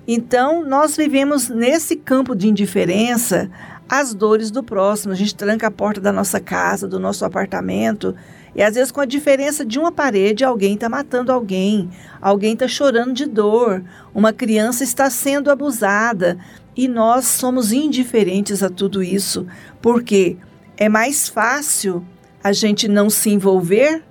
Então, 0.09 0.65
nós 0.65 0.97
vivemos 0.97 1.49
nesse 1.49 1.97
campo 1.97 2.35
de 2.35 2.49
indiferença 2.49 3.51
as 3.89 4.15
dores 4.15 4.51
do 4.51 4.63
próximo. 4.63 5.13
A 5.13 5.17
gente 5.17 5.35
tranca 5.35 5.69
a 5.69 5.71
porta 5.71 6.01
da 6.01 6.13
nossa 6.13 6.41
casa, 6.41 6.89
do 6.89 6.99
nosso 6.99 7.25
apartamento, 7.25 8.15
e 8.55 8.63
às 8.63 8.75
vezes 8.75 8.91
com 8.91 9.01
a 9.01 9.05
diferença 9.05 9.65
de 9.65 9.79
uma 9.79 9.93
parede, 9.93 10.45
alguém 10.45 10.75
está 10.75 10.89
matando 10.89 11.31
alguém, 11.31 11.91
alguém 12.21 12.55
está 12.55 12.67
chorando 12.67 13.13
de 13.13 13.27
dor, 13.27 13.85
uma 14.15 14.33
criança 14.33 14.83
está 14.83 15.11
sendo 15.11 15.51
abusada, 15.51 16.39
e 16.75 16.89
nós 16.89 17.27
somos 17.27 17.73
indiferentes 17.73 18.63
a 18.63 18.71
tudo 18.71 19.03
isso. 19.03 19.47
Por 19.81 20.03
quê? 20.03 20.37
É 20.77 20.89
mais 20.89 21.29
fácil 21.29 22.05
a 22.47 22.53
gente 22.53 22.87
não 22.87 23.11
se 23.11 23.31
envolver 23.31 24.05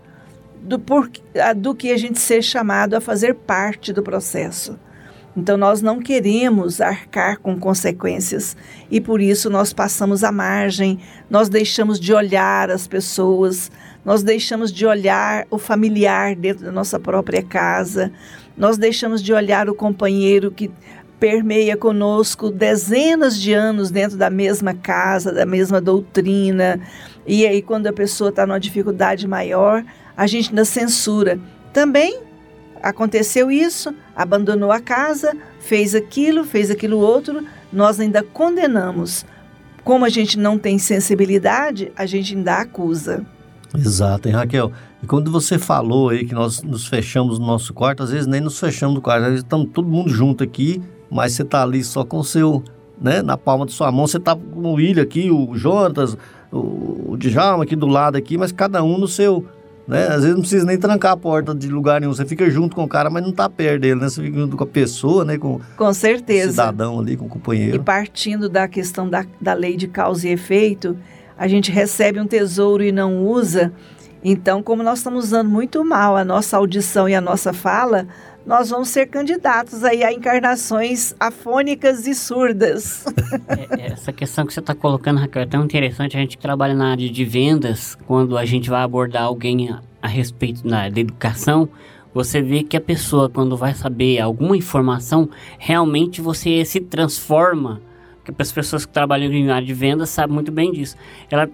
do, 0.61 0.77
por, 0.77 1.09
do 1.55 1.73
que 1.73 1.91
a 1.91 1.97
gente 1.97 2.19
ser 2.19 2.41
chamado 2.41 2.93
a 2.93 3.01
fazer 3.01 3.33
parte 3.33 3.93
do 3.93 4.03
processo. 4.03 4.77
Então, 5.37 5.55
nós 5.55 5.81
não 5.81 6.01
queremos 6.01 6.81
arcar 6.81 7.39
com 7.39 7.57
consequências 7.57 8.57
e 8.91 8.99
por 8.99 9.21
isso 9.21 9.49
nós 9.49 9.71
passamos 9.71 10.21
à 10.21 10.33
margem, 10.33 10.99
nós 11.29 11.47
deixamos 11.47 11.97
de 11.97 12.13
olhar 12.13 12.69
as 12.69 12.87
pessoas, 12.87 13.71
nós 14.03 14.21
deixamos 14.21 14.71
de 14.71 14.85
olhar 14.85 15.47
o 15.49 15.57
familiar 15.57 16.35
dentro 16.35 16.65
da 16.65 16.71
nossa 16.73 16.99
própria 16.99 17.41
casa, 17.41 18.11
nós 18.57 18.77
deixamos 18.77 19.23
de 19.23 19.33
olhar 19.33 19.69
o 19.69 19.75
companheiro 19.75 20.51
que 20.51 20.69
permeia 21.19 21.77
conosco 21.77 22.51
dezenas 22.51 23.39
de 23.39 23.53
anos 23.53 23.89
dentro 23.89 24.17
da 24.17 24.29
mesma 24.29 24.73
casa, 24.73 25.31
da 25.31 25.45
mesma 25.45 25.79
doutrina. 25.79 26.79
E 27.25 27.45
aí, 27.45 27.61
quando 27.61 27.87
a 27.87 27.93
pessoa 27.93 28.29
está 28.29 28.45
numa 28.45 28.59
dificuldade 28.59 29.27
maior, 29.27 29.83
a 30.15 30.27
gente 30.27 30.49
ainda 30.49 30.65
censura. 30.65 31.39
Também 31.73 32.19
aconteceu 32.81 33.49
isso, 33.49 33.93
abandonou 34.15 34.71
a 34.71 34.79
casa, 34.79 35.35
fez 35.59 35.95
aquilo, 35.95 36.43
fez 36.43 36.69
aquilo 36.69 36.99
outro, 36.99 37.43
nós 37.73 37.99
ainda 37.99 38.21
condenamos. 38.21 39.25
Como 39.83 40.05
a 40.05 40.09
gente 40.09 40.37
não 40.37 40.57
tem 40.57 40.77
sensibilidade, 40.77 41.91
a 41.95 42.05
gente 42.05 42.35
ainda 42.35 42.55
acusa. 42.55 43.25
Exato, 43.75 44.27
hein, 44.27 44.35
Raquel? 44.35 44.71
E 45.03 45.07
quando 45.07 45.31
você 45.31 45.59
falou 45.59 46.09
aí 46.09 46.25
que 46.25 46.33
nós 46.33 46.61
nos 46.61 46.87
fechamos 46.87 47.39
no 47.39 47.45
nosso 47.45 47.73
quarto, 47.73 48.03
às 48.03 48.11
vezes 48.11 48.27
nem 48.27 48.41
nos 48.41 48.59
fechamos 48.59 48.95
no 48.95 49.01
quarto, 49.01 49.23
às 49.23 49.29
vezes 49.29 49.43
estamos 49.43 49.69
todo 49.73 49.87
mundo 49.87 50.09
junto 50.09 50.43
aqui, 50.43 50.81
mas 51.09 51.33
você 51.33 51.41
está 51.41 51.61
ali 51.61 51.83
só 51.83 52.03
com 52.03 52.19
o 52.19 52.23
seu, 52.23 52.63
né, 52.99 53.21
na 53.21 53.37
palma 53.37 53.65
de 53.65 53.73
sua 53.73 53.91
mão, 53.91 54.07
você 54.07 54.17
está 54.17 54.35
com 54.35 54.61
o 54.61 54.73
William 54.73 55.03
aqui, 55.03 55.29
o 55.29 55.55
Jonas, 55.55 56.17
o, 56.59 57.11
o 57.13 57.17
Djalma 57.17 57.63
aqui 57.63 57.75
do 57.75 57.87
lado 57.87 58.17
aqui, 58.17 58.37
mas 58.37 58.51
cada 58.51 58.83
um 58.83 58.97
no 58.97 59.07
seu, 59.07 59.45
né? 59.87 60.07
Às 60.07 60.21
vezes 60.21 60.31
não 60.33 60.41
precisa 60.41 60.65
nem 60.65 60.77
trancar 60.77 61.11
a 61.13 61.17
porta 61.17 61.53
de 61.53 61.67
lugar 61.67 61.99
nenhum, 62.01 62.13
você 62.13 62.25
fica 62.25 62.49
junto 62.49 62.75
com 62.75 62.83
o 62.83 62.87
cara, 62.87 63.09
mas 63.09 63.21
não 63.23 63.29
está 63.31 63.49
perto 63.49 63.81
dele, 63.81 63.99
né? 63.99 64.09
Você 64.09 64.21
fica 64.23 64.37
junto 64.39 64.57
com 64.57 64.63
a 64.63 64.67
pessoa, 64.67 65.23
né, 65.25 65.37
com 65.37 65.59
Com 65.77 65.85
o 65.87 65.93
certeza. 65.93 66.49
cidadão 66.51 66.99
ali, 66.99 67.15
com 67.17 67.25
o 67.25 67.27
E 67.27 67.29
companheiro. 67.31 67.83
partindo 67.83 68.47
da 68.49 68.67
questão 68.67 69.09
da, 69.09 69.25
da 69.39 69.53
lei 69.53 69.75
de 69.77 69.87
causa 69.87 70.27
e 70.27 70.31
efeito, 70.31 70.97
a 71.37 71.47
gente 71.47 71.71
recebe 71.71 72.19
um 72.19 72.25
tesouro 72.27 72.83
e 72.83 72.91
não 72.91 73.25
usa. 73.25 73.71
Então, 74.23 74.63
como 74.63 74.81
nós 74.81 74.99
estamos 74.99 75.25
usando 75.25 75.49
muito 75.49 75.85
mal 75.85 76.15
a 76.17 76.25
nossa 76.25 76.57
audição 76.57 77.07
e 77.07 77.13
a 77.13 77.21
nossa 77.21 77.53
fala, 77.53 78.07
nós 78.45 78.69
vamos 78.69 78.89
ser 78.89 79.07
candidatos 79.07 79.83
aí 79.83 80.03
a 80.03 80.13
encarnações 80.13 81.15
afônicas 81.19 82.05
e 82.07 82.13
surdas. 82.13 83.05
É, 83.77 83.87
Essa 83.87 84.13
questão 84.13 84.45
que 84.45 84.53
você 84.53 84.59
está 84.59 84.73
colocando, 84.73 85.19
Raquel, 85.19 85.41
é 85.41 85.45
tão 85.45 85.63
interessante. 85.63 86.15
A 86.15 86.19
gente 86.19 86.37
que 86.37 86.41
trabalha 86.41 86.73
na 86.73 86.91
área 86.91 87.09
de 87.09 87.25
vendas, 87.25 87.95
quando 88.07 88.37
a 88.37 88.45
gente 88.45 88.69
vai 88.69 88.81
abordar 88.81 89.23
alguém 89.23 89.69
a, 90.01 90.07
respeito 90.07 90.67
da, 90.67 90.89
da 90.89 90.99
educação, 90.99 91.67
você 92.13 92.41
vê 92.41 92.63
que 92.63 92.77
a 92.77 92.81
pessoa, 92.81 93.29
quando 93.29 93.57
vai 93.57 93.73
saber 93.73 94.19
alguma 94.19 94.55
informação, 94.55 95.29
realmente 95.57 96.21
você 96.21 96.63
se 96.63 96.79
transforma. 96.79 97.81
Porque 98.23 98.41
as 98.41 98.51
pessoas 98.51 98.85
que 98.85 98.93
trabalham 98.93 99.31
em 99.31 99.49
área 99.49 99.65
de 99.65 99.73
vendas 99.73 100.09
sabem 100.09 100.33
muito 100.33 100.51
bem 100.51 100.71
disso. 100.71 100.95
Ela 101.29 101.49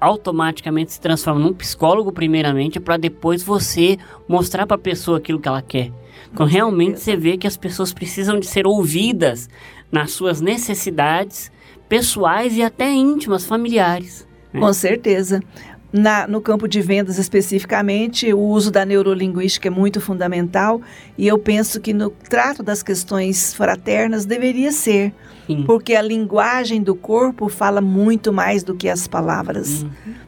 automaticamente 0.00 0.92
se 0.92 1.00
transforma 1.00 1.40
num 1.40 1.52
psicólogo, 1.52 2.12
primeiramente, 2.12 2.80
para 2.80 2.96
depois 2.96 3.42
você 3.42 3.98
mostrar 4.28 4.66
para 4.66 4.76
a 4.76 4.78
pessoa 4.78 5.18
aquilo 5.18 5.40
que 5.40 5.48
ela 5.48 5.62
quer. 5.62 5.90
Então, 6.32 6.46
realmente 6.46 7.00
você 7.00 7.16
vê 7.16 7.36
que 7.36 7.46
as 7.46 7.56
pessoas 7.56 7.92
precisam 7.92 8.38
de 8.38 8.46
ser 8.46 8.66
ouvidas 8.66 9.48
nas 9.90 10.12
suas 10.12 10.40
necessidades 10.40 11.50
pessoais 11.88 12.56
e 12.56 12.62
até 12.62 12.90
íntimas, 12.92 13.44
familiares. 13.44 14.26
né? 14.52 14.60
Com 14.60 14.72
certeza. 14.72 15.40
Na, 15.92 16.26
no 16.26 16.40
campo 16.40 16.68
de 16.68 16.80
vendas 16.82 17.16
especificamente, 17.16 18.32
o 18.32 18.40
uso 18.40 18.70
da 18.70 18.84
neurolinguística 18.84 19.68
é 19.68 19.70
muito 19.70 20.00
fundamental 20.00 20.82
e 21.16 21.26
eu 21.26 21.38
penso 21.38 21.80
que 21.80 21.94
no 21.94 22.10
trato 22.10 22.62
das 22.62 22.82
questões 22.82 23.54
fraternas 23.54 24.26
deveria 24.26 24.72
ser, 24.72 25.14
Sim. 25.46 25.62
porque 25.64 25.94
a 25.94 26.02
linguagem 26.02 26.82
do 26.82 26.94
corpo 26.94 27.48
fala 27.48 27.80
muito 27.80 28.32
mais 28.32 28.62
do 28.62 28.74
que 28.74 28.88
as 28.88 29.06
palavras, 29.06 29.86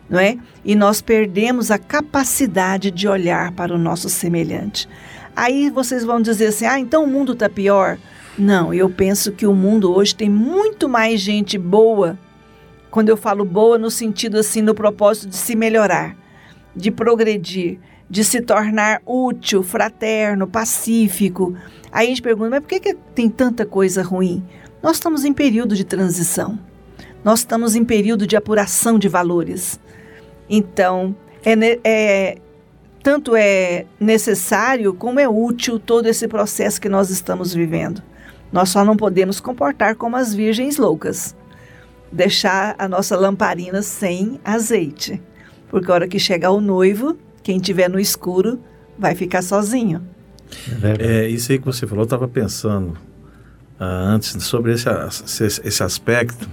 não 0.08 0.20
é? 0.20 0.38
E 0.64 0.74
nós 0.74 1.02
perdemos 1.02 1.70
a 1.70 1.76
capacidade 1.76 2.90
de 2.90 3.08
olhar 3.08 3.52
para 3.52 3.74
o 3.74 3.78
nosso 3.78 4.08
semelhante. 4.08 4.88
Aí 5.38 5.70
vocês 5.70 6.02
vão 6.02 6.20
dizer 6.20 6.46
assim: 6.48 6.66
ah, 6.66 6.80
então 6.80 7.04
o 7.04 7.06
mundo 7.06 7.32
está 7.32 7.48
pior? 7.48 7.96
Não, 8.36 8.74
eu 8.74 8.90
penso 8.90 9.30
que 9.30 9.46
o 9.46 9.54
mundo 9.54 9.94
hoje 9.94 10.12
tem 10.12 10.28
muito 10.28 10.88
mais 10.88 11.20
gente 11.20 11.56
boa 11.56 12.18
quando 12.90 13.08
eu 13.08 13.16
falo 13.16 13.44
boa 13.44 13.78
no 13.78 13.88
sentido 13.88 14.36
assim, 14.36 14.60
no 14.62 14.74
propósito 14.74 15.28
de 15.28 15.36
se 15.36 15.54
melhorar, 15.54 16.16
de 16.74 16.90
progredir, 16.90 17.78
de 18.10 18.24
se 18.24 18.40
tornar 18.40 19.00
útil, 19.06 19.62
fraterno, 19.62 20.44
pacífico. 20.44 21.54
Aí 21.92 22.06
a 22.06 22.08
gente 22.08 22.22
pergunta, 22.22 22.50
mas 22.50 22.60
por 22.60 22.68
que, 22.68 22.80
que 22.80 22.94
tem 23.14 23.30
tanta 23.30 23.64
coisa 23.64 24.02
ruim? 24.02 24.42
Nós 24.82 24.96
estamos 24.96 25.24
em 25.24 25.32
período 25.32 25.76
de 25.76 25.84
transição. 25.84 26.58
Nós 27.22 27.40
estamos 27.40 27.76
em 27.76 27.84
período 27.84 28.26
de 28.26 28.36
apuração 28.36 28.98
de 28.98 29.08
valores. 29.08 29.78
Então, 30.50 31.14
é, 31.44 31.78
é 31.84 32.38
tanto 33.08 33.34
é 33.34 33.86
necessário 33.98 34.92
como 34.92 35.18
é 35.18 35.26
útil 35.26 35.80
todo 35.80 36.04
esse 36.08 36.28
processo 36.28 36.78
que 36.78 36.90
nós 36.90 37.08
estamos 37.08 37.54
vivendo. 37.54 38.02
Nós 38.52 38.68
só 38.68 38.84
não 38.84 38.98
podemos 38.98 39.40
comportar 39.40 39.96
como 39.96 40.14
as 40.14 40.34
virgens 40.34 40.76
loucas, 40.76 41.34
deixar 42.12 42.74
a 42.78 42.86
nossa 42.86 43.16
lamparina 43.16 43.80
sem 43.80 44.38
azeite, 44.44 45.22
porque 45.70 45.90
a 45.90 45.94
hora 45.94 46.06
que 46.06 46.18
chegar 46.18 46.50
o 46.50 46.60
noivo, 46.60 47.16
quem 47.42 47.58
tiver 47.58 47.88
no 47.88 47.98
escuro 47.98 48.60
vai 48.98 49.14
ficar 49.14 49.40
sozinho. 49.40 50.06
É, 50.98 51.26
isso 51.28 51.50
aí 51.50 51.58
que 51.58 51.64
você 51.64 51.86
falou, 51.86 52.02
eu 52.02 52.08
estava 52.08 52.28
pensando 52.28 52.94
ah, 53.80 53.86
antes 53.86 54.36
sobre 54.44 54.74
esse, 54.74 54.86
esse, 55.46 55.66
esse 55.66 55.82
aspecto 55.82 56.46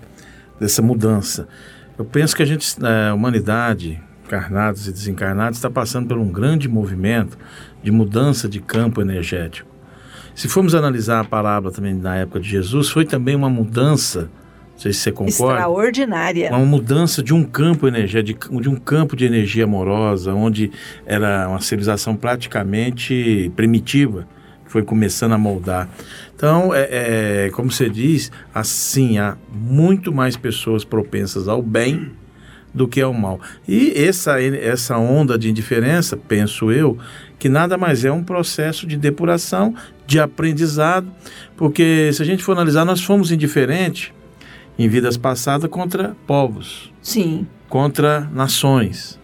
dessa 0.58 0.82
mudança. 0.82 1.50
Eu 1.98 2.06
penso 2.06 2.34
que 2.34 2.44
a 2.44 2.46
gente, 2.46 2.78
a 2.82 3.14
humanidade, 3.14 4.02
encarnados 4.26 4.88
e 4.88 4.92
desencarnados, 4.92 5.58
está 5.58 5.70
passando 5.70 6.08
por 6.08 6.18
um 6.18 6.28
grande 6.28 6.68
movimento 6.68 7.38
de 7.84 7.92
mudança 7.92 8.50
de 8.50 8.60
campo 8.60 9.02
energético. 9.02 9.70
Se 10.34 10.50
formos 10.50 10.76
analisar 10.76 11.22
a 11.22 11.24
parábola 11.24 11.72
também 11.72 11.94
na 11.94 12.18
época 12.18 12.40
de 12.40 12.50
Jesus, 12.50 12.90
foi 12.90 13.06
também 13.06 13.36
uma 13.36 13.50
mudança, 13.50 14.30
não 14.74 14.80
sei 14.80 14.92
se 14.92 15.00
você 15.00 15.12
concorda. 15.12 15.60
Extraordinária. 15.60 16.50
Uma 16.50 16.66
mudança 16.66 17.24
de 17.24 17.34
um 17.34 17.44
campo 17.44 17.88
energético, 17.88 18.62
de 18.62 18.68
um 18.68 18.76
campo 18.76 19.16
de 19.16 19.26
energia 19.26 19.64
amorosa, 19.64 20.34
onde 20.34 20.72
era 21.06 21.48
uma 21.48 21.62
civilização 21.62 22.18
praticamente 22.18 23.50
primitiva, 23.56 24.28
que 24.66 24.72
foi 24.72 24.84
começando 24.84 25.32
a 25.32 25.38
moldar. 25.38 25.88
Então, 26.36 26.76
é, 26.76 27.46
é, 27.46 27.50
como 27.52 27.72
você 27.72 27.90
diz, 27.90 28.30
assim, 28.54 29.18
há 29.18 29.38
muito 29.50 30.12
mais 30.12 30.36
pessoas 30.36 30.84
propensas 30.84 31.48
ao 31.48 31.62
bem 31.62 32.12
do 32.76 32.88
que 32.88 33.02
ao 33.02 33.14
mal. 33.14 33.40
E 33.66 33.94
essa, 33.96 34.40
essa 34.42 34.98
onda 34.98 35.40
de 35.40 35.50
indiferença, 35.50 36.18
penso 36.18 36.72
eu, 36.72 36.98
que 37.40 37.48
nada 37.48 37.78
mais 37.78 38.04
é 38.04 38.12
um 38.12 38.22
processo 38.22 38.86
de 38.86 38.98
depuração, 38.98 39.74
de 40.06 40.20
aprendizado, 40.20 41.08
porque 41.56 42.12
se 42.14 42.22
a 42.22 42.26
gente 42.26 42.44
for 42.44 42.52
analisar, 42.52 42.84
nós 42.84 43.02
fomos 43.02 43.32
indiferentes 43.32 44.12
em 44.78 44.90
vidas 44.90 45.16
passadas 45.16 45.70
contra 45.70 46.16
povos. 46.28 46.92
Sim. 47.02 47.48
Contra 47.70 48.30
nações. 48.34 49.18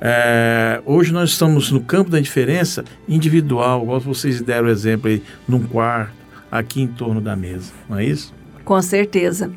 É, 0.00 0.82
hoje 0.84 1.12
nós 1.12 1.30
estamos 1.30 1.70
no 1.70 1.80
campo 1.80 2.10
da 2.10 2.18
indiferença 2.18 2.84
individual, 3.08 3.84
igual 3.84 4.00
vocês 4.00 4.42
deram 4.42 4.66
o 4.66 4.70
exemplo 4.70 5.08
aí, 5.08 5.22
num 5.46 5.62
quarto, 5.62 6.12
aqui 6.50 6.82
em 6.82 6.88
torno 6.88 7.20
da 7.20 7.36
mesa, 7.36 7.72
não 7.88 7.98
é 7.98 8.04
isso? 8.04 8.34
Com 8.64 8.82
certeza. 8.82 9.52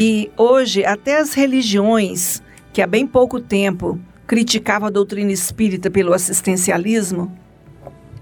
E 0.00 0.30
hoje, 0.36 0.84
até 0.84 1.20
as 1.20 1.34
religiões 1.34 2.42
que 2.74 2.82
há 2.82 2.88
bem 2.88 3.06
pouco 3.06 3.38
tempo 3.38 4.00
criticavam 4.26 4.88
a 4.88 4.90
doutrina 4.90 5.30
espírita 5.30 5.88
pelo 5.92 6.12
assistencialismo, 6.12 7.32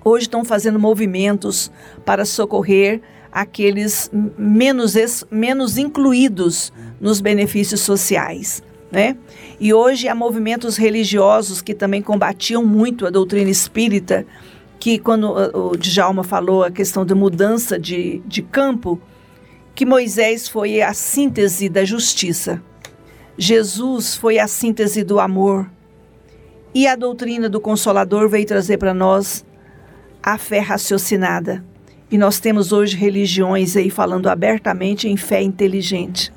hoje 0.04 0.26
estão 0.26 0.44
fazendo 0.44 0.78
movimentos 0.78 1.72
para 2.04 2.26
socorrer 2.26 3.00
aqueles 3.32 4.10
menos, 4.36 4.94
menos 5.30 5.78
incluídos 5.78 6.70
nos 7.00 7.18
benefícios 7.18 7.80
sociais. 7.80 8.62
Né? 8.90 9.16
E 9.58 9.72
hoje 9.72 10.06
há 10.06 10.14
movimentos 10.14 10.76
religiosos 10.76 11.62
que 11.62 11.72
também 11.72 12.02
combatiam 12.02 12.62
muito 12.62 13.06
a 13.06 13.10
doutrina 13.10 13.48
espírita, 13.48 14.26
que 14.78 14.98
quando 14.98 15.32
o 15.32 15.76
Djalma 15.78 16.22
falou 16.22 16.62
a 16.62 16.70
questão 16.70 17.06
da 17.06 17.14
mudança 17.14 17.78
de, 17.78 18.20
de 18.26 18.42
campo, 18.42 19.00
que 19.74 19.86
Moisés 19.86 20.46
foi 20.46 20.82
a 20.82 20.92
síntese 20.92 21.70
da 21.70 21.86
justiça. 21.86 22.62
Jesus 23.36 24.14
foi 24.14 24.38
a 24.38 24.46
síntese 24.46 25.02
do 25.02 25.18
amor. 25.18 25.68
E 26.74 26.86
a 26.86 26.96
doutrina 26.96 27.48
do 27.48 27.60
Consolador 27.60 28.28
veio 28.28 28.46
trazer 28.46 28.78
para 28.78 28.94
nós 28.94 29.44
a 30.22 30.38
fé 30.38 30.58
raciocinada. 30.58 31.64
E 32.10 32.18
nós 32.18 32.38
temos 32.38 32.72
hoje 32.72 32.96
religiões 32.96 33.76
aí 33.76 33.90
falando 33.90 34.28
abertamente 34.28 35.08
em 35.08 35.16
fé 35.16 35.42
inteligente. 35.42 36.32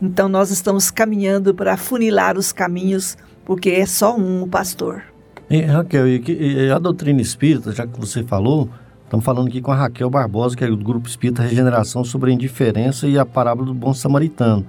Então 0.00 0.28
nós 0.28 0.50
estamos 0.50 0.90
caminhando 0.90 1.52
para 1.52 1.76
funilar 1.76 2.38
os 2.38 2.52
caminhos, 2.52 3.16
porque 3.44 3.70
é 3.70 3.84
só 3.84 4.16
um 4.16 4.42
o 4.42 4.48
pastor. 4.48 5.02
E, 5.50 5.60
Raquel, 5.62 6.06
e, 6.06 6.22
e 6.28 6.70
a 6.70 6.78
doutrina 6.78 7.20
espírita, 7.20 7.72
já 7.72 7.86
que 7.86 7.98
você 7.98 8.22
falou, 8.22 8.68
estamos 9.04 9.24
falando 9.24 9.48
aqui 9.48 9.60
com 9.60 9.72
a 9.72 9.76
Raquel 9.76 10.08
Barbosa, 10.08 10.56
que 10.56 10.62
é 10.62 10.68
do 10.68 10.76
Grupo 10.76 11.08
Espírita 11.08 11.42
Regeneração, 11.42 12.04
sobre 12.04 12.30
a 12.30 12.34
indiferença 12.34 13.08
e 13.08 13.18
a 13.18 13.26
parábola 13.26 13.66
do 13.66 13.74
bom 13.74 13.92
samaritano. 13.92 14.64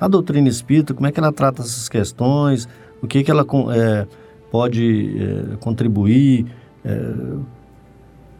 A 0.00 0.08
doutrina 0.08 0.48
espírita, 0.48 0.92
como 0.92 1.06
é 1.06 1.12
que 1.12 1.18
ela 1.18 1.32
trata 1.32 1.62
essas 1.62 1.88
questões? 1.88 2.68
O 3.02 3.06
que, 3.06 3.22
que 3.22 3.30
ela 3.30 3.46
é, 3.74 4.06
pode 4.50 5.16
é, 5.18 5.56
contribuir 5.56 6.46
é, 6.84 7.12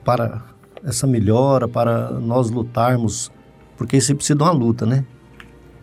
para 0.05 0.43
essa 0.85 1.07
melhora, 1.07 1.67
para 1.67 2.11
nós 2.13 2.51
lutarmos? 2.51 3.31
Porque 3.77 3.97
isso 3.97 4.15
precisa 4.15 4.37
de 4.37 4.43
uma 4.43 4.53
luta, 4.53 4.87
né? 4.87 5.05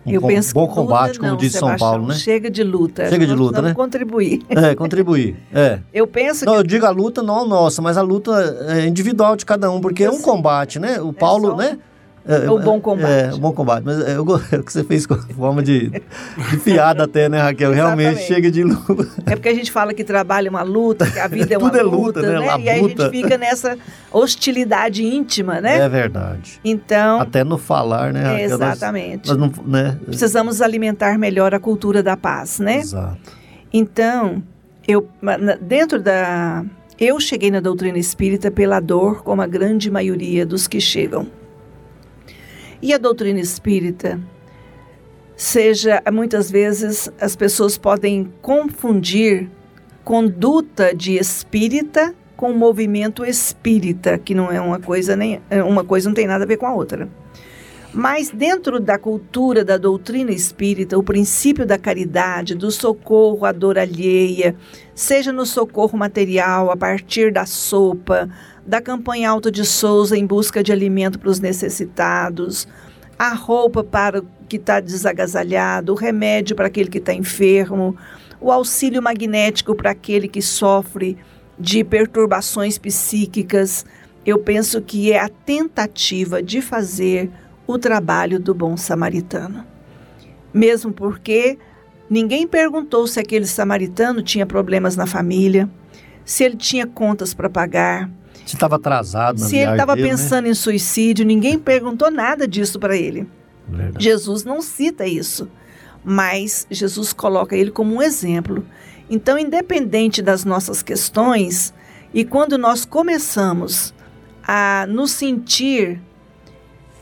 Um 0.05 0.11
eu 0.11 0.21
com, 0.21 0.28
penso 0.28 0.53
bom 0.53 0.67
combate, 0.67 1.17
como 1.17 1.32
não, 1.32 1.38
diz 1.38 1.53
Sebastião, 1.53 1.78
São 1.78 1.89
Paulo, 1.89 2.07
né? 2.07 2.15
Chega 2.15 2.51
de 2.51 2.61
luta. 2.61 3.07
Chega 3.09 3.26
de 3.26 3.34
luta, 3.34 3.61
né? 3.61 3.74
contribuir. 3.74 4.43
É, 4.49 4.76
contribuir. 4.76 5.38
É. 5.53 5.80
Eu 5.93 6.05
penso 6.07 6.45
não, 6.45 6.53
que... 6.53 6.59
eu 6.59 6.63
digo 6.63 6.86
a 6.86 6.89
luta 6.89 7.21
não 7.21 7.47
nossa, 7.47 7.82
mas 7.82 7.95
a 7.95 8.01
luta 8.01 8.32
é 8.67 8.86
individual 8.86 9.36
de 9.36 9.45
cada 9.45 9.71
um, 9.71 9.80
porque 9.80 10.03
eu 10.03 10.07
é 10.07 10.09
um 10.09 10.15
sei. 10.15 10.24
combate, 10.24 10.80
né? 10.80 10.99
O 10.99 11.13
Paulo, 11.13 11.51
só... 11.51 11.55
né? 11.55 11.78
É, 12.26 12.49
o 12.49 12.57
bom 12.57 12.80
combate. 12.80 13.11
É, 13.11 13.34
o 13.34 13.38
bom 13.38 13.51
combate. 13.51 13.84
Mas 13.84 13.99
é, 13.99 14.15
eu, 14.15 14.26
é 14.51 14.55
o 14.57 14.63
que 14.63 14.71
você 14.71 14.84
fez 14.84 15.05
com 15.05 15.15
forma 15.15 15.61
de, 15.61 15.89
de 15.89 16.57
piada 16.63 17.03
até, 17.03 17.28
né, 17.28 17.39
Raquel? 17.39 17.71
Realmente 17.71 18.21
chega 18.21 18.49
de 18.49 18.63
luta. 18.63 19.07
É 19.26 19.36
porque 19.36 19.49
a 19.49 19.53
gente 19.53 19.71
fala 19.71 19.93
que 19.93 20.03
trabalho 20.03 20.47
é 20.47 20.49
uma 20.49 20.61
luta, 20.61 21.09
que 21.09 21.19
a 21.19 21.28
vida 21.28 21.53
é 21.53 21.57
uma 21.59 21.69
Tudo 21.69 21.89
luta, 21.89 22.19
é 22.21 22.24
luta, 22.24 22.39
né? 22.39 22.39
né? 22.39 22.63
E 22.63 22.69
aí 22.69 22.80
a 22.80 22.88
gente 22.88 23.09
fica 23.09 23.38
nessa 23.38 23.78
hostilidade 24.11 25.03
íntima, 25.03 25.59
né? 25.59 25.80
É 25.80 25.89
verdade. 25.89 26.61
Então... 26.63 27.19
Até 27.19 27.43
no 27.43 27.57
falar, 27.57 28.13
né, 28.13 28.24
Raquel? 28.24 28.45
Exatamente. 28.45 29.28
Nós, 29.28 29.38
nós 29.38 29.57
não, 29.57 29.65
né? 29.65 29.97
Precisamos 30.05 30.61
alimentar 30.61 31.17
melhor 31.17 31.53
a 31.53 31.59
cultura 31.59 32.01
da 32.01 32.15
paz, 32.15 32.59
né? 32.59 32.78
Exato. 32.78 33.34
Então, 33.71 34.41
eu, 34.88 35.09
dentro 35.61 36.01
da... 36.01 36.63
Eu 36.99 37.19
cheguei 37.19 37.51
na 37.51 37.59
doutrina 37.59 37.97
espírita 37.97 38.49
pela 38.49 38.80
dor, 38.80 39.24
como 39.24 39.41
a 39.41 39.47
grande 39.47 39.91
maioria 39.91 40.45
dos 40.45 40.67
que 40.67 40.80
chegam. 40.80 41.28
E 42.84 42.94
a 42.94 42.98
doutrina 42.98 43.40
espírita, 43.40 44.20
seja, 45.38 46.04
muitas 46.12 46.52
vezes 46.52 47.10
as 47.18 47.34
pessoas 47.34 47.78
podem 47.78 48.30
confundir 48.42 49.50
conduta 50.04 50.94
de 50.94 51.14
espírita 51.14 52.14
com 52.36 52.52
movimento 52.52 53.24
espírita, 53.24 54.18
que 54.18 54.36
não 54.36 54.52
é 54.52 54.60
uma 54.60 54.82
coisa 54.82 55.16
nem 55.16 55.42
uma 55.66 55.86
coisa 55.86 56.10
não 56.10 56.14
tem 56.14 56.28
nada 56.28 56.44
a 56.44 56.48
ver 56.48 56.58
com 56.58 56.68
a 56.68 56.74
outra. 56.74 57.08
Mas 57.94 58.30
dentro 58.30 58.82
da 58.82 58.98
cultura 58.98 59.64
da 59.64 59.78
doutrina 59.78 60.32
espírita, 60.32 60.98
o 60.98 61.04
princípio 61.04 61.66
da 61.66 61.78
caridade, 61.78 62.54
do 62.54 62.70
socorro 62.70 63.46
à 63.46 63.54
dor 63.54 63.78
alheia, 63.78 64.58
seja 64.94 65.32
no 65.32 65.46
socorro 65.46 65.98
material 65.98 66.70
a 66.70 66.76
partir 66.76 67.32
da 67.32 67.46
sopa, 67.46 68.28
da 68.66 68.82
campanha 68.82 69.30
Alta 69.30 69.51
de 69.51 69.66
Souza 69.66 70.18
em 70.18 70.26
busca 70.26 70.64
de 70.64 70.72
alimento 70.72 71.20
para 71.20 71.30
os 71.30 71.39
necessitados, 71.39 72.68
a 73.18 73.34
roupa 73.34 73.84
para 73.84 74.22
o 74.22 74.28
que 74.47 74.57
está 74.57 74.80
desagasalhado, 74.80 75.91
o 75.91 75.95
remédio 75.95 76.55
para 76.55 76.68
aquele 76.68 76.89
que 76.89 76.97
está 76.97 77.14
enfermo, 77.14 77.95
o 78.39 78.51
auxílio 78.51 79.01
magnético 79.01 79.76
para 79.76 79.91
aquele 79.91 80.28
que 80.28 80.41
sofre 80.41 81.18
de 81.57 81.84
perturbações 81.84 82.78
psíquicas. 82.78 83.86
Eu 84.26 84.39
penso 84.39 84.82
que 84.82 85.11
é 85.11 85.20
a 85.20 85.30
tentativa 85.30 86.41
de 86.41 86.61
fazer 86.61 87.30
o 87.68 87.78
trabalho 87.78 88.39
do 88.39 88.53
bom 88.53 88.76
samaritano. 88.76 89.66
Mesmo 90.53 90.91
porque 90.91 91.57
ninguém 92.09 92.47
perguntou 92.47 93.07
se 93.07 93.20
aquele 93.20 93.45
samaritano 93.45 94.22
tinha 94.22 94.45
problemas 94.45 94.95
na 94.95 95.05
família, 95.05 95.70
se 96.26 96.43
ele 96.43 96.55
tinha 96.55 96.86
contas 96.86 97.34
para 97.34 97.49
pagar, 97.49 98.09
se 98.46 98.56
estava 98.56 98.76
atrasado 98.76 99.39
na 99.39 99.48
Se 99.48 99.58
ele 99.58 99.72
estava 99.72 99.96
né? 99.96 100.04
pensando 100.04 100.44
né? 100.46 100.50
em 100.50 100.54
suicídio, 100.54 101.26
ninguém 101.26 101.58
perguntou 101.58 102.12
nada 102.12 102.48
disso 102.48 102.80
para 102.80 102.96
ele. 102.96 103.28
Verdade. 103.68 104.04
Jesus 104.04 104.44
não 104.44 104.62
cita 104.62 105.06
isso, 105.06 105.50
mas 106.04 106.68
Jesus 106.70 107.14
coloca 107.14 107.56
ele 107.56 107.72
como 107.72 107.96
um 107.96 108.02
exemplo. 108.02 108.66
Então, 109.10 109.38
independente 109.38 110.22
das 110.22 110.44
nossas 110.44 110.82
questões, 110.84 111.74
e 112.14 112.24
quando 112.26 112.58
nós 112.58 112.86
começamos 112.86 113.94
a 114.46 114.86
nos 114.89 115.12
sentir 115.12 116.02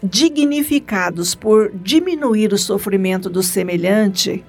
dignificados 0.03 1.35
por 1.35 1.71
diminuir 1.73 2.53
o 2.53 2.57
sofrimento 2.57 3.29
do 3.29 3.43
semelhante, 3.43 4.43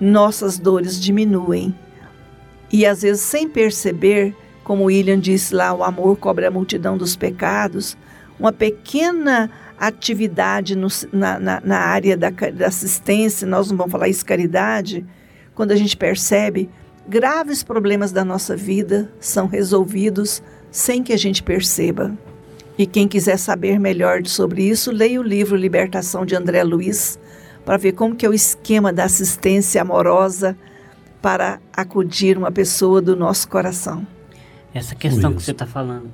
nossas 0.00 0.58
dores 0.58 1.00
diminuem. 1.00 1.74
E 2.72 2.84
às 2.84 3.02
vezes, 3.02 3.22
sem 3.22 3.48
perceber, 3.48 4.34
como 4.64 4.84
William 4.84 5.20
disse 5.20 5.54
lá, 5.54 5.72
o 5.72 5.84
amor 5.84 6.16
cobre 6.16 6.46
a 6.46 6.50
multidão 6.50 6.96
dos 6.96 7.14
pecados, 7.14 7.96
uma 8.40 8.52
pequena 8.52 9.50
atividade 9.78 10.74
no, 10.74 10.88
na, 11.12 11.38
na, 11.38 11.60
na, 11.60 11.78
área 11.78 12.16
da, 12.16 12.30
da, 12.30 12.66
assistência, 12.66 13.46
nós 13.46 13.70
não 13.70 13.76
vamos 13.76 13.92
falar 13.92 14.08
isso 14.08 14.24
caridade, 14.24 15.04
quando 15.54 15.72
a 15.72 15.76
gente 15.76 15.96
percebe 15.96 16.70
graves 17.06 17.62
problemas 17.62 18.10
da 18.10 18.24
nossa 18.24 18.56
vida 18.56 19.12
são 19.20 19.46
resolvidos 19.46 20.42
sem 20.70 21.02
que 21.02 21.12
a 21.12 21.18
gente 21.18 21.42
perceba. 21.42 22.16
E 22.76 22.86
quem 22.86 23.06
quiser 23.06 23.36
saber 23.36 23.78
melhor 23.78 24.26
sobre 24.26 24.64
isso, 24.64 24.90
leia 24.90 25.20
o 25.20 25.22
livro 25.22 25.54
Libertação 25.54 26.26
de 26.26 26.34
André 26.34 26.64
Luiz, 26.64 27.18
para 27.64 27.76
ver 27.76 27.92
como 27.92 28.16
que 28.16 28.26
é 28.26 28.28
o 28.28 28.34
esquema 28.34 28.92
da 28.92 29.04
assistência 29.04 29.80
amorosa 29.80 30.56
para 31.22 31.60
acudir 31.72 32.36
uma 32.36 32.50
pessoa 32.50 33.00
do 33.00 33.14
nosso 33.14 33.48
coração. 33.48 34.13
Essa 34.74 34.96
questão 34.96 35.32
que 35.32 35.40
você 35.40 35.52
está 35.52 35.64
falando 35.64 36.10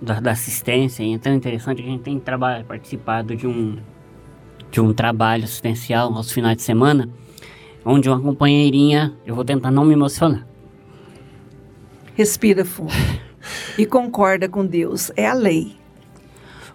da, 0.00 0.20
da, 0.20 0.30
assistência 0.30 1.02
é 1.02 1.18
tão 1.18 1.34
interessante 1.34 1.82
a 1.82 1.84
gente 1.84 2.02
tem 2.02 2.20
trabalho, 2.20 2.64
participado 2.64 3.34
de 3.34 3.44
um, 3.44 3.76
de 4.70 4.80
um 4.80 4.94
trabalho 4.94 5.42
assistencial 5.42 6.14
aos 6.14 6.30
finais 6.30 6.56
de 6.56 6.62
semana, 6.62 7.08
onde 7.84 8.08
uma 8.08 8.20
companheirinha, 8.20 9.12
eu 9.26 9.34
vou 9.34 9.44
tentar 9.44 9.72
não 9.72 9.84
me 9.84 9.94
emocionar. 9.94 10.46
Respira 12.14 12.64
fundo 12.64 12.92
e 13.76 13.84
concorda 13.84 14.48
com 14.48 14.64
Deus, 14.64 15.10
é 15.16 15.26
a 15.26 15.34
lei. 15.34 15.76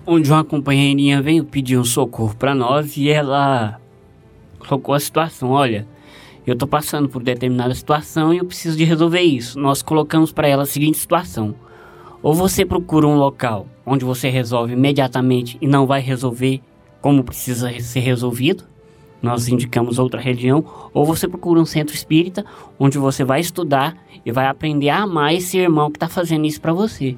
Onde 0.06 0.30
uma 0.30 0.44
companheirinha 0.44 1.22
veio 1.22 1.46
pedir 1.46 1.78
um 1.78 1.86
socorro 1.86 2.36
para 2.36 2.54
nós 2.54 2.98
e 2.98 3.10
ela 3.10 3.80
colocou 4.60 4.94
a 4.94 5.00
situação, 5.00 5.52
olha, 5.52 5.88
eu 6.46 6.54
estou 6.54 6.68
passando 6.68 7.08
por 7.08 7.24
determinada 7.24 7.74
situação 7.74 8.34
e 8.34 8.38
eu 8.38 8.46
preciso 8.46 8.78
de 8.78 8.84
resolver 8.84 9.22
isso. 9.22 9.60
Nós 9.60 9.82
colocamos 9.82 10.32
para 10.32 10.48
ela 10.48 10.64
a 10.64 10.66
seguinte 10.66 10.98
situação: 10.98 11.56
ou 12.22 12.34
você 12.34 12.66
procura 12.66 13.08
um 13.08 13.16
local 13.16 13.68
onde 13.86 14.06
você 14.06 14.30
resolve 14.30 14.74
imediatamente 14.74 15.58
e 15.62 15.68
não 15.68 15.86
vai 15.86 16.02
resolver 16.02 16.62
como 17.02 17.24
precisa 17.24 17.70
ser 17.82 18.00
resolvido, 18.00 18.64
nós 19.22 19.48
indicamos 19.48 20.00
outra 20.00 20.22
religião, 20.22 20.66
ou 20.94 21.06
você 21.06 21.28
procura 21.28 21.60
um 21.60 21.66
centro 21.66 21.94
espírita 21.96 22.46
onde 22.80 22.98
você 22.98 23.24
vai 23.24 23.42
estudar 23.42 23.98
e 24.26 24.32
vai 24.32 24.48
aprender 24.48 24.90
a 24.90 25.04
amar 25.04 25.34
esse 25.34 25.58
irmão 25.58 25.92
que 25.92 25.98
está 25.98 26.08
fazendo 26.08 26.46
isso 26.46 26.62
para 26.62 26.74
você. 26.74 27.16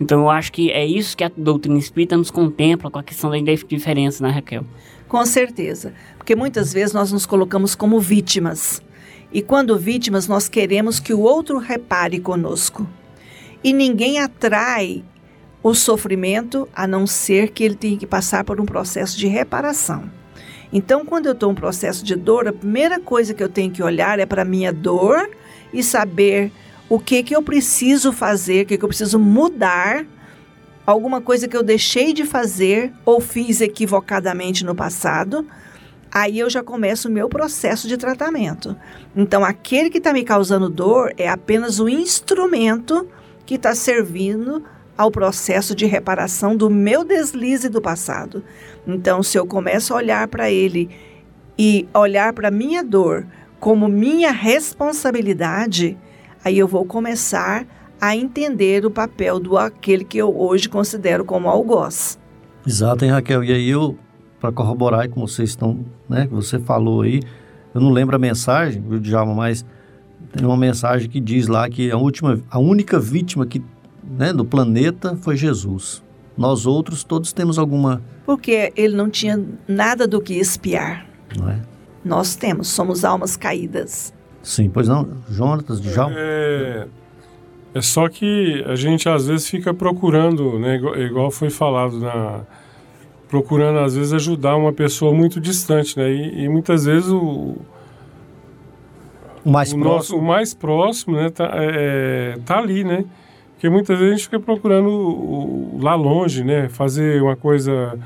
Então 0.00 0.20
eu 0.20 0.30
acho 0.30 0.52
que 0.52 0.70
é 0.70 0.86
isso 0.86 1.16
que 1.16 1.24
a 1.24 1.30
doutrina 1.34 1.78
espírita 1.78 2.16
nos 2.16 2.30
contempla 2.30 2.90
com 2.90 2.98
a 2.98 3.02
questão 3.02 3.30
da 3.30 3.54
diferença, 3.66 4.22
né, 4.22 4.30
Raquel? 4.30 4.64
Com 5.08 5.24
certeza, 5.24 5.94
porque 6.18 6.36
muitas 6.36 6.72
vezes 6.72 6.92
nós 6.92 7.10
nos 7.10 7.24
colocamos 7.24 7.74
como 7.74 7.98
vítimas. 7.98 8.82
E 9.32 9.40
quando 9.40 9.78
vítimas, 9.78 10.28
nós 10.28 10.48
queremos 10.48 11.00
que 11.00 11.14
o 11.14 11.20
outro 11.20 11.58
repare 11.58 12.20
conosco. 12.20 12.86
E 13.64 13.72
ninguém 13.72 14.20
atrai 14.20 15.02
o 15.62 15.74
sofrimento 15.74 16.68
a 16.74 16.86
não 16.86 17.06
ser 17.06 17.50
que 17.50 17.64
ele 17.64 17.74
tenha 17.74 17.96
que 17.96 18.06
passar 18.06 18.44
por 18.44 18.60
um 18.60 18.66
processo 18.66 19.18
de 19.18 19.26
reparação. 19.26 20.10
Então, 20.72 21.04
quando 21.04 21.26
eu 21.26 21.32
estou 21.32 21.48
em 21.48 21.52
um 21.52 21.54
processo 21.54 22.04
de 22.04 22.14
dor, 22.14 22.46
a 22.46 22.52
primeira 22.52 23.00
coisa 23.00 23.32
que 23.32 23.42
eu 23.42 23.48
tenho 23.48 23.70
que 23.70 23.82
olhar 23.82 24.18
é 24.18 24.26
para 24.26 24.42
a 24.42 24.44
minha 24.44 24.72
dor 24.72 25.30
e 25.72 25.82
saber 25.82 26.52
o 26.88 26.98
que, 26.98 27.22
que 27.22 27.34
eu 27.34 27.42
preciso 27.42 28.12
fazer, 28.12 28.64
o 28.64 28.66
que, 28.66 28.78
que 28.78 28.84
eu 28.84 28.88
preciso 28.88 29.18
mudar, 29.18 30.06
alguma 30.90 31.20
coisa 31.20 31.46
que 31.46 31.54
eu 31.56 31.62
deixei 31.62 32.14
de 32.14 32.24
fazer 32.24 32.90
ou 33.04 33.20
fiz 33.20 33.60
equivocadamente 33.60 34.64
no 34.64 34.74
passado, 34.74 35.46
aí 36.10 36.38
eu 36.38 36.48
já 36.48 36.62
começo 36.62 37.08
o 37.08 37.12
meu 37.12 37.28
processo 37.28 37.86
de 37.86 37.98
tratamento. 37.98 38.74
Então, 39.14 39.44
aquele 39.44 39.90
que 39.90 39.98
está 39.98 40.14
me 40.14 40.24
causando 40.24 40.70
dor 40.70 41.12
é 41.18 41.28
apenas 41.28 41.78
o 41.78 41.90
instrumento 41.90 43.06
que 43.44 43.56
está 43.56 43.74
servindo 43.74 44.64
ao 44.96 45.10
processo 45.10 45.74
de 45.74 45.84
reparação 45.84 46.56
do 46.56 46.70
meu 46.70 47.04
deslize 47.04 47.68
do 47.68 47.82
passado. 47.82 48.42
Então, 48.86 49.22
se 49.22 49.38
eu 49.38 49.46
começo 49.46 49.92
a 49.92 49.98
olhar 49.98 50.26
para 50.26 50.50
ele 50.50 50.88
e 51.58 51.86
olhar 51.92 52.32
para 52.32 52.50
minha 52.50 52.82
dor 52.82 53.26
como 53.60 53.88
minha 53.88 54.30
responsabilidade, 54.30 55.98
aí 56.42 56.58
eu 56.58 56.66
vou 56.66 56.86
começar 56.86 57.60
a 57.60 57.77
entender 58.16 58.86
o 58.86 58.90
papel 58.90 59.40
do 59.40 59.56
aquele 59.56 60.04
que 60.04 60.18
eu 60.18 60.36
hoje 60.38 60.68
considero 60.68 61.24
como 61.24 61.48
algoz. 61.48 62.18
Exato, 62.66 63.04
hein, 63.04 63.10
Raquel? 63.10 63.42
E 63.42 63.52
aí 63.52 63.68
eu, 63.68 63.96
para 64.40 64.52
corroborar 64.52 65.08
com 65.08 65.20
vocês 65.20 65.50
estão, 65.50 65.84
né, 66.08 66.26
que 66.26 66.34
você 66.34 66.58
falou 66.58 67.02
aí, 67.02 67.20
eu 67.74 67.80
não 67.80 67.90
lembro 67.90 68.16
a 68.16 68.18
mensagem, 68.18 68.82
viu, 68.82 68.98
Djalma, 68.98 69.34
mas 69.34 69.64
tem 70.32 70.46
uma 70.46 70.56
mensagem 70.56 71.08
que 71.08 71.20
diz 71.20 71.48
lá 71.48 71.68
que 71.68 71.90
a 71.90 71.96
última, 71.96 72.40
a 72.50 72.58
única 72.58 72.98
vítima 73.00 73.46
que, 73.46 73.62
né, 74.02 74.32
do 74.32 74.44
planeta 74.44 75.16
foi 75.16 75.36
Jesus. 75.36 76.02
Nós 76.36 76.66
outros 76.66 77.02
todos 77.02 77.32
temos 77.32 77.58
alguma. 77.58 78.02
Porque 78.24 78.72
ele 78.76 78.96
não 78.96 79.10
tinha 79.10 79.42
nada 79.66 80.06
do 80.06 80.20
que 80.20 80.34
espiar. 80.34 81.06
Não 81.36 81.48
é? 81.48 81.60
Nós 82.04 82.36
temos, 82.36 82.68
somos 82.68 83.04
almas 83.04 83.36
caídas. 83.36 84.14
Sim, 84.42 84.70
pois 84.70 84.86
não, 84.86 85.08
Jonatas, 85.28 85.80
Djalma? 85.80 86.14
É, 86.16 86.86
é 87.74 87.80
só 87.82 88.08
que 88.08 88.64
a 88.66 88.74
gente 88.74 89.08
às 89.08 89.26
vezes 89.26 89.48
fica 89.48 89.74
procurando, 89.74 90.58
né, 90.58 90.80
igual 91.06 91.30
foi 91.30 91.50
falado 91.50 91.98
na 91.98 92.40
procurando 93.28 93.80
às 93.80 93.94
vezes 93.94 94.12
ajudar 94.14 94.56
uma 94.56 94.72
pessoa 94.72 95.12
muito 95.12 95.38
distante, 95.38 95.98
né? 95.98 96.10
E, 96.10 96.44
e 96.44 96.48
muitas 96.48 96.86
vezes 96.86 97.10
o 97.10 97.56
o 99.44 99.50
mais 99.50 99.72
o 99.72 99.78
próximo, 99.78 99.94
nosso, 99.94 100.16
o 100.16 100.22
mais 100.22 100.54
próximo, 100.54 101.16
né, 101.16 101.30
tá, 101.30 101.50
é, 101.54 102.34
é, 102.36 102.38
tá 102.44 102.58
ali, 102.58 102.84
né? 102.84 103.04
Porque 103.52 103.68
muitas 103.68 103.98
vezes 103.98 104.12
a 104.12 104.16
gente 104.16 104.24
fica 104.24 104.40
procurando 104.40 104.88
o, 104.88 105.76
o, 105.76 105.78
lá 105.82 105.94
longe, 105.94 106.44
né? 106.44 106.68
Fazer 106.68 107.20
uma 107.20 107.34
coisa, 107.34 107.98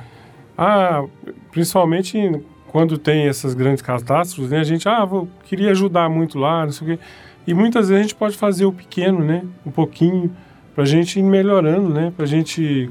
ah, 0.57 1.05
principalmente 1.51 2.41
quando 2.69 2.97
tem 2.97 3.27
essas 3.29 3.53
grandes 3.53 3.83
catástrofes, 3.83 4.51
né? 4.51 4.61
A 4.61 4.65
gente, 4.65 4.89
ah, 4.89 5.05
vou, 5.05 5.29
queria 5.45 5.71
ajudar 5.73 6.09
muito 6.09 6.39
lá, 6.39 6.65
não 6.65 6.73
sei 6.73 6.87
o 6.87 6.91
quê. 6.97 7.05
E 7.47 7.55
muitas 7.55 7.89
vezes 7.89 8.01
a 8.01 8.03
gente 8.03 8.15
pode 8.15 8.37
fazer 8.37 8.65
o 8.65 8.73
pequeno, 8.73 9.25
né? 9.25 9.45
Um 9.67 9.71
pouquinho, 9.71 10.35
para 10.75 10.85
a 10.85 10.87
gente 10.87 11.19
ir 11.19 11.23
melhorando, 11.23 11.89
né? 11.89 12.13
Para 12.17 12.25
a 12.25 12.29
gente. 12.29 12.91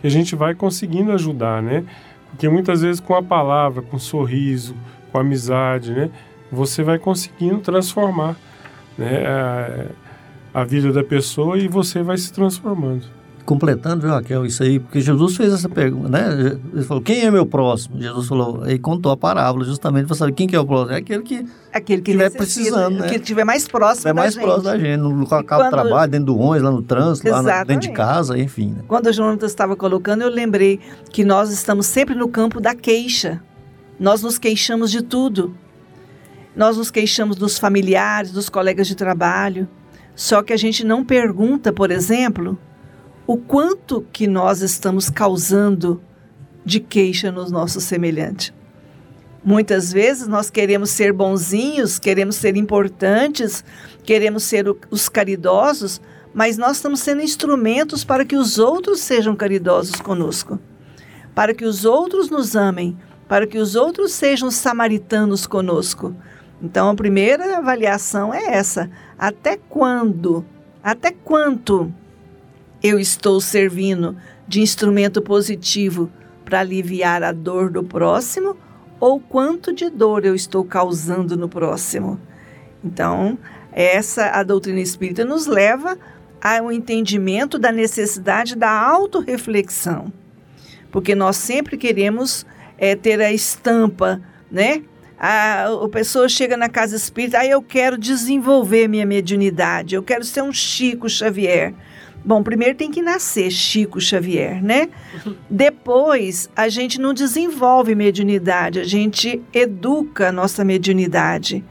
que 0.00 0.06
a 0.06 0.10
gente 0.10 0.34
vai 0.34 0.54
conseguindo 0.54 1.12
ajudar, 1.12 1.62
né? 1.62 1.84
Porque 2.30 2.48
muitas 2.48 2.82
vezes 2.82 3.00
com 3.00 3.14
a 3.14 3.22
palavra, 3.22 3.82
com 3.82 3.96
o 3.96 4.00
sorriso, 4.00 4.74
com 5.10 5.18
a 5.18 5.20
amizade, 5.20 5.92
né? 5.92 6.10
Você 6.50 6.82
vai 6.82 6.98
conseguindo 6.98 7.58
transformar 7.58 8.36
né? 8.98 9.24
a, 9.26 10.60
a 10.60 10.64
vida 10.64 10.92
da 10.92 11.04
pessoa 11.04 11.56
e 11.58 11.68
você 11.68 12.02
vai 12.02 12.16
se 12.16 12.32
transformando 12.32 13.19
completando, 13.50 14.02
viu, 14.02 14.10
Raquel, 14.10 14.46
isso 14.46 14.62
aí, 14.62 14.78
porque 14.78 15.00
Jesus 15.00 15.36
fez 15.36 15.52
essa 15.52 15.68
pergunta, 15.68 16.08
né? 16.08 16.56
Ele 16.72 16.84
falou, 16.84 17.02
quem 17.02 17.22
é 17.22 17.30
meu 17.32 17.44
próximo? 17.44 18.00
Jesus 18.00 18.28
falou, 18.28 18.62
aí 18.62 18.78
contou 18.78 19.10
a 19.10 19.16
parábola 19.16 19.64
justamente 19.64 20.06
para 20.06 20.14
saber 20.14 20.30
quem 20.34 20.46
que 20.46 20.54
é 20.54 20.60
o 20.60 20.64
próximo. 20.64 20.92
É 20.92 20.98
aquele 20.98 21.24
que 21.24 21.44
aquele 21.72 22.00
que 22.00 22.12
estiver 22.12 22.30
precisando, 22.30 23.00
né? 23.00 23.08
Que 23.08 23.16
estiver 23.16 23.42
mais 23.42 23.66
próximo 23.66 24.08
é 24.08 24.12
mais 24.12 24.36
da 24.36 24.42
próximo 24.42 24.62
da 24.62 24.78
gente, 24.78 24.98
no 24.98 25.10
local 25.10 25.64
de 25.64 25.70
trabalho, 25.70 26.12
dentro 26.12 26.26
do 26.26 26.38
ônibus, 26.38 26.62
lá 26.62 26.70
no 26.70 26.82
trânsito, 26.82 27.28
lá 27.28 27.42
no, 27.42 27.66
dentro 27.66 27.88
de 27.88 27.92
casa, 27.92 28.38
enfim. 28.38 28.68
Né? 28.70 28.84
Quando 28.86 29.08
o 29.08 29.12
Jonas 29.12 29.42
estava 29.42 29.74
colocando, 29.74 30.22
eu 30.22 30.30
lembrei 30.30 30.78
que 31.10 31.24
nós 31.24 31.50
estamos 31.50 31.86
sempre 31.86 32.14
no 32.14 32.28
campo 32.28 32.60
da 32.60 32.72
queixa. 32.72 33.42
Nós 33.98 34.22
nos 34.22 34.38
queixamos 34.38 34.92
de 34.92 35.02
tudo. 35.02 35.52
Nós 36.54 36.76
nos 36.76 36.88
queixamos 36.88 37.36
dos 37.36 37.58
familiares, 37.58 38.30
dos 38.30 38.48
colegas 38.48 38.86
de 38.86 38.94
trabalho. 38.94 39.68
Só 40.14 40.40
que 40.40 40.52
a 40.52 40.56
gente 40.56 40.86
não 40.86 41.04
pergunta, 41.04 41.72
por 41.72 41.90
exemplo, 41.90 42.56
o 43.30 43.36
quanto 43.36 44.04
que 44.12 44.26
nós 44.26 44.60
estamos 44.60 45.08
causando 45.08 46.02
de 46.64 46.80
queixa 46.80 47.30
no 47.30 47.48
nosso 47.48 47.80
semelhante. 47.80 48.52
Muitas 49.44 49.92
vezes 49.92 50.26
nós 50.26 50.50
queremos 50.50 50.90
ser 50.90 51.12
bonzinhos, 51.12 51.96
queremos 51.96 52.34
ser 52.34 52.56
importantes, 52.56 53.62
queremos 54.02 54.42
ser 54.42 54.66
os 54.90 55.08
caridosos, 55.08 56.00
mas 56.34 56.58
nós 56.58 56.78
estamos 56.78 56.98
sendo 56.98 57.22
instrumentos 57.22 58.02
para 58.02 58.24
que 58.24 58.34
os 58.34 58.58
outros 58.58 58.98
sejam 58.98 59.36
caridosos 59.36 60.00
conosco, 60.00 60.58
para 61.32 61.54
que 61.54 61.64
os 61.64 61.84
outros 61.84 62.30
nos 62.30 62.56
amem, 62.56 62.98
para 63.28 63.46
que 63.46 63.58
os 63.58 63.76
outros 63.76 64.10
sejam 64.10 64.50
samaritanos 64.50 65.46
conosco. 65.46 66.16
Então 66.60 66.90
a 66.90 66.96
primeira 66.96 67.58
avaliação 67.58 68.34
é 68.34 68.56
essa: 68.56 68.90
até 69.16 69.56
quando, 69.56 70.44
até 70.82 71.12
quanto 71.12 71.94
eu 72.82 72.98
estou 72.98 73.40
servindo 73.40 74.16
de 74.48 74.60
instrumento 74.60 75.20
positivo 75.22 76.10
para 76.44 76.60
aliviar 76.60 77.22
a 77.22 77.32
dor 77.32 77.70
do 77.70 77.84
próximo 77.84 78.56
ou 78.98 79.20
quanto 79.20 79.72
de 79.72 79.88
dor 79.88 80.24
eu 80.24 80.34
estou 80.34 80.64
causando 80.64 81.36
no 81.36 81.48
próximo. 81.48 82.20
Então, 82.84 83.38
essa 83.72 84.26
a 84.30 84.42
doutrina 84.42 84.80
espírita 84.80 85.24
nos 85.24 85.46
leva 85.46 85.96
ao 86.42 86.72
entendimento 86.72 87.58
da 87.58 87.70
necessidade 87.70 88.56
da 88.56 88.70
autorreflexão. 88.70 90.12
Porque 90.90 91.14
nós 91.14 91.36
sempre 91.36 91.76
queremos 91.76 92.44
é, 92.78 92.96
ter 92.96 93.20
a 93.20 93.32
estampa, 93.32 94.20
né? 94.50 94.82
A, 95.18 95.66
a 95.66 95.88
pessoa 95.90 96.28
chega 96.30 96.56
na 96.56 96.68
casa 96.68 96.96
espírita, 96.96 97.38
aí 97.38 97.48
ah, 97.48 97.52
eu 97.52 97.62
quero 97.62 97.98
desenvolver 97.98 98.88
minha 98.88 99.04
mediunidade, 99.04 99.94
eu 99.94 100.02
quero 100.02 100.24
ser 100.24 100.42
um 100.42 100.52
Chico 100.52 101.08
Xavier. 101.10 101.74
Bom, 102.24 102.42
primeiro 102.42 102.76
tem 102.76 102.90
que 102.90 103.00
nascer 103.00 103.50
Chico 103.50 104.00
Xavier, 104.00 104.62
né? 104.62 104.88
Depois, 105.48 106.50
a 106.54 106.68
gente 106.68 107.00
não 107.00 107.14
desenvolve 107.14 107.94
mediunidade, 107.94 108.78
a 108.78 108.84
gente 108.84 109.42
educa 109.52 110.28
a 110.28 110.32
nossa 110.32 110.64
mediunidade. 110.64 111.64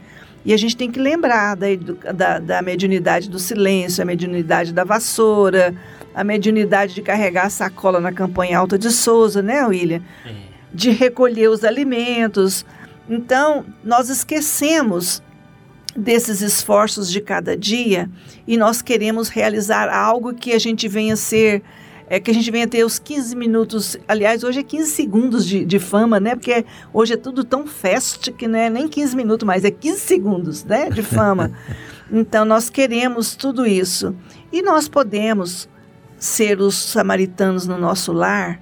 E 0.44 0.52
a 0.52 0.56
gente 0.56 0.76
tem 0.76 0.90
que 0.90 0.98
lembrar 0.98 1.54
da, 1.54 1.66
da, 2.12 2.38
da 2.38 2.62
mediunidade 2.62 3.28
do 3.28 3.38
silêncio, 3.38 4.02
a 4.02 4.06
mediunidade 4.06 4.72
da 4.72 4.84
vassoura, 4.84 5.74
a 6.14 6.24
mediunidade 6.24 6.94
de 6.94 7.02
carregar 7.02 7.46
a 7.46 7.50
sacola 7.50 8.00
na 8.00 8.10
campanha 8.10 8.58
alta 8.58 8.78
de 8.78 8.90
Souza, 8.90 9.42
né, 9.42 9.64
William? 9.66 10.02
É. 10.24 10.32
De 10.72 10.90
recolher 10.90 11.48
os 11.48 11.62
alimentos. 11.62 12.64
Então, 13.08 13.66
nós 13.84 14.08
esquecemos 14.08 15.22
desses 15.96 16.40
esforços 16.40 17.10
de 17.10 17.20
cada 17.20 17.56
dia 17.56 18.08
e 18.46 18.56
nós 18.56 18.80
queremos 18.82 19.28
realizar 19.28 19.88
algo 19.88 20.34
que 20.34 20.52
a 20.52 20.58
gente 20.58 20.88
venha 20.88 21.16
ser 21.16 21.62
é 22.12 22.18
que 22.18 22.28
a 22.28 22.34
gente 22.34 22.50
venha 22.50 22.66
ter 22.66 22.84
os 22.84 22.98
15 22.98 23.36
minutos, 23.36 23.96
aliás, 24.08 24.42
hoje 24.42 24.58
é 24.58 24.62
15 24.64 24.90
segundos 24.90 25.46
de, 25.46 25.64
de 25.64 25.78
fama, 25.78 26.18
né? 26.18 26.34
Porque 26.34 26.66
hoje 26.92 27.12
é 27.14 27.16
tudo 27.16 27.44
tão 27.44 27.68
fast 27.68 28.32
que 28.32 28.48
não 28.48 28.58
é 28.58 28.68
nem 28.68 28.88
15 28.88 29.14
minutos 29.14 29.46
mais, 29.46 29.64
é 29.64 29.70
15 29.70 30.00
segundos, 30.00 30.64
né? 30.64 30.90
De 30.90 31.04
fama. 31.04 31.52
então, 32.10 32.44
nós 32.44 32.68
queremos 32.68 33.36
tudo 33.36 33.64
isso. 33.64 34.12
E 34.52 34.60
nós 34.60 34.88
podemos 34.88 35.68
ser 36.18 36.60
os 36.60 36.74
samaritanos 36.74 37.68
no 37.68 37.78
nosso 37.78 38.12
lar, 38.12 38.60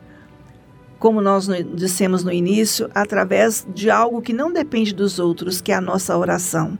como 0.98 1.22
nós 1.22 1.48
dissemos 1.74 2.22
no 2.22 2.30
início, 2.30 2.90
através 2.94 3.66
de 3.74 3.90
algo 3.90 4.20
que 4.20 4.34
não 4.34 4.52
depende 4.52 4.94
dos 4.94 5.18
outros, 5.18 5.62
que 5.62 5.72
é 5.72 5.74
a 5.74 5.80
nossa 5.80 6.18
oração. 6.18 6.78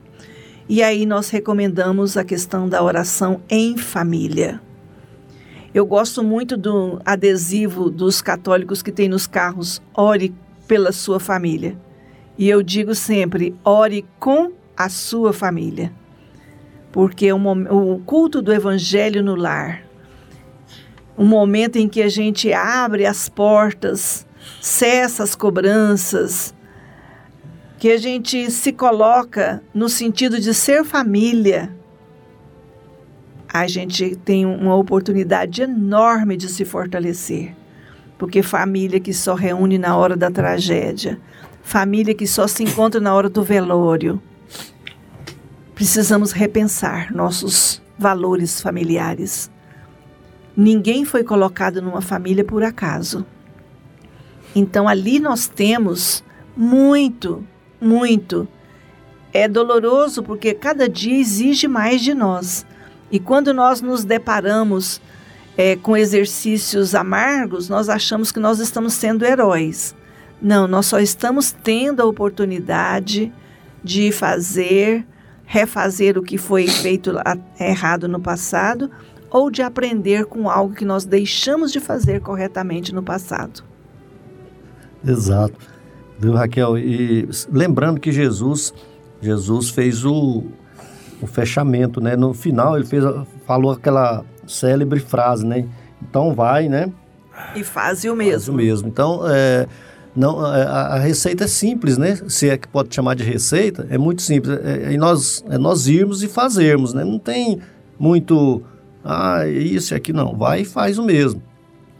E 0.69 0.83
aí 0.83 1.03
nós 1.03 1.31
recomendamos 1.31 2.15
a 2.15 2.23
questão 2.23 2.69
da 2.69 2.83
oração 2.83 3.41
em 3.49 3.75
família. 3.75 4.61
Eu 5.73 5.83
gosto 5.83 6.23
muito 6.23 6.55
do 6.55 7.01
adesivo 7.03 7.89
dos 7.89 8.21
católicos 8.21 8.83
que 8.83 8.91
tem 8.91 9.09
nos 9.09 9.25
carros, 9.25 9.81
ore 9.95 10.31
pela 10.67 10.91
sua 10.91 11.19
família. 11.19 11.75
E 12.37 12.47
eu 12.47 12.61
digo 12.61 12.93
sempre, 12.93 13.55
ore 13.65 14.05
com 14.19 14.51
a 14.77 14.89
sua 14.89 15.33
família. 15.33 15.91
Porque 16.91 17.33
o, 17.33 17.37
o 17.71 17.99
culto 18.05 18.39
do 18.39 18.53
evangelho 18.53 19.23
no 19.23 19.33
lar, 19.33 19.83
um 21.17 21.25
momento 21.25 21.77
em 21.77 21.89
que 21.89 22.03
a 22.03 22.09
gente 22.09 22.53
abre 22.53 23.07
as 23.07 23.27
portas, 23.27 24.23
cessa 24.61 25.23
as 25.23 25.33
cobranças, 25.33 26.53
que 27.79 27.89
a 27.91 27.97
gente 27.97 28.51
se 28.51 28.73
coloca 28.73 29.63
no 29.73 29.87
sentido 29.87 30.37
de 30.37 30.53
ser 30.53 30.83
família, 30.83 31.73
a 33.47 33.65
gente 33.67 34.17
tem 34.17 34.45
uma 34.45 34.75
oportunidade 34.75 35.61
enorme 35.61 36.35
de 36.35 36.49
se 36.49 36.65
fortalecer. 36.65 37.55
Porque 38.17 38.43
família 38.43 38.99
que 38.99 39.13
só 39.13 39.33
reúne 39.33 39.77
na 39.77 39.95
hora 39.95 40.17
da 40.17 40.29
tragédia, 40.29 41.17
família 41.63 42.13
que 42.13 42.27
só 42.27 42.47
se 42.47 42.63
encontra 42.63 42.99
na 42.99 43.13
hora 43.15 43.29
do 43.29 43.43
velório. 43.43 44.21
Precisamos 45.73 46.33
repensar 46.33 47.13
nossos 47.13 47.81
valores 47.97 48.59
familiares. 48.61 49.49
Ninguém 50.55 51.05
foi 51.05 51.23
colocado 51.23 51.81
numa 51.81 52.01
família 52.01 52.43
por 52.43 52.61
acaso. 52.61 53.25
Então 54.53 54.85
ali 54.85 55.17
nós 55.17 55.47
temos 55.47 56.21
muito, 56.57 57.47
muito. 57.81 58.47
É 59.31 59.47
doloroso 59.47 60.23
porque 60.23 60.53
cada 60.53 60.89
dia 60.89 61.17
exige 61.17 61.67
mais 61.67 62.01
de 62.01 62.13
nós. 62.13 62.65
E 63.11 63.19
quando 63.19 63.53
nós 63.53 63.81
nos 63.81 64.03
deparamos 64.03 65.01
é, 65.57 65.75
com 65.75 65.95
exercícios 65.95 66.95
amargos, 66.95 67.69
nós 67.69 67.89
achamos 67.89 68.31
que 68.31 68.39
nós 68.39 68.59
estamos 68.59 68.93
sendo 68.93 69.25
heróis. 69.25 69.95
Não, 70.41 70.67
nós 70.67 70.85
só 70.85 70.99
estamos 70.99 71.51
tendo 71.51 72.01
a 72.01 72.05
oportunidade 72.05 73.31
de 73.83 74.11
fazer, 74.11 75.05
refazer 75.45 76.17
o 76.17 76.23
que 76.23 76.37
foi 76.37 76.67
feito 76.67 77.11
errado 77.59 78.07
no 78.07 78.19
passado 78.19 78.89
ou 79.29 79.51
de 79.51 79.61
aprender 79.61 80.25
com 80.25 80.49
algo 80.49 80.73
que 80.73 80.85
nós 80.85 81.05
deixamos 81.05 81.71
de 81.71 81.79
fazer 81.79 82.21
corretamente 82.21 82.93
no 82.93 83.03
passado. 83.03 83.63
Exato. 85.05 85.78
Viu, 86.19 86.33
Raquel? 86.33 86.77
E 86.77 87.29
lembrando 87.49 87.99
que 87.99 88.11
Jesus, 88.11 88.73
Jesus 89.21 89.69
fez 89.69 90.03
o, 90.03 90.43
o 91.21 91.27
fechamento, 91.27 92.01
né? 92.01 92.15
No 92.17 92.33
final 92.33 92.75
ele 92.75 92.85
fez, 92.85 93.03
falou 93.47 93.71
aquela 93.71 94.25
célebre 94.45 94.99
frase, 94.99 95.45
né? 95.45 95.65
Então 96.01 96.33
vai, 96.33 96.67
né? 96.67 96.91
E 97.55 97.63
faz 97.63 98.03
o 98.03 98.15
mesmo. 98.15 98.31
Faz 98.31 98.47
o 98.49 98.53
mesmo. 98.53 98.87
Então, 98.89 99.21
é, 99.27 99.65
não, 100.15 100.39
a, 100.41 100.95
a, 100.95 100.99
receita 100.99 101.45
é 101.45 101.47
simples, 101.47 101.97
né? 101.97 102.19
Se 102.27 102.49
é 102.49 102.57
que 102.57 102.67
pode 102.67 102.93
chamar 102.93 103.15
de 103.15 103.23
receita, 103.23 103.87
é 103.89 103.97
muito 103.97 104.21
simples. 104.21 104.59
É, 104.63 104.93
é, 104.93 104.97
nós, 104.97 105.43
é 105.49 105.57
nós 105.57 105.87
irmos 105.87 106.21
e 106.21 106.27
fazermos, 106.27 106.93
né? 106.93 107.03
Não 107.05 107.17
tem 107.17 107.59
muito, 107.97 108.61
ah, 109.03 109.47
isso 109.47 109.93
e 109.93 109.95
aqui, 109.95 110.11
não. 110.11 110.35
Vai 110.35 110.61
e 110.61 110.65
faz 110.65 110.97
o 110.97 111.03
mesmo. 111.03 111.41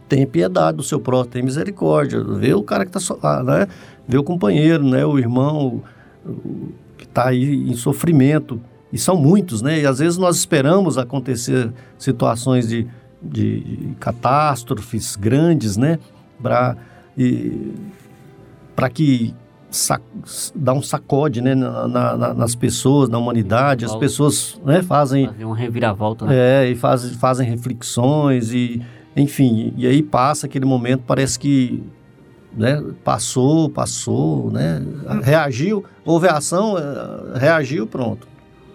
Tem 0.08 0.26
piedade 0.26 0.76
do 0.76 0.82
seu 0.82 1.00
próximo, 1.00 1.32
tem 1.32 1.42
misericórdia. 1.42 2.22
Vê 2.22 2.52
o 2.52 2.62
cara 2.62 2.84
que 2.84 2.96
está, 2.96 3.16
ah, 3.22 3.42
né? 3.42 3.68
Vê 4.10 4.18
o 4.18 4.24
companheiro, 4.24 4.84
né? 4.84 5.04
O 5.04 5.18
irmão 5.18 5.82
que 6.98 7.04
está 7.04 7.28
aí 7.28 7.70
em 7.70 7.74
sofrimento 7.74 8.60
e 8.92 8.98
são 8.98 9.16
muitos, 9.16 9.62
né? 9.62 9.80
E 9.80 9.86
às 9.86 9.98
vezes 10.00 10.18
nós 10.18 10.36
esperamos 10.36 10.98
acontecer 10.98 11.72
situações 11.96 12.68
de, 12.68 12.86
de, 13.22 13.94
catástrofes 14.00 15.16
grandes, 15.16 15.76
né? 15.76 15.98
Para 16.42 16.76
que 18.92 19.34
sac, 19.70 20.02
dá 20.54 20.72
um 20.72 20.82
sacode 20.82 21.40
né, 21.40 21.54
na, 21.54 21.86
na, 21.86 22.34
nas 22.34 22.54
pessoas, 22.54 23.08
na 23.08 23.18
humanidade. 23.18 23.84
As 23.84 23.94
pessoas 23.94 24.60
né, 24.64 24.82
fazem. 24.82 25.30
Uma 25.40 25.56
reviravolta. 25.56 26.26
Né? 26.26 26.64
É, 26.64 26.70
e 26.70 26.74
faz, 26.74 27.14
fazem 27.16 27.48
reflexões, 27.48 28.52
e 28.52 28.82
enfim. 29.16 29.72
E 29.76 29.86
aí 29.86 30.02
passa 30.02 30.46
aquele 30.46 30.64
momento, 30.64 31.04
parece 31.06 31.38
que 31.38 31.82
né, 32.52 32.82
passou, 33.04 33.70
passou, 33.70 34.50
né, 34.50 34.82
reagiu, 35.22 35.84
houve 36.04 36.28
ação, 36.28 36.76
eh, 36.76 37.38
reagiu, 37.38 37.86
pronto 37.86 38.30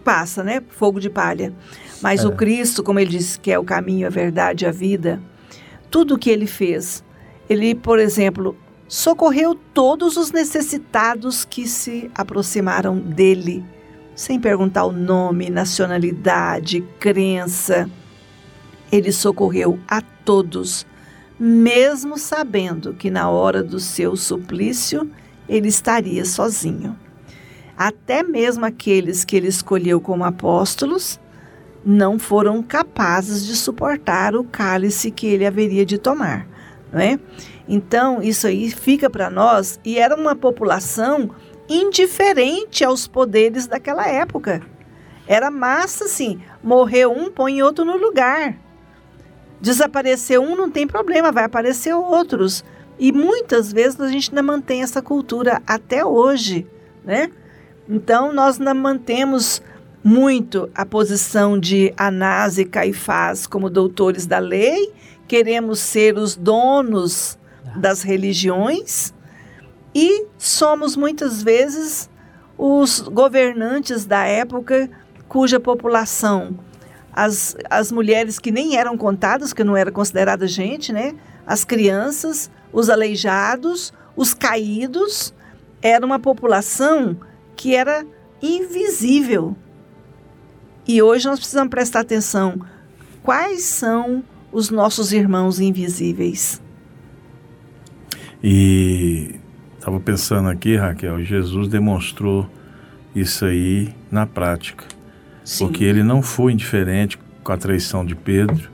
passa, 0.05 0.43
né? 0.43 0.61
Fogo 0.69 0.99
de 0.99 1.09
palha. 1.09 1.51
Mas 1.99 2.23
é. 2.23 2.27
o 2.27 2.31
Cristo, 2.31 2.83
como 2.83 2.99
ele 2.99 3.09
disse 3.09 3.39
que 3.39 3.51
é 3.51 3.57
o 3.57 3.63
caminho, 3.63 4.05
a 4.05 4.09
verdade, 4.11 4.67
a 4.67 4.71
vida, 4.71 5.19
tudo 5.89 6.13
o 6.13 6.17
que 6.17 6.29
ele 6.29 6.45
fez, 6.45 7.03
ele, 7.49 7.73
por 7.73 7.97
exemplo, 7.97 8.55
socorreu 8.87 9.55
todos 9.55 10.15
os 10.15 10.31
necessitados 10.31 11.43
que 11.43 11.67
se 11.67 12.11
aproximaram 12.13 12.99
dele, 12.99 13.65
sem 14.15 14.39
perguntar 14.39 14.85
o 14.85 14.91
nome, 14.91 15.49
nacionalidade, 15.49 16.81
crença. 16.99 17.89
Ele 18.91 19.11
socorreu 19.11 19.79
a 19.87 20.01
todos, 20.01 20.85
mesmo 21.39 22.17
sabendo 22.17 22.93
que 22.93 23.09
na 23.09 23.29
hora 23.29 23.61
do 23.61 23.79
seu 23.79 24.15
suplício 24.15 25.09
ele 25.47 25.67
estaria 25.67 26.25
sozinho. 26.25 26.97
Até 27.77 28.23
mesmo 28.23 28.65
aqueles 28.65 29.25
que 29.25 29.35
ele 29.35 29.47
escolheu 29.47 29.99
como 29.99 30.23
apóstolos 30.23 31.19
não 31.85 32.17
foram 32.17 32.63
capazes 32.63 33.45
de 33.45 33.55
suportar 33.55 34.35
o 34.35 34.43
cálice 34.43 35.11
que 35.11 35.27
ele 35.27 35.45
haveria 35.45 35.85
de 35.85 35.97
tomar, 35.97 36.47
não 36.91 36.99
é? 36.99 37.19
Então, 37.67 38.21
isso 38.21 38.47
aí 38.47 38.71
fica 38.71 39.09
para 39.09 39.29
nós 39.29 39.79
e 39.83 39.99
era 39.99 40.15
uma 40.15 40.35
população 40.35 41.31
indiferente 41.67 42.83
aos 42.83 43.07
poderes 43.07 43.67
daquela 43.67 44.07
época. 44.07 44.61
Era 45.27 45.49
massa 45.51 46.05
assim, 46.05 46.39
morreu 46.63 47.11
um, 47.11 47.31
põe 47.31 47.61
outro 47.61 47.83
no 47.83 47.97
lugar. 47.97 48.55
Desapareceu 49.65 50.43
um, 50.43 50.55
não 50.55 50.69
tem 50.69 50.85
problema, 50.85 51.31
vai 51.31 51.43
aparecer 51.43 51.91
outros. 51.91 52.63
E 52.99 53.11
muitas 53.11 53.73
vezes 53.73 53.99
a 53.99 54.07
gente 54.09 54.29
ainda 54.29 54.43
mantém 54.43 54.83
essa 54.83 55.01
cultura 55.01 55.59
até 55.65 56.05
hoje, 56.05 56.67
né? 57.03 57.31
Então, 57.89 58.31
nós 58.31 58.59
não 58.59 58.75
mantemos 58.75 59.63
muito 60.03 60.69
a 60.75 60.85
posição 60.85 61.59
de 61.59 61.91
Anás 61.97 62.59
e 62.59 62.65
Caifás 62.65 63.47
como 63.47 63.67
doutores 63.67 64.27
da 64.27 64.37
lei, 64.37 64.93
queremos 65.27 65.79
ser 65.79 66.15
os 66.15 66.35
donos 66.35 67.35
das 67.75 68.03
religiões 68.03 69.15
e 69.95 70.27
somos 70.37 70.95
muitas 70.95 71.41
vezes 71.41 72.07
os 72.55 72.99
governantes 72.99 74.05
da 74.05 74.25
época 74.25 74.91
cuja 75.27 75.59
população, 75.59 76.55
as, 77.15 77.55
as 77.69 77.93
mulheres 77.93 78.39
que 78.39 78.51
nem 78.51 78.75
eram 78.75 78.97
contadas, 78.97 79.53
que 79.53 79.63
não 79.63 79.77
era 79.77 79.89
considerada 79.89 80.45
gente, 80.45 80.91
né? 80.91 81.15
As 81.47 81.63
crianças, 81.63 82.51
os 82.73 82.89
aleijados, 82.89 83.93
os 84.17 84.33
caídos, 84.33 85.33
era 85.81 86.05
uma 86.05 86.19
população 86.19 87.17
que 87.55 87.73
era 87.73 88.05
invisível. 88.41 89.55
E 90.85 91.01
hoje 91.01 91.25
nós 91.25 91.39
precisamos 91.39 91.69
prestar 91.69 92.01
atenção. 92.01 92.59
Quais 93.23 93.63
são 93.63 94.21
os 94.51 94.69
nossos 94.69 95.13
irmãos 95.13 95.59
invisíveis? 95.61 96.61
E 98.43 99.39
estava 99.77 100.01
pensando 100.01 100.49
aqui, 100.49 100.75
Raquel, 100.75 101.23
Jesus 101.23 101.69
demonstrou 101.69 102.47
isso 103.15 103.45
aí 103.45 103.95
na 104.11 104.25
prática. 104.25 104.94
Sim. 105.45 105.67
Porque 105.67 105.85
ele 105.85 106.03
não 106.03 106.21
foi 106.21 106.51
indiferente 106.51 107.17
com 107.43 107.51
a 107.51 107.57
traição 107.57 108.03
de 108.03 108.15
Pedro, 108.15 108.69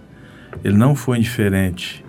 ele 0.63 0.77
não 0.77 0.95
foi 0.95 1.17
indiferente 1.17 2.03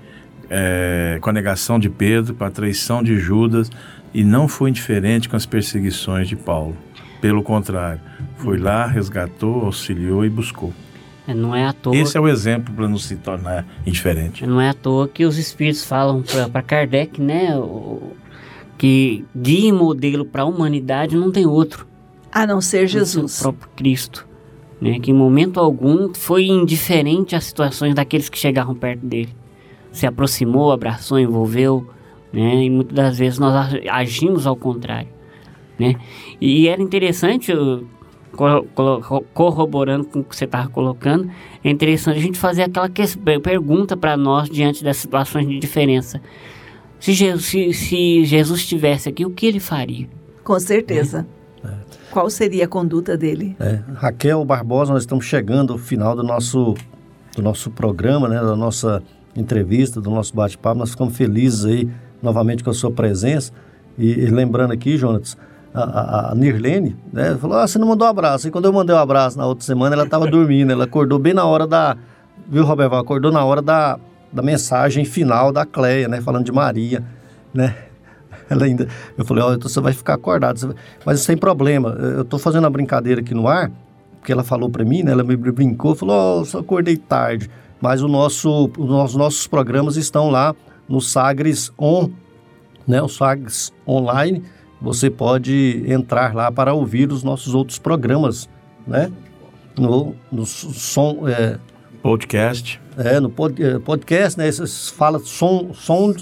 é, 0.48 1.18
com 1.20 1.28
a 1.28 1.32
negação 1.32 1.78
de 1.78 1.90
Pedro, 1.90 2.34
com 2.34 2.44
a 2.44 2.50
traição 2.50 3.02
de 3.02 3.18
Judas, 3.18 3.70
e 4.14 4.22
não 4.22 4.46
foi 4.46 4.70
indiferente 4.70 5.28
com 5.28 5.34
as 5.34 5.44
perseguições 5.44 6.28
de 6.28 6.36
Paulo. 6.36 6.76
Pelo 7.20 7.42
contrário, 7.42 8.00
foi 8.36 8.58
lá, 8.58 8.86
resgatou, 8.86 9.64
auxiliou 9.64 10.24
e 10.24 10.30
buscou. 10.30 10.72
É, 11.26 11.34
não 11.34 11.54
é 11.54 11.66
à 11.66 11.72
toa. 11.72 11.96
Esse 11.96 12.16
é 12.16 12.20
o 12.20 12.28
exemplo 12.28 12.74
para 12.74 12.88
não 12.88 12.98
se 12.98 13.16
tornar 13.16 13.66
indiferente. 13.86 14.46
Não 14.46 14.60
é 14.60 14.70
à 14.70 14.74
toa 14.74 15.08
que 15.08 15.24
os 15.24 15.38
espíritos 15.38 15.84
falam 15.84 16.22
para 16.52 16.62
Kardec, 16.62 17.20
né? 17.20 17.50
Que 18.76 19.24
guia 19.36 19.68
e 19.68 19.72
modelo 19.72 20.24
para 20.24 20.42
a 20.42 20.44
humanidade 20.44 21.16
não 21.16 21.30
tem 21.30 21.46
outro. 21.46 21.86
A 22.30 22.46
não 22.46 22.60
ser 22.60 22.86
Jesus. 22.86 23.38
O 23.38 23.42
próprio 23.42 23.70
Cristo. 23.76 24.31
Né, 24.82 24.98
que 24.98 25.12
em 25.12 25.14
momento 25.14 25.60
algum 25.60 26.12
foi 26.12 26.46
indiferente 26.46 27.36
às 27.36 27.44
situações 27.44 27.94
daqueles 27.94 28.28
que 28.28 28.36
chegavam 28.36 28.74
perto 28.74 29.06
dele. 29.06 29.28
Se 29.92 30.08
aproximou, 30.08 30.72
abraçou, 30.72 31.20
envolveu, 31.20 31.86
né, 32.32 32.64
e 32.64 32.68
muitas 32.68 32.92
das 32.92 33.16
vezes 33.16 33.38
nós 33.38 33.54
agimos 33.88 34.44
ao 34.44 34.56
contrário. 34.56 35.06
Né? 35.78 35.94
E 36.40 36.66
era 36.66 36.82
interessante, 36.82 37.52
corroborando 39.32 40.04
com 40.04 40.18
o 40.18 40.24
que 40.24 40.34
você 40.34 40.46
estava 40.46 40.68
colocando, 40.68 41.30
é 41.62 41.70
interessante 41.70 42.18
a 42.18 42.20
gente 42.20 42.36
fazer 42.36 42.62
aquela 42.62 42.90
pergunta 43.40 43.96
para 43.96 44.16
nós 44.16 44.50
diante 44.50 44.82
das 44.82 44.96
situações 44.96 45.46
de 45.46 45.60
diferença. 45.60 46.20
Se 46.98 47.12
Jesus, 47.12 47.44
se, 47.44 47.72
se 47.72 48.24
Jesus 48.24 48.60
estivesse 48.60 49.08
aqui, 49.08 49.24
o 49.24 49.30
que 49.30 49.46
ele 49.46 49.60
faria? 49.60 50.08
Com 50.42 50.58
certeza. 50.58 51.24
É. 51.38 51.41
Qual 52.10 52.28
seria 52.28 52.64
a 52.64 52.68
conduta 52.68 53.16
dele? 53.16 53.56
É. 53.58 53.80
Raquel 53.94 54.44
Barbosa, 54.44 54.92
nós 54.92 55.02
estamos 55.02 55.24
chegando 55.24 55.72
ao 55.72 55.78
final 55.78 56.14
do 56.14 56.22
nosso, 56.22 56.74
do 57.34 57.42
nosso 57.42 57.70
programa, 57.70 58.28
né, 58.28 58.36
da 58.36 58.54
nossa 58.54 59.02
entrevista, 59.34 60.00
do 60.00 60.10
nosso 60.10 60.34
bate-papo. 60.34 60.78
Nós 60.78 60.90
ficamos 60.90 61.16
felizes 61.16 61.64
aí 61.64 61.90
novamente 62.22 62.62
com 62.62 62.70
a 62.70 62.74
sua 62.74 62.90
presença. 62.90 63.52
E, 63.96 64.10
e 64.10 64.26
lembrando 64.26 64.72
aqui, 64.72 64.96
Jonas, 64.96 65.36
a, 65.72 65.82
a, 65.82 66.32
a 66.32 66.34
Nirlene, 66.34 66.96
né, 67.12 67.36
falou: 67.40 67.56
Ah, 67.56 67.66
você 67.66 67.78
não 67.78 67.88
mandou 67.88 68.06
um 68.06 68.10
abraço. 68.10 68.48
E 68.48 68.50
quando 68.50 68.66
eu 68.66 68.72
mandei 68.72 68.94
um 68.94 68.98
abraço 68.98 69.38
na 69.38 69.46
outra 69.46 69.64
semana, 69.64 69.94
ela 69.94 70.04
estava 70.04 70.26
dormindo. 70.26 70.70
Ela 70.70 70.84
acordou 70.84 71.18
bem 71.18 71.32
na 71.32 71.44
hora 71.44 71.66
da. 71.66 71.96
Viu, 72.48 72.64
Roberto? 72.64 72.94
Acordou 72.94 73.32
na 73.32 73.44
hora 73.44 73.62
da, 73.62 73.98
da 74.30 74.42
mensagem 74.42 75.04
final 75.04 75.50
da 75.50 75.64
Cleia, 75.64 76.08
né? 76.08 76.20
Falando 76.20 76.44
de 76.44 76.52
Maria, 76.52 77.02
né? 77.54 77.74
Ela 78.52 78.64
ainda. 78.64 78.88
Eu 79.16 79.24
falei: 79.24 79.42
Ó, 79.42 79.50
oh, 79.50 79.54
então 79.54 79.68
você 79.68 79.80
vai 79.80 79.92
ficar 79.92 80.14
acordado. 80.14 80.74
Mas 81.04 81.20
sem 81.20 81.36
problema. 81.36 81.90
Eu 81.90 82.22
estou 82.22 82.38
fazendo 82.38 82.66
a 82.66 82.70
brincadeira 82.70 83.20
aqui 83.20 83.34
no 83.34 83.48
ar, 83.48 83.70
porque 84.18 84.32
ela 84.32 84.44
falou 84.44 84.68
para 84.70 84.84
mim, 84.84 85.02
né? 85.02 85.12
Ela 85.12 85.24
me 85.24 85.36
brincou, 85.36 85.94
falou: 85.94 86.40
oh, 86.40 86.44
só 86.44 86.58
acordei 86.58 86.96
tarde. 86.96 87.50
Mas 87.80 88.02
o 88.02 88.08
nosso, 88.08 88.70
os 88.78 89.14
nossos 89.16 89.46
programas 89.46 89.96
estão 89.96 90.30
lá 90.30 90.54
no 90.88 91.00
Sagres 91.00 91.72
On, 91.78 92.10
né? 92.86 93.02
O 93.02 93.08
Sagres 93.08 93.72
Online 93.86 94.42
você 94.82 95.08
pode 95.08 95.84
entrar 95.86 96.34
lá 96.34 96.50
para 96.50 96.74
ouvir 96.74 97.12
os 97.12 97.22
nossos 97.22 97.54
outros 97.54 97.78
programas, 97.78 98.48
né? 98.84 99.12
No, 99.78 100.14
no 100.30 100.44
som... 100.44 101.28
É, 101.28 101.58
podcast. 102.02 102.80
É, 102.98 103.20
no 103.20 103.30
pod, 103.30 103.62
é, 103.62 103.78
podcast, 103.78 104.36
né? 104.36 104.50
Você 104.50 104.92
fala 104.92 105.20
som, 105.20 105.72
som, 105.72 106.12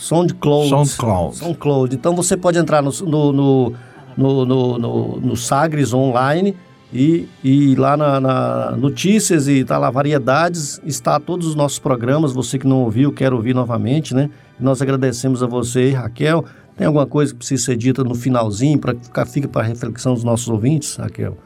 SoundCloud. 0.00 0.68
SoundCloud. 0.68 1.36
SoundCloud. 1.36 1.94
Então 1.94 2.14
você 2.14 2.36
pode 2.36 2.58
entrar 2.58 2.82
no, 2.82 2.90
no, 3.02 3.32
no, 3.32 3.72
no, 4.16 4.44
no, 4.44 4.78
no, 4.78 5.20
no 5.20 5.36
Sagres 5.36 5.92
Online 5.92 6.56
e, 6.92 7.28
e 7.44 7.74
lá 7.76 7.96
na, 7.96 8.20
na, 8.20 8.70
notícias 8.72 9.46
e 9.46 9.64
tá 9.64 9.78
lá 9.78 9.90
variedades 9.90 10.80
está 10.84 11.20
todos 11.20 11.46
os 11.46 11.54
nossos 11.54 11.78
programas 11.78 12.32
você 12.32 12.58
que 12.58 12.66
não 12.66 12.82
ouviu 12.82 13.12
quer 13.12 13.32
ouvir 13.32 13.54
novamente 13.54 14.12
né 14.12 14.28
nós 14.58 14.82
agradecemos 14.82 15.40
a 15.40 15.46
você 15.46 15.90
Raquel 15.90 16.44
tem 16.80 16.86
alguma 16.86 17.06
coisa 17.06 17.34
que 17.34 17.36
precisa 17.36 17.62
ser 17.62 17.76
dita 17.76 18.02
no 18.02 18.14
finalzinho 18.14 18.78
para 18.78 18.94
ficar 18.94 19.26
fica 19.26 19.46
para 19.46 19.60
a 19.60 19.64
reflexão 19.66 20.14
dos 20.14 20.24
nossos 20.24 20.48
ouvintes, 20.48 20.96
Raquel? 20.96 21.36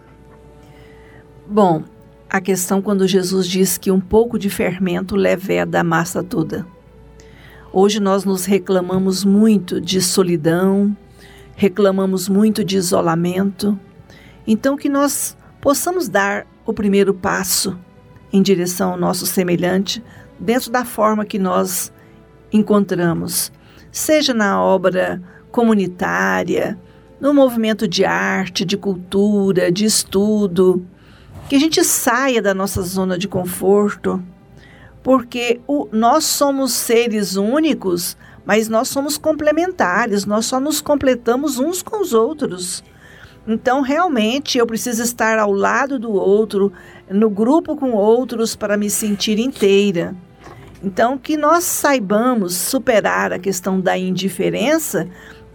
Bom, 1.44 1.82
a 2.30 2.40
questão 2.40 2.80
quando 2.80 3.04
Jesus 3.08 3.48
diz 3.48 3.76
que 3.76 3.90
um 3.90 3.98
pouco 3.98 4.38
de 4.38 4.48
fermento 4.48 5.16
leveda 5.16 5.80
a 5.80 5.82
massa 5.82 6.22
toda. 6.22 6.64
Hoje 7.76 7.98
nós 7.98 8.24
nos 8.24 8.44
reclamamos 8.44 9.24
muito 9.24 9.80
de 9.80 10.00
solidão, 10.00 10.96
reclamamos 11.56 12.28
muito 12.28 12.64
de 12.64 12.76
isolamento. 12.76 13.76
Então 14.46 14.76
que 14.76 14.88
nós 14.88 15.36
possamos 15.60 16.08
dar 16.08 16.46
o 16.64 16.72
primeiro 16.72 17.12
passo 17.12 17.76
em 18.32 18.40
direção 18.40 18.92
ao 18.92 18.96
nosso 18.96 19.26
semelhante 19.26 20.00
dentro 20.38 20.70
da 20.70 20.84
forma 20.84 21.24
que 21.24 21.36
nós 21.36 21.92
encontramos 22.52 23.50
seja 23.90 24.32
na 24.32 24.62
obra 24.62 25.20
comunitária, 25.50 26.78
no 27.20 27.34
movimento 27.34 27.88
de 27.88 28.04
arte, 28.04 28.64
de 28.64 28.76
cultura, 28.76 29.72
de 29.72 29.84
estudo, 29.84 30.86
que 31.48 31.56
a 31.56 31.58
gente 31.58 31.82
saia 31.82 32.40
da 32.40 32.54
nossa 32.54 32.82
zona 32.82 33.18
de 33.18 33.26
conforto, 33.26 34.22
porque 35.04 35.60
o, 35.68 35.86
nós 35.92 36.24
somos 36.24 36.72
seres 36.72 37.36
únicos, 37.36 38.16
mas 38.44 38.70
nós 38.70 38.88
somos 38.88 39.18
complementares, 39.18 40.24
nós 40.24 40.46
só 40.46 40.58
nos 40.58 40.80
completamos 40.80 41.58
uns 41.58 41.82
com 41.82 42.00
os 42.00 42.14
outros. 42.14 42.82
Então, 43.46 43.82
realmente, 43.82 44.56
eu 44.56 44.66
preciso 44.66 45.02
estar 45.02 45.38
ao 45.38 45.52
lado 45.52 45.98
do 45.98 46.10
outro, 46.10 46.72
no 47.10 47.28
grupo 47.28 47.76
com 47.76 47.92
outros, 47.92 48.56
para 48.56 48.78
me 48.78 48.88
sentir 48.88 49.38
inteira. 49.38 50.16
Então, 50.82 51.18
que 51.18 51.36
nós 51.36 51.64
saibamos 51.64 52.54
superar 52.54 53.30
a 53.30 53.38
questão 53.38 53.78
da 53.78 53.98
indiferença, 53.98 55.06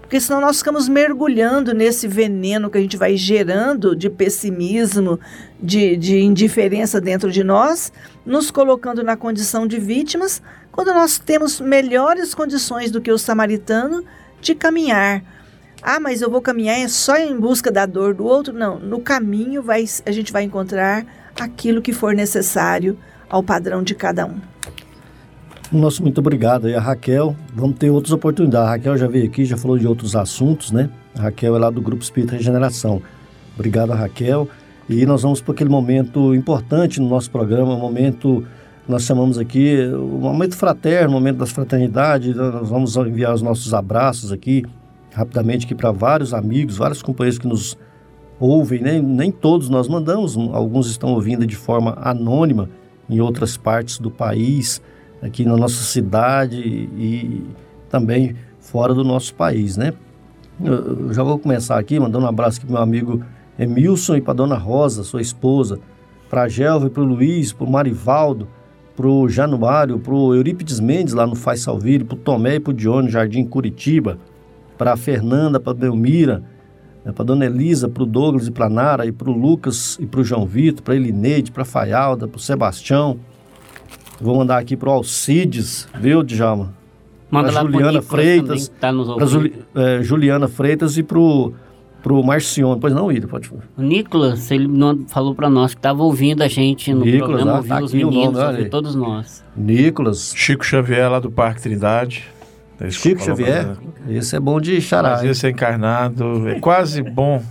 porque 0.09 0.19
senão 0.19 0.41
nós 0.41 0.57
ficamos 0.57 0.89
mergulhando 0.89 1.71
nesse 1.71 2.07
veneno 2.07 2.67
que 2.67 2.79
a 2.79 2.81
gente 2.81 2.97
vai 2.97 3.15
gerando 3.15 3.95
de 3.95 4.09
pessimismo, 4.09 5.19
de, 5.61 5.95
de 5.95 6.17
indiferença 6.17 6.99
dentro 6.99 7.31
de 7.31 7.43
nós, 7.43 7.93
nos 8.25 8.49
colocando 8.49 9.03
na 9.03 9.15
condição 9.15 9.67
de 9.67 9.77
vítimas, 9.77 10.41
quando 10.71 10.91
nós 10.95 11.19
temos 11.19 11.61
melhores 11.61 12.33
condições 12.33 12.89
do 12.89 12.99
que 12.99 13.11
o 13.11 13.19
samaritano 13.19 14.03
de 14.41 14.55
caminhar. 14.55 15.21
Ah, 15.79 15.99
mas 15.99 16.23
eu 16.23 16.31
vou 16.31 16.41
caminhar 16.41 16.79
é 16.79 16.87
só 16.87 17.15
em 17.15 17.39
busca 17.39 17.71
da 17.71 17.85
dor 17.85 18.15
do 18.15 18.25
outro? 18.25 18.51
Não, 18.51 18.79
no 18.79 19.01
caminho 19.01 19.61
vai, 19.61 19.85
a 20.07 20.11
gente 20.11 20.33
vai 20.33 20.41
encontrar 20.41 21.05
aquilo 21.39 21.83
que 21.83 21.93
for 21.93 22.15
necessário 22.15 22.97
ao 23.29 23.43
padrão 23.43 23.83
de 23.83 23.93
cada 23.93 24.25
um. 24.25 24.41
Nosso 25.71 26.01
muito 26.01 26.17
obrigado 26.17 26.65
aí 26.65 26.73
a 26.73 26.79
Raquel. 26.79 27.35
Vamos 27.53 27.77
ter 27.77 27.91
outras 27.91 28.11
oportunidades. 28.11 28.67
A 28.67 28.71
Raquel 28.71 28.97
já 28.97 29.07
veio 29.07 29.25
aqui, 29.25 29.45
já 29.45 29.55
falou 29.55 29.77
de 29.77 29.87
outros 29.87 30.15
assuntos, 30.15 30.71
né? 30.71 30.89
A 31.15 31.23
Raquel 31.23 31.55
é 31.55 31.59
lá 31.59 31.69
do 31.69 31.79
Grupo 31.79 32.01
Espírita 32.01 32.35
Regeneração. 32.35 32.99
Obrigado, 33.53 33.91
Raquel. 33.91 34.49
E 34.89 35.05
nós 35.05 35.21
vamos 35.21 35.41
para 35.41 35.53
aquele 35.53 35.69
momento 35.69 36.33
importante 36.33 36.99
no 36.99 37.07
nosso 37.07 37.29
programa, 37.29 37.75
um 37.75 37.79
momento 37.79 38.43
nós 38.87 39.03
chamamos 39.03 39.37
aqui 39.37 39.77
um 39.93 40.17
momento 40.17 40.57
fraterno, 40.57 41.11
um 41.11 41.13
momento 41.13 41.37
das 41.37 41.51
fraternidades. 41.51 42.35
Nós 42.35 42.67
vamos 42.67 42.95
enviar 42.95 43.35
os 43.35 43.43
nossos 43.43 43.71
abraços 43.71 44.31
aqui 44.31 44.65
rapidamente 45.13 45.67
aqui 45.67 45.75
para 45.75 45.91
vários 45.91 46.33
amigos, 46.33 46.77
vários 46.77 47.03
companheiros 47.03 47.37
que 47.37 47.47
nos 47.47 47.77
ouvem, 48.39 48.81
né? 48.81 48.99
Nem 48.99 49.31
todos 49.31 49.69
nós 49.69 49.87
mandamos, 49.87 50.35
alguns 50.35 50.89
estão 50.89 51.13
ouvindo 51.13 51.45
de 51.45 51.55
forma 51.55 51.95
anônima 52.01 52.67
em 53.07 53.21
outras 53.21 53.55
partes 53.55 53.99
do 53.99 54.09
país 54.09 54.81
aqui 55.21 55.45
na 55.45 55.57
nossa 55.57 55.83
cidade 55.83 56.57
e 56.57 57.43
também 57.89 58.35
fora 58.59 58.93
do 58.93 59.03
nosso 59.03 59.33
país, 59.33 59.77
né? 59.77 59.93
Eu 60.63 61.13
já 61.13 61.23
vou 61.23 61.39
começar 61.39 61.79
aqui 61.79 61.99
mandando 61.99 62.25
um 62.25 62.29
abraço 62.29 62.57
aqui 62.57 62.65
para 62.65 62.75
meu 62.75 62.83
amigo 62.83 63.23
Emilson 63.57 64.17
e 64.17 64.21
para 64.21 64.33
dona 64.33 64.55
Rosa, 64.55 65.03
sua 65.03 65.21
esposa, 65.21 65.79
para 66.29 66.43
a 66.43 66.47
Gelva 66.47 66.87
e 66.87 66.89
para 66.89 67.01
o 67.01 67.05
Luiz, 67.05 67.51
para 67.53 67.65
o 67.65 67.71
Marivaldo, 67.71 68.47
para 68.95 69.07
o 69.07 69.27
Januário, 69.29 69.99
para 69.99 70.13
o 70.13 70.35
Eurípides 70.35 70.79
Mendes 70.79 71.13
lá 71.13 71.25
no 71.25 71.35
Faz 71.35 71.61
Salvire, 71.61 72.03
para 72.03 72.15
o 72.15 72.19
Tomé 72.19 72.55
e 72.55 72.59
para 72.59 72.71
o 72.71 72.73
Dione, 72.73 73.09
Jardim 73.09 73.45
Curitiba, 73.45 74.19
para 74.77 74.93
a 74.93 74.97
Fernanda, 74.97 75.59
para 75.59 75.71
a 75.71 75.75
Belmira, 75.75 76.43
né, 77.03 77.11
para 77.11 77.23
a 77.23 77.25
dona 77.25 77.45
Elisa, 77.45 77.87
para 77.87 78.03
o 78.03 78.05
Douglas 78.05 78.47
e 78.47 78.51
para 78.51 78.65
a 78.65 78.69
Nara, 78.69 79.05
e 79.05 79.11
para 79.11 79.29
o 79.29 79.33
Lucas 79.33 79.97
e 79.99 80.05
para 80.05 80.19
o 80.19 80.23
João 80.23 80.45
Vitor, 80.45 80.83
para 80.83 80.93
a 80.93 80.97
Elineide, 80.97 81.51
para 81.51 81.63
a 81.63 81.65
Faialda, 81.65 82.27
para 82.27 82.37
o 82.37 82.41
Sebastião, 82.41 83.17
Vou 84.21 84.35
mandar 84.35 84.57
aqui 84.57 84.75
pro 84.75 84.91
Alcides, 84.91 85.87
viu, 85.99 86.23
Djalma? 86.23 86.73
Manda 87.31 87.51
pra 87.51 87.61
lá 87.61 87.71
Juliana 87.71 88.01
Freitas. 88.01 88.71
Tá 88.79 88.91
nos 88.91 89.13
pra 89.15 89.25
Juli, 89.25 89.53
é, 89.75 90.01
Juliana 90.01 90.47
Freitas 90.47 90.97
e 90.97 91.03
pro, 91.03 91.53
pro 92.01 92.23
Marcione. 92.23 92.79
Pois 92.79 92.93
não, 92.93 93.11
Ida, 93.11 93.27
pode 93.27 93.47
falar. 93.47 93.61
O 93.77 93.81
Nicolas, 93.81 94.49
ele 94.51 94.67
falou 95.07 95.35
para 95.35 95.49
nós 95.49 95.73
que 95.73 95.79
estava 95.79 96.03
ouvindo 96.03 96.41
a 96.41 96.47
gente 96.47 96.93
no 96.93 97.05
Nicolas, 97.05 97.43
programa, 97.43 97.51
ah, 97.51 97.57
ouviu 97.57 97.69
tá 97.69 97.83
os 97.83 97.93
meninos, 97.93 98.33
nome, 98.33 98.47
ouviu 98.49 98.69
todos 98.69 98.95
nós. 98.95 99.43
Nicolas. 99.55 100.33
Chico 100.35 100.65
Xavier, 100.65 101.09
lá 101.09 101.19
do 101.19 101.31
Parque 101.31 101.61
Trindade. 101.61 102.23
Chico 102.89 103.21
Xavier? 103.21 103.77
Esse 104.09 104.35
é 104.35 104.39
bom 104.39 104.59
de 104.59 104.81
chará. 104.81 105.11
Mas 105.11 105.23
esse 105.25 105.45
é 105.45 105.49
encarnado, 105.49 106.47
é 106.49 106.59
quase 106.59 107.03
bom 107.03 107.43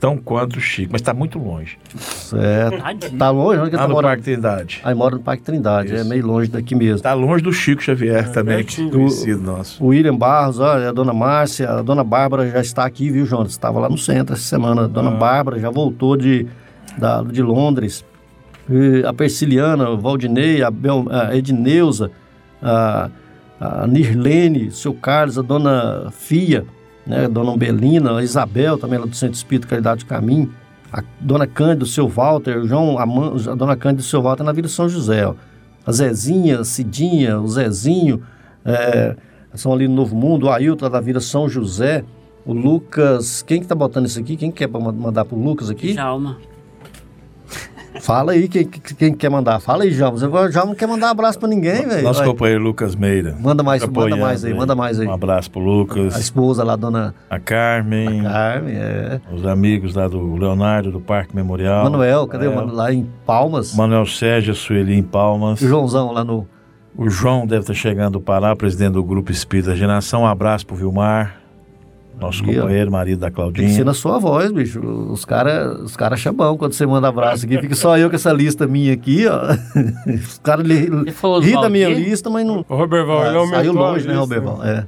tão 0.00 0.16
quanto 0.16 0.56
o 0.56 0.60
Chico, 0.60 0.90
mas 0.92 1.00
está 1.00 1.12
muito 1.12 1.38
longe. 1.38 1.78
Certo. 1.96 3.16
Tá 3.16 3.30
longe? 3.30 3.60
Onde 3.60 3.70
que 3.70 3.76
Lá 3.76 3.82
tá 3.82 3.88
no 3.88 3.94
morando? 3.94 4.10
Parque 4.10 4.22
Trindade. 4.22 4.80
Aí 4.84 4.94
mora 4.94 5.16
no 5.16 5.22
Parque 5.22 5.42
Trindade, 5.42 5.94
é 5.94 6.04
meio 6.04 6.26
longe 6.26 6.50
daqui 6.50 6.74
mesmo. 6.74 6.96
Está 6.96 7.14
longe 7.14 7.42
do 7.42 7.52
Chico 7.52 7.82
Xavier 7.82 8.30
também, 8.30 8.56
pertinho. 8.56 8.90
conhecido 8.90 9.42
nosso. 9.42 9.82
O 9.82 9.88
William 9.88 10.16
Barros, 10.16 10.58
olha, 10.58 10.90
a 10.90 10.92
dona 10.92 11.12
Márcia, 11.12 11.68
a 11.68 11.82
dona 11.82 12.04
Bárbara 12.04 12.48
já 12.48 12.60
está 12.60 12.84
aqui, 12.84 13.10
viu, 13.10 13.26
Jonas? 13.26 13.50
Estava 13.50 13.78
lá 13.80 13.88
no 13.88 13.98
centro 13.98 14.34
essa 14.34 14.44
semana. 14.44 14.84
A 14.84 14.86
dona 14.86 15.10
Bárbara 15.10 15.58
já 15.58 15.70
voltou 15.70 16.16
de, 16.16 16.46
da, 16.96 17.22
de 17.22 17.42
Londres. 17.42 18.04
E 18.70 19.02
a 19.04 19.12
Persiliana, 19.12 19.88
o 19.90 19.98
Valdinei, 19.98 20.62
a, 20.62 20.70
Bel, 20.70 21.06
a 21.10 21.34
Edneuza, 21.34 22.10
a, 22.62 23.10
a 23.58 23.86
Nirlene, 23.86 24.68
o 24.68 24.72
seu 24.72 24.92
Carlos, 24.92 25.38
a 25.38 25.42
dona 25.42 26.10
Fia, 26.12 26.64
né, 27.08 27.26
dona 27.26 27.56
Belina, 27.56 28.18
a 28.18 28.22
Isabel, 28.22 28.76
também 28.76 28.98
lá 28.98 29.06
do 29.06 29.16
Centro 29.16 29.34
Espírito 29.34 29.66
Caridade 29.66 30.04
do 30.04 30.06
Caminho, 30.08 30.52
a 30.92 31.02
dona 31.18 31.46
Cândida, 31.46 31.84
o 31.84 31.86
seu 31.86 32.06
Walter, 32.06 32.58
o 32.58 32.68
João, 32.68 32.98
a, 32.98 33.02
a 33.02 33.54
dona 33.54 33.76
Cândida 33.76 34.02
e 34.02 34.04
o 34.04 34.08
seu 34.08 34.22
Walter 34.22 34.44
na 34.44 34.52
Vila 34.52 34.68
São 34.68 34.88
José. 34.88 35.26
Ó. 35.26 35.34
A 35.86 35.92
Zezinha, 35.92 36.60
a 36.60 36.64
Cidinha, 36.64 37.40
o 37.40 37.48
Zezinho, 37.48 38.22
é, 38.64 39.16
são 39.54 39.72
ali 39.72 39.88
no 39.88 39.94
Novo 39.94 40.14
Mundo, 40.14 40.46
o 40.46 40.50
Ailton 40.50 40.90
da 40.90 41.00
Vila 41.00 41.20
São 41.20 41.48
José, 41.48 42.04
o 42.44 42.52
Lucas. 42.52 43.42
Quem 43.42 43.60
que 43.60 43.66
tá 43.66 43.74
botando 43.74 44.06
isso 44.06 44.20
aqui? 44.20 44.36
Quem 44.36 44.50
quer 44.50 44.68
mandar 44.68 45.24
pro 45.24 45.38
Lucas 45.38 45.70
aqui? 45.70 45.94
Djalma. 45.94 46.36
Fala 48.08 48.32
aí 48.32 48.48
quem, 48.48 48.64
quem- 48.64 49.12
quer 49.12 49.28
mandar. 49.28 49.60
Fala 49.60 49.82
aí, 49.84 49.90
Djalma. 49.90 50.16
Você 50.16 50.50
já 50.50 50.64
não 50.64 50.74
quer 50.74 50.88
mandar 50.88 51.10
abraço 51.10 51.38
pra 51.38 51.46
ninguém, 51.46 51.86
velho. 51.86 52.02
Nosso 52.02 52.20
Vai. 52.20 52.28
companheiro 52.28 52.64
Lucas 52.64 52.94
Meira. 52.96 53.36
Manda 53.38 53.62
mais, 53.62 53.84
manda 53.86 54.16
mais 54.16 54.42
aí, 54.46 54.54
manda 54.54 54.74
mais 54.74 54.98
aí. 54.98 55.06
Um 55.06 55.12
abraço 55.12 55.50
pro 55.50 55.60
Lucas, 55.60 56.16
A 56.16 56.18
esposa 56.18 56.64
lá, 56.64 56.74
dona 56.74 57.14
a 57.28 57.38
Carmen, 57.38 58.22
Carmen, 58.22 58.74
é. 58.78 59.20
os 59.30 59.44
amigos 59.44 59.94
lá 59.94 60.08
do 60.08 60.36
Leonardo, 60.36 60.90
do 60.90 61.00
Parque 61.00 61.36
Memorial. 61.36 61.84
Manuel, 61.84 62.26
cadê 62.26 62.46
o? 62.46 62.54
Manu- 62.54 62.72
lá 62.74 62.90
em 62.90 63.06
Palmas? 63.26 63.74
Manuel 63.74 64.06
Sérgio, 64.06 64.52
a 64.52 64.56
Sueli 64.56 64.94
em 64.96 65.02
Palmas. 65.02 65.60
O 65.60 65.68
Joãozão 65.68 66.10
lá 66.10 66.24
no. 66.24 66.46
O 66.96 67.10
João 67.10 67.46
deve 67.46 67.60
estar 67.60 67.74
chegando 67.74 68.14
do 68.14 68.20
Pará, 68.22 68.56
presidente 68.56 68.92
do 68.94 69.04
Grupo 69.04 69.30
Espírita 69.30 69.76
Geração. 69.76 70.22
Um 70.22 70.26
abraço 70.26 70.66
pro 70.66 70.74
Vilmar, 70.74 71.37
nosso 72.20 72.42
companheiro, 72.44 72.90
marido 72.90 73.18
da 73.20 73.26
Tem 73.30 73.34
que 73.34 73.40
ser 73.40 73.52
Claudinha. 73.54 73.84
na 73.84 73.94
sua 73.94 74.18
voz, 74.18 74.50
bicho. 74.52 74.80
Os 74.80 75.24
caras 75.24 75.78
os 75.80 75.96
cara 75.96 76.14
acham 76.14 76.32
bom 76.34 76.56
quando 76.56 76.72
você 76.72 76.84
manda 76.86 77.08
abraço 77.08 77.44
aqui. 77.46 77.58
Fica 77.60 77.74
só 77.74 77.96
eu 77.96 78.10
com 78.10 78.16
essa 78.16 78.32
lista 78.32 78.66
minha 78.66 78.92
aqui, 78.92 79.26
ó. 79.26 79.40
Os 80.12 80.38
caras 80.38 80.66
ri 80.66 81.52
da 81.52 81.68
minha 81.68 81.88
lista, 81.88 82.28
mas 82.30 82.44
não. 82.46 82.64
O 82.68 82.74
Roberval, 82.76 83.26
ele 83.26 83.36
Ah, 83.36 83.38
aumentou 83.40 83.56
saiu 83.58 83.70
a 83.70 83.90
longe, 83.90 84.08
né. 84.08 84.14
Roberval? 84.14 84.64
É. 84.64 84.86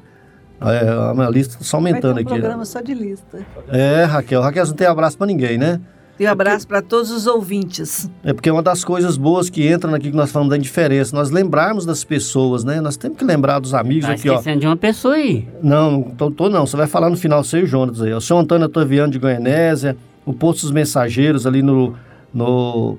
É, 0.62 0.88
a 1.10 1.14
minha 1.14 1.30
lista 1.30 1.56
só 1.64 1.80
Vai 1.80 1.92
ter 1.92 1.96
aumentando 1.96 2.16
um 2.18 2.20
aqui. 2.20 2.28
programa 2.28 2.64
só 2.66 2.80
de 2.82 2.92
lista. 2.92 3.38
É, 3.68 4.04
Raquel. 4.04 4.42
Raquel, 4.42 4.66
você 4.66 4.70
não 4.72 4.76
tem 4.76 4.86
abraço 4.86 5.16
pra 5.16 5.26
ninguém, 5.26 5.56
né? 5.56 5.80
E 6.20 6.26
um 6.26 6.28
abraço 6.30 6.68
para 6.68 6.82
todos 6.82 7.10
os 7.10 7.26
ouvintes. 7.26 8.10
É 8.22 8.34
porque 8.34 8.50
uma 8.50 8.62
das 8.62 8.84
coisas 8.84 9.16
boas 9.16 9.48
que 9.48 9.66
entram 9.72 9.94
aqui 9.94 10.10
que 10.10 10.16
nós 10.16 10.30
falamos 10.30 10.50
da 10.50 10.56
indiferença, 10.58 11.16
nós 11.16 11.30
lembrarmos 11.30 11.86
das 11.86 12.04
pessoas, 12.04 12.62
né? 12.62 12.78
Nós 12.78 12.94
temos 12.98 13.16
que 13.16 13.24
lembrar 13.24 13.58
dos 13.58 13.72
amigos 13.72 14.04
Tá 14.06 14.12
aqui, 14.12 14.28
ó. 14.28 14.38
de 14.38 14.66
uma 14.66 14.76
pessoa 14.76 15.14
aí. 15.14 15.48
Não, 15.62 15.90
não 15.92 16.02
tô, 16.02 16.30
tô 16.30 16.50
não. 16.50 16.66
Você 16.66 16.76
vai 16.76 16.86
falar 16.86 17.08
no 17.08 17.16
final, 17.16 17.42
e 17.42 17.56
o 17.62 17.66
Jonas 17.66 18.02
aí. 18.02 18.12
O 18.12 18.20
seu 18.20 18.36
Antônio 18.36 18.66
Otaviano 18.66 19.10
de 19.10 19.18
Goianésia, 19.18 19.96
o 20.26 20.34
Posto 20.34 20.60
dos 20.62 20.72
Mensageiros 20.72 21.46
ali 21.46 21.62
no, 21.62 21.94
no 22.34 22.98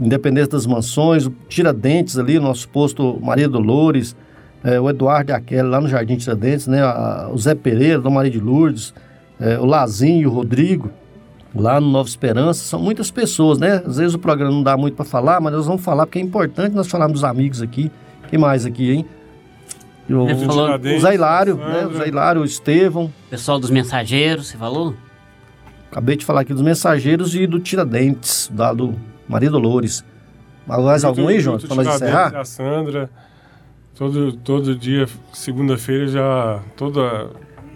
Independência 0.00 0.52
das 0.52 0.64
Mansões, 0.66 1.26
o 1.26 1.30
Tiradentes 1.48 2.18
ali, 2.18 2.38
o 2.38 2.42
nosso 2.42 2.66
posto 2.70 3.18
Maria 3.22 3.48
Dolores, 3.48 4.16
é, 4.64 4.80
o 4.80 4.88
Eduardo 4.88 5.32
e 5.32 5.34
a 5.34 5.40
Kelly 5.40 5.68
lá 5.68 5.80
no 5.82 5.88
Jardim 5.88 6.16
Tiradentes, 6.16 6.66
né? 6.66 6.82
A- 6.82 7.28
o 7.32 7.36
Zé 7.38 7.54
Pereira, 7.54 8.00
Dom 8.00 8.10
Maria 8.10 8.30
de 8.30 8.40
Lourdes, 8.40 8.94
é, 9.38 9.58
o 9.58 9.66
Lazinho, 9.66 10.30
o 10.30 10.32
Rodrigo, 10.32 10.90
lá 11.62 11.80
no 11.80 11.88
Nova 11.90 12.08
Esperança. 12.08 12.64
São 12.64 12.80
muitas 12.80 13.10
pessoas, 13.10 13.58
né? 13.58 13.82
Às 13.86 13.96
vezes 13.96 14.14
o 14.14 14.18
programa 14.18 14.52
não 14.52 14.62
dá 14.62 14.76
muito 14.76 14.94
para 14.94 15.04
falar, 15.04 15.40
mas 15.40 15.52
nós 15.52 15.66
vamos 15.66 15.82
falar 15.82 16.06
porque 16.06 16.18
é 16.18 16.22
importante 16.22 16.74
nós 16.74 16.86
falarmos 16.88 17.14
dos 17.14 17.24
amigos 17.24 17.62
aqui. 17.62 17.90
Quem 18.28 18.38
mais 18.38 18.64
aqui, 18.66 18.92
hein? 18.92 19.06
E 20.08 20.14
O, 20.14 20.28
Ele 20.28 20.44
falou- 20.46 20.70
o 20.76 21.00
Zé 21.00 21.14
Hilário, 21.14 21.56
né? 21.56 21.86
O 21.86 21.94
Zé 21.96 22.08
Hilário, 22.08 22.42
o 22.42 22.44
Estevão. 22.44 23.12
Pessoal 23.30 23.58
dos 23.58 23.70
mensageiros, 23.70 24.48
você 24.48 24.56
falou? 24.56 24.94
Acabei 25.90 26.16
de 26.16 26.24
falar 26.24 26.42
aqui 26.42 26.52
dos 26.52 26.62
mensageiros 26.62 27.34
e 27.34 27.46
do 27.46 27.58
Tiradentes, 27.58 28.50
da, 28.52 28.72
do 28.72 28.94
Maria 29.28 29.50
Dolores. 29.50 30.04
Mais 30.66 31.04
algum 31.04 31.28
aí, 31.28 31.40
João? 31.40 31.58
Para 31.58 31.76
nós 31.76 31.86
encerrar? 31.86 32.36
A 32.36 32.44
Sandra, 32.44 33.08
todo, 33.94 34.32
todo 34.32 34.74
dia, 34.76 35.06
segunda-feira, 35.32 36.08
já 36.08 36.60
toda 36.76 37.30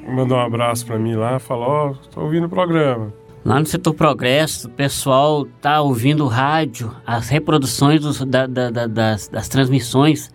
mandou 0.08 0.36
um 0.36 0.40
abraço 0.40 0.84
pra 0.84 0.98
mim 0.98 1.14
lá, 1.14 1.38
falou, 1.38 1.68
ó, 1.68 1.92
tô 2.12 2.22
ouvindo 2.22 2.46
o 2.46 2.48
programa. 2.48 3.12
Lá 3.44 3.58
no 3.58 3.64
setor 3.66 3.94
Progresso, 3.94 4.68
o 4.68 4.70
pessoal 4.70 5.46
tá 5.62 5.80
ouvindo 5.80 6.26
rádio, 6.26 6.94
as 7.06 7.28
reproduções 7.28 8.00
dos- 8.00 8.20
da- 8.24 8.46
da- 8.46 8.70
da- 8.70 8.86
das, 8.86 9.28
das 9.28 9.48
transmissões. 9.48 10.30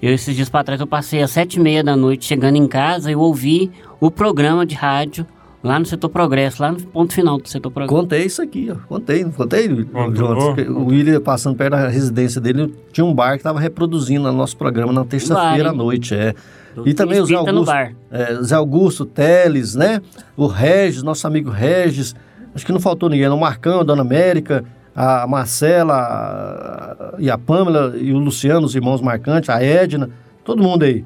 Eu, 0.00 0.12
esses 0.12 0.36
dias 0.36 0.48
para 0.48 0.62
trás, 0.64 0.80
eu 0.80 0.86
passei 0.86 1.20
às 1.22 1.30
sete 1.32 1.54
e 1.58 1.60
meia 1.60 1.82
da 1.82 1.96
noite 1.96 2.24
chegando 2.26 2.56
em 2.56 2.68
casa 2.68 3.10
e 3.10 3.14
eu 3.14 3.20
ouvi 3.20 3.72
o 4.00 4.10
programa 4.10 4.64
de 4.64 4.74
rádio 4.76 5.26
lá 5.64 5.78
no 5.80 5.86
setor 5.86 6.10
Progresso, 6.10 6.62
lá 6.62 6.70
no 6.70 6.80
ponto 6.80 7.12
final 7.12 7.38
do 7.38 7.48
setor 7.48 7.70
Progresso. 7.72 8.00
Contei 8.02 8.24
isso 8.26 8.40
aqui, 8.40 8.70
ó. 8.70 8.76
Contei, 8.86 9.24
não 9.24 9.32
contei? 9.32 9.66
Jonas? 10.14 10.44
O 10.68 10.84
William, 10.86 11.20
passando 11.20 11.56
perto 11.56 11.70
da 11.72 11.88
residência 11.88 12.40
dele, 12.40 12.72
tinha 12.92 13.04
um 13.04 13.14
bar 13.14 13.30
que 13.32 13.38
estava 13.38 13.58
reproduzindo 13.58 14.28
o 14.28 14.32
nosso 14.32 14.56
programa 14.56 14.92
na 14.92 15.04
terça-feira 15.04 15.70
à 15.70 15.72
noite, 15.72 16.14
é. 16.14 16.34
Do 16.74 16.86
E 16.88 16.92
também 16.94 17.18
o 17.20 17.26
Zé 17.26 17.34
Augusto, 17.56 17.70
é, 18.10 18.42
Zé 18.42 18.54
Augusto 18.54 19.04
Teles, 19.06 19.74
né? 19.74 20.00
O 20.36 20.46
Regis, 20.46 21.02
nosso 21.02 21.26
amigo 21.26 21.50
Regis. 21.50 22.14
Acho 22.54 22.64
que 22.64 22.72
não 22.72 22.80
faltou 22.80 23.08
ninguém, 23.08 23.28
não. 23.28 23.36
O 23.36 23.40
Marcão, 23.40 23.80
a 23.80 23.82
Dona 23.82 24.02
América, 24.02 24.64
a 24.94 25.26
Marcela 25.26 25.94
a- 25.94 27.14
e 27.18 27.30
a 27.30 27.36
Pâmela 27.36 27.94
e 27.96 28.12
o 28.12 28.18
Luciano, 28.18 28.64
os 28.66 28.74
irmãos 28.74 29.00
marcantes, 29.00 29.50
a 29.50 29.62
Edna, 29.62 30.10
todo 30.44 30.62
mundo 30.62 30.84
aí. 30.84 31.04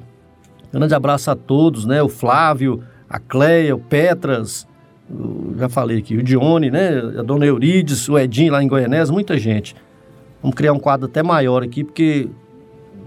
Grande 0.71 0.93
abraço 0.93 1.31
a 1.31 1.35
todos, 1.35 1.85
né? 1.85 2.01
O 2.03 2.09
Flávio, 2.09 2.83
a 3.09 3.17
Cleia, 3.19 3.75
o 3.75 3.79
Petras, 3.79 4.67
o- 5.09 5.55
já 5.57 5.67
falei 5.67 5.97
aqui, 5.97 6.15
o 6.17 6.21
Dione, 6.23 6.69
né? 6.69 6.99
A 7.17 7.23
Dona 7.23 7.45
Eurides, 7.45 8.07
o 8.07 8.17
Edinho 8.19 8.51
lá 8.53 8.61
em 8.63 8.67
Goianés, 8.67 9.09
muita 9.09 9.37
gente. 9.37 9.75
Vamos 10.43 10.55
criar 10.55 10.71
um 10.73 10.79
quadro 10.79 11.07
até 11.07 11.23
maior 11.23 11.63
aqui, 11.63 11.83
porque 11.83 12.29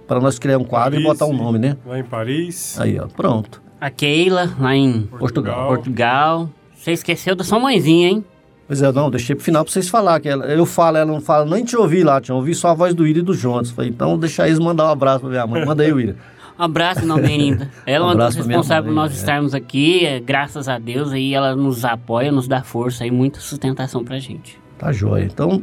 para 0.08 0.18
nós 0.20 0.38
criar 0.38 0.58
um 0.58 0.64
quadro 0.64 0.98
e 0.98 1.02
Paris, 1.04 1.18
botar 1.20 1.32
um 1.32 1.36
nome, 1.36 1.58
né? 1.60 1.76
Lá 1.86 1.98
em 1.98 2.02
Paris. 2.04 2.78
Aí, 2.80 2.98
ó, 2.98 3.06
pronto. 3.06 3.62
A 3.80 3.88
Keila, 3.88 4.50
lá 4.58 4.74
em 4.74 5.02
Portugal. 5.02 5.68
Portugal. 5.68 6.50
Você 6.74 6.90
esqueceu 6.92 7.36
da 7.36 7.44
sua 7.44 7.60
mãezinha, 7.60 8.08
hein? 8.08 8.24
Pois 8.72 8.80
é, 8.80 8.90
não, 8.90 9.10
deixei 9.10 9.36
pro 9.36 9.44
final 9.44 9.62
pra 9.62 9.70
vocês 9.70 9.86
falar 9.86 10.18
que 10.18 10.30
ela, 10.30 10.46
eu 10.46 10.64
falo, 10.64 10.96
ela 10.96 11.12
não 11.12 11.20
fala, 11.20 11.44
nem 11.44 11.62
te 11.62 11.76
ouvi 11.76 12.02
lá, 12.02 12.22
tinha 12.22 12.34
ouvi 12.34 12.54
só 12.54 12.68
a 12.68 12.74
voz 12.74 12.94
do 12.94 13.02
William 13.02 13.20
e 13.20 13.22
do 13.22 13.34
Jonas. 13.34 13.70
Falei, 13.70 13.90
então 13.90 14.16
deixa 14.16 14.46
eles 14.46 14.58
mandar 14.58 14.86
um 14.86 14.88
abraço 14.88 15.20
pra 15.20 15.28
minha 15.28 15.46
mãe. 15.46 15.62
Manda 15.66 15.82
aí, 15.82 15.92
William. 15.92 16.16
Um 16.58 16.64
abraço, 16.64 17.04
não, 17.04 17.16
Berinda. 17.16 17.70
Ela 17.84 18.04
é 18.04 18.08
Um 18.08 18.12
uma 18.12 18.16
das 18.16 18.34
responsáveis 18.34 18.86
por 18.86 18.94
nós 18.94 19.10
é. 19.10 19.14
estarmos 19.14 19.54
aqui, 19.54 20.06
é, 20.06 20.20
graças 20.20 20.68
a 20.68 20.78
Deus, 20.78 21.12
aí 21.12 21.34
ela 21.34 21.54
nos 21.54 21.84
apoia, 21.84 22.32
nos 22.32 22.48
dá 22.48 22.62
força 22.62 23.06
e 23.06 23.10
muita 23.10 23.40
sustentação 23.40 24.02
pra 24.04 24.18
gente. 24.18 24.58
Tá 24.78 24.90
joia. 24.92 25.24
Então, 25.24 25.62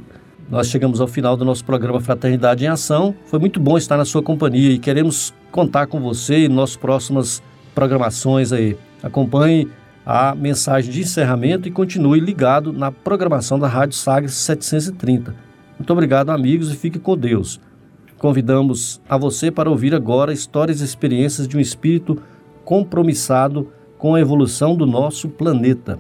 nós 0.50 0.68
chegamos 0.68 1.02
ao 1.02 1.08
final 1.08 1.36
do 1.36 1.46
nosso 1.46 1.66
programa 1.66 2.00
Fraternidade 2.00 2.66
em 2.66 2.68
Ação. 2.68 3.16
Foi 3.26 3.40
muito 3.40 3.60
bom 3.60 3.78
estar 3.78 3.98
na 3.98 4.06
sua 4.06 4.22
companhia 4.22 4.72
e 4.72 4.78
queremos 4.78 5.34
contar 5.52 5.88
com 5.88 6.00
você 6.00 6.46
em 6.46 6.50
nossas 6.50 6.76
próximas 6.76 7.42
programações 7.74 8.52
aí. 8.52 8.78
Acompanhe 9.02 9.68
a 10.12 10.34
mensagem 10.34 10.92
de 10.92 11.02
encerramento 11.02 11.68
e 11.68 11.72
continue 11.72 12.20
ligado 12.20 12.74
na 12.74 12.92
programação 12.92 13.60
da 13.60 13.68
Rádio 13.68 13.96
Sagres 13.96 14.34
730. 14.34 15.36
Muito 15.78 15.94
obrigado, 15.94 16.32
amigos, 16.32 16.74
e 16.74 16.76
fique 16.76 16.98
com 16.98 17.16
Deus. 17.16 17.62
Convidamos 18.18 19.00
a 19.08 19.16
você 19.16 19.52
para 19.52 19.70
ouvir 19.70 19.94
agora 19.94 20.34
histórias 20.34 20.82
e 20.82 20.84
experiências 20.84 21.48
de 21.48 21.56
um 21.56 21.60
espírito 21.60 22.20
compromissado 22.66 23.72
com 24.00 24.16
a 24.16 24.20
evolução 24.20 24.76
do 24.76 24.88
nosso 24.88 25.30
planeta. 25.30 26.00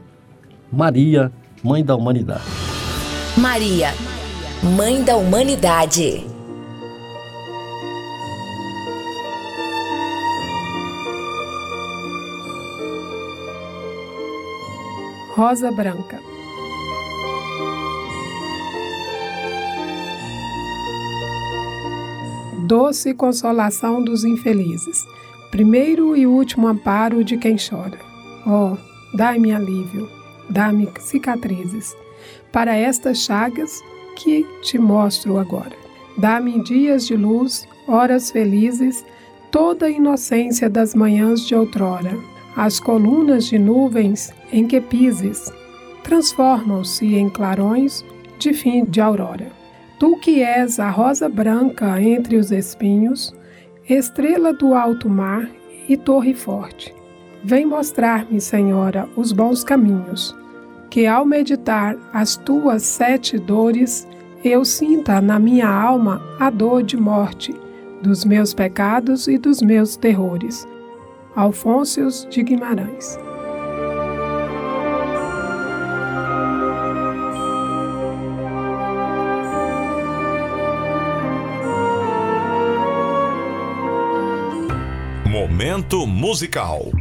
Maria, 0.72 1.32
Mãe 1.64 1.86
da 1.86 1.96
Humanidade. 1.96 2.42
Maria, 3.38 3.94
Mãe 4.76 5.04
da 5.04 5.18
Humanidade. 5.18 6.39
Rosa 15.40 15.72
Branca. 15.72 16.20
Doce 22.68 23.14
consolação 23.14 24.04
dos 24.04 24.26
infelizes, 24.26 25.06
primeiro 25.50 26.14
e 26.14 26.28
último 26.28 26.68
amparo 26.68 27.24
de 27.24 27.38
quem 27.38 27.56
chora. 27.56 27.98
Oh, 28.46 28.76
dai-me 29.16 29.54
alívio, 29.54 30.10
dá-me 30.50 30.90
cicatrizes 31.00 31.96
para 32.52 32.76
estas 32.76 33.20
chagas 33.20 33.82
que 34.18 34.46
te 34.62 34.78
mostro 34.78 35.38
agora. 35.38 35.78
Dá-me 36.18 36.62
dias 36.62 37.08
de 37.08 37.16
luz, 37.16 37.66
horas 37.88 38.30
felizes, 38.30 39.06
toda 39.50 39.86
a 39.86 39.90
inocência 39.90 40.70
das 40.70 40.94
manhãs 40.94 41.48
de 41.48 41.56
outrora, 41.56 42.12
as 42.60 42.78
colunas 42.78 43.46
de 43.46 43.58
nuvens 43.58 44.34
em 44.52 44.68
que 44.68 44.82
pises, 44.82 45.50
transformam-se 46.04 47.16
em 47.16 47.30
clarões 47.30 48.04
de 48.38 48.52
fim 48.52 48.84
de 48.84 49.00
aurora. 49.00 49.48
Tu 49.98 50.18
que 50.18 50.44
és 50.44 50.78
a 50.78 50.90
rosa 50.90 51.30
branca 51.30 52.02
entre 52.02 52.36
os 52.36 52.52
espinhos, 52.52 53.34
estrela 53.88 54.52
do 54.52 54.74
alto 54.74 55.10
mar 55.10 55.50
e 55.88 55.96
torre 55.96 56.34
forte, 56.34 56.94
vem 57.46 57.66
mostrar-me, 57.66 58.42
Senhora, 58.42 59.08
os 59.16 59.32
bons 59.32 59.64
caminhos, 59.64 60.36
que 60.90 61.08
ao 61.08 61.26
meditar 61.26 61.96
as 62.12 62.36
tuas 62.36 62.84
sete 62.84 63.38
dores, 63.38 64.06
eu 64.44 64.66
sinta 64.66 65.22
na 65.22 65.40
minha 65.40 65.70
alma 65.70 66.22
a 66.38 66.50
dor 66.50 66.84
de 66.84 66.98
morte, 66.98 67.56
dos 68.04 68.26
meus 68.26 68.54
pecados 68.54 69.30
e 69.30 69.38
dos 69.38 69.62
meus 69.62 69.96
terrores. 69.96 70.68
Alfôncio 71.40 72.10
de 72.30 72.44
Guimarães. 72.44 73.18
Momento 85.26 86.06
musical. 86.06 86.99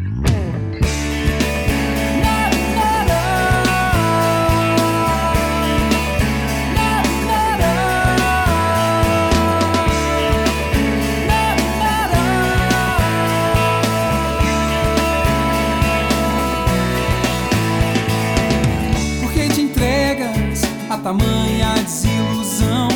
Tamanha 20.99 21.75
desilusão? 21.85 22.89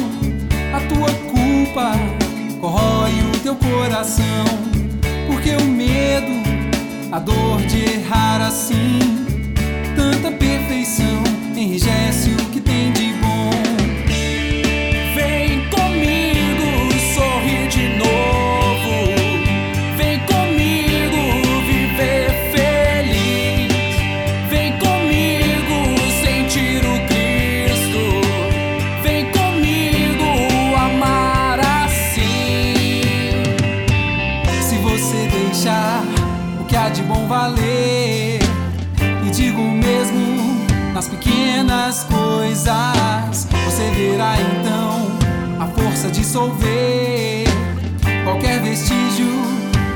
A 0.74 0.80
tua 0.88 1.10
culpa 1.30 1.92
corrói 2.60 3.12
o 3.34 3.38
teu 3.40 3.54
coração. 3.56 4.44
Porque 5.26 5.50
o 5.50 5.64
medo, 5.64 6.32
a 7.10 7.18
dor 7.18 7.60
de 7.66 7.84
errar 7.94 8.40
assim, 8.42 8.98
tanta 9.96 10.30
perfeição 10.32 11.22
enrijece 11.56 12.01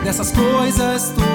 dessas 0.06 0.30
coisas 0.30 1.10
tolas. 1.10 1.25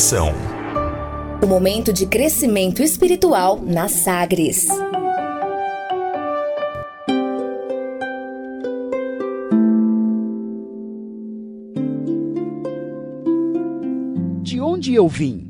Fraternidade 0.00 0.14
em 0.14 0.30
Ação. 0.30 0.32
O 1.42 1.46
momento 1.46 1.92
de 1.92 2.06
crescimento 2.06 2.82
espiritual 2.82 3.60
na 3.62 3.88
Sagres. 3.88 4.66
De 14.42 14.60
onde 14.60 14.94
eu 14.94 15.06
vim? 15.06 15.49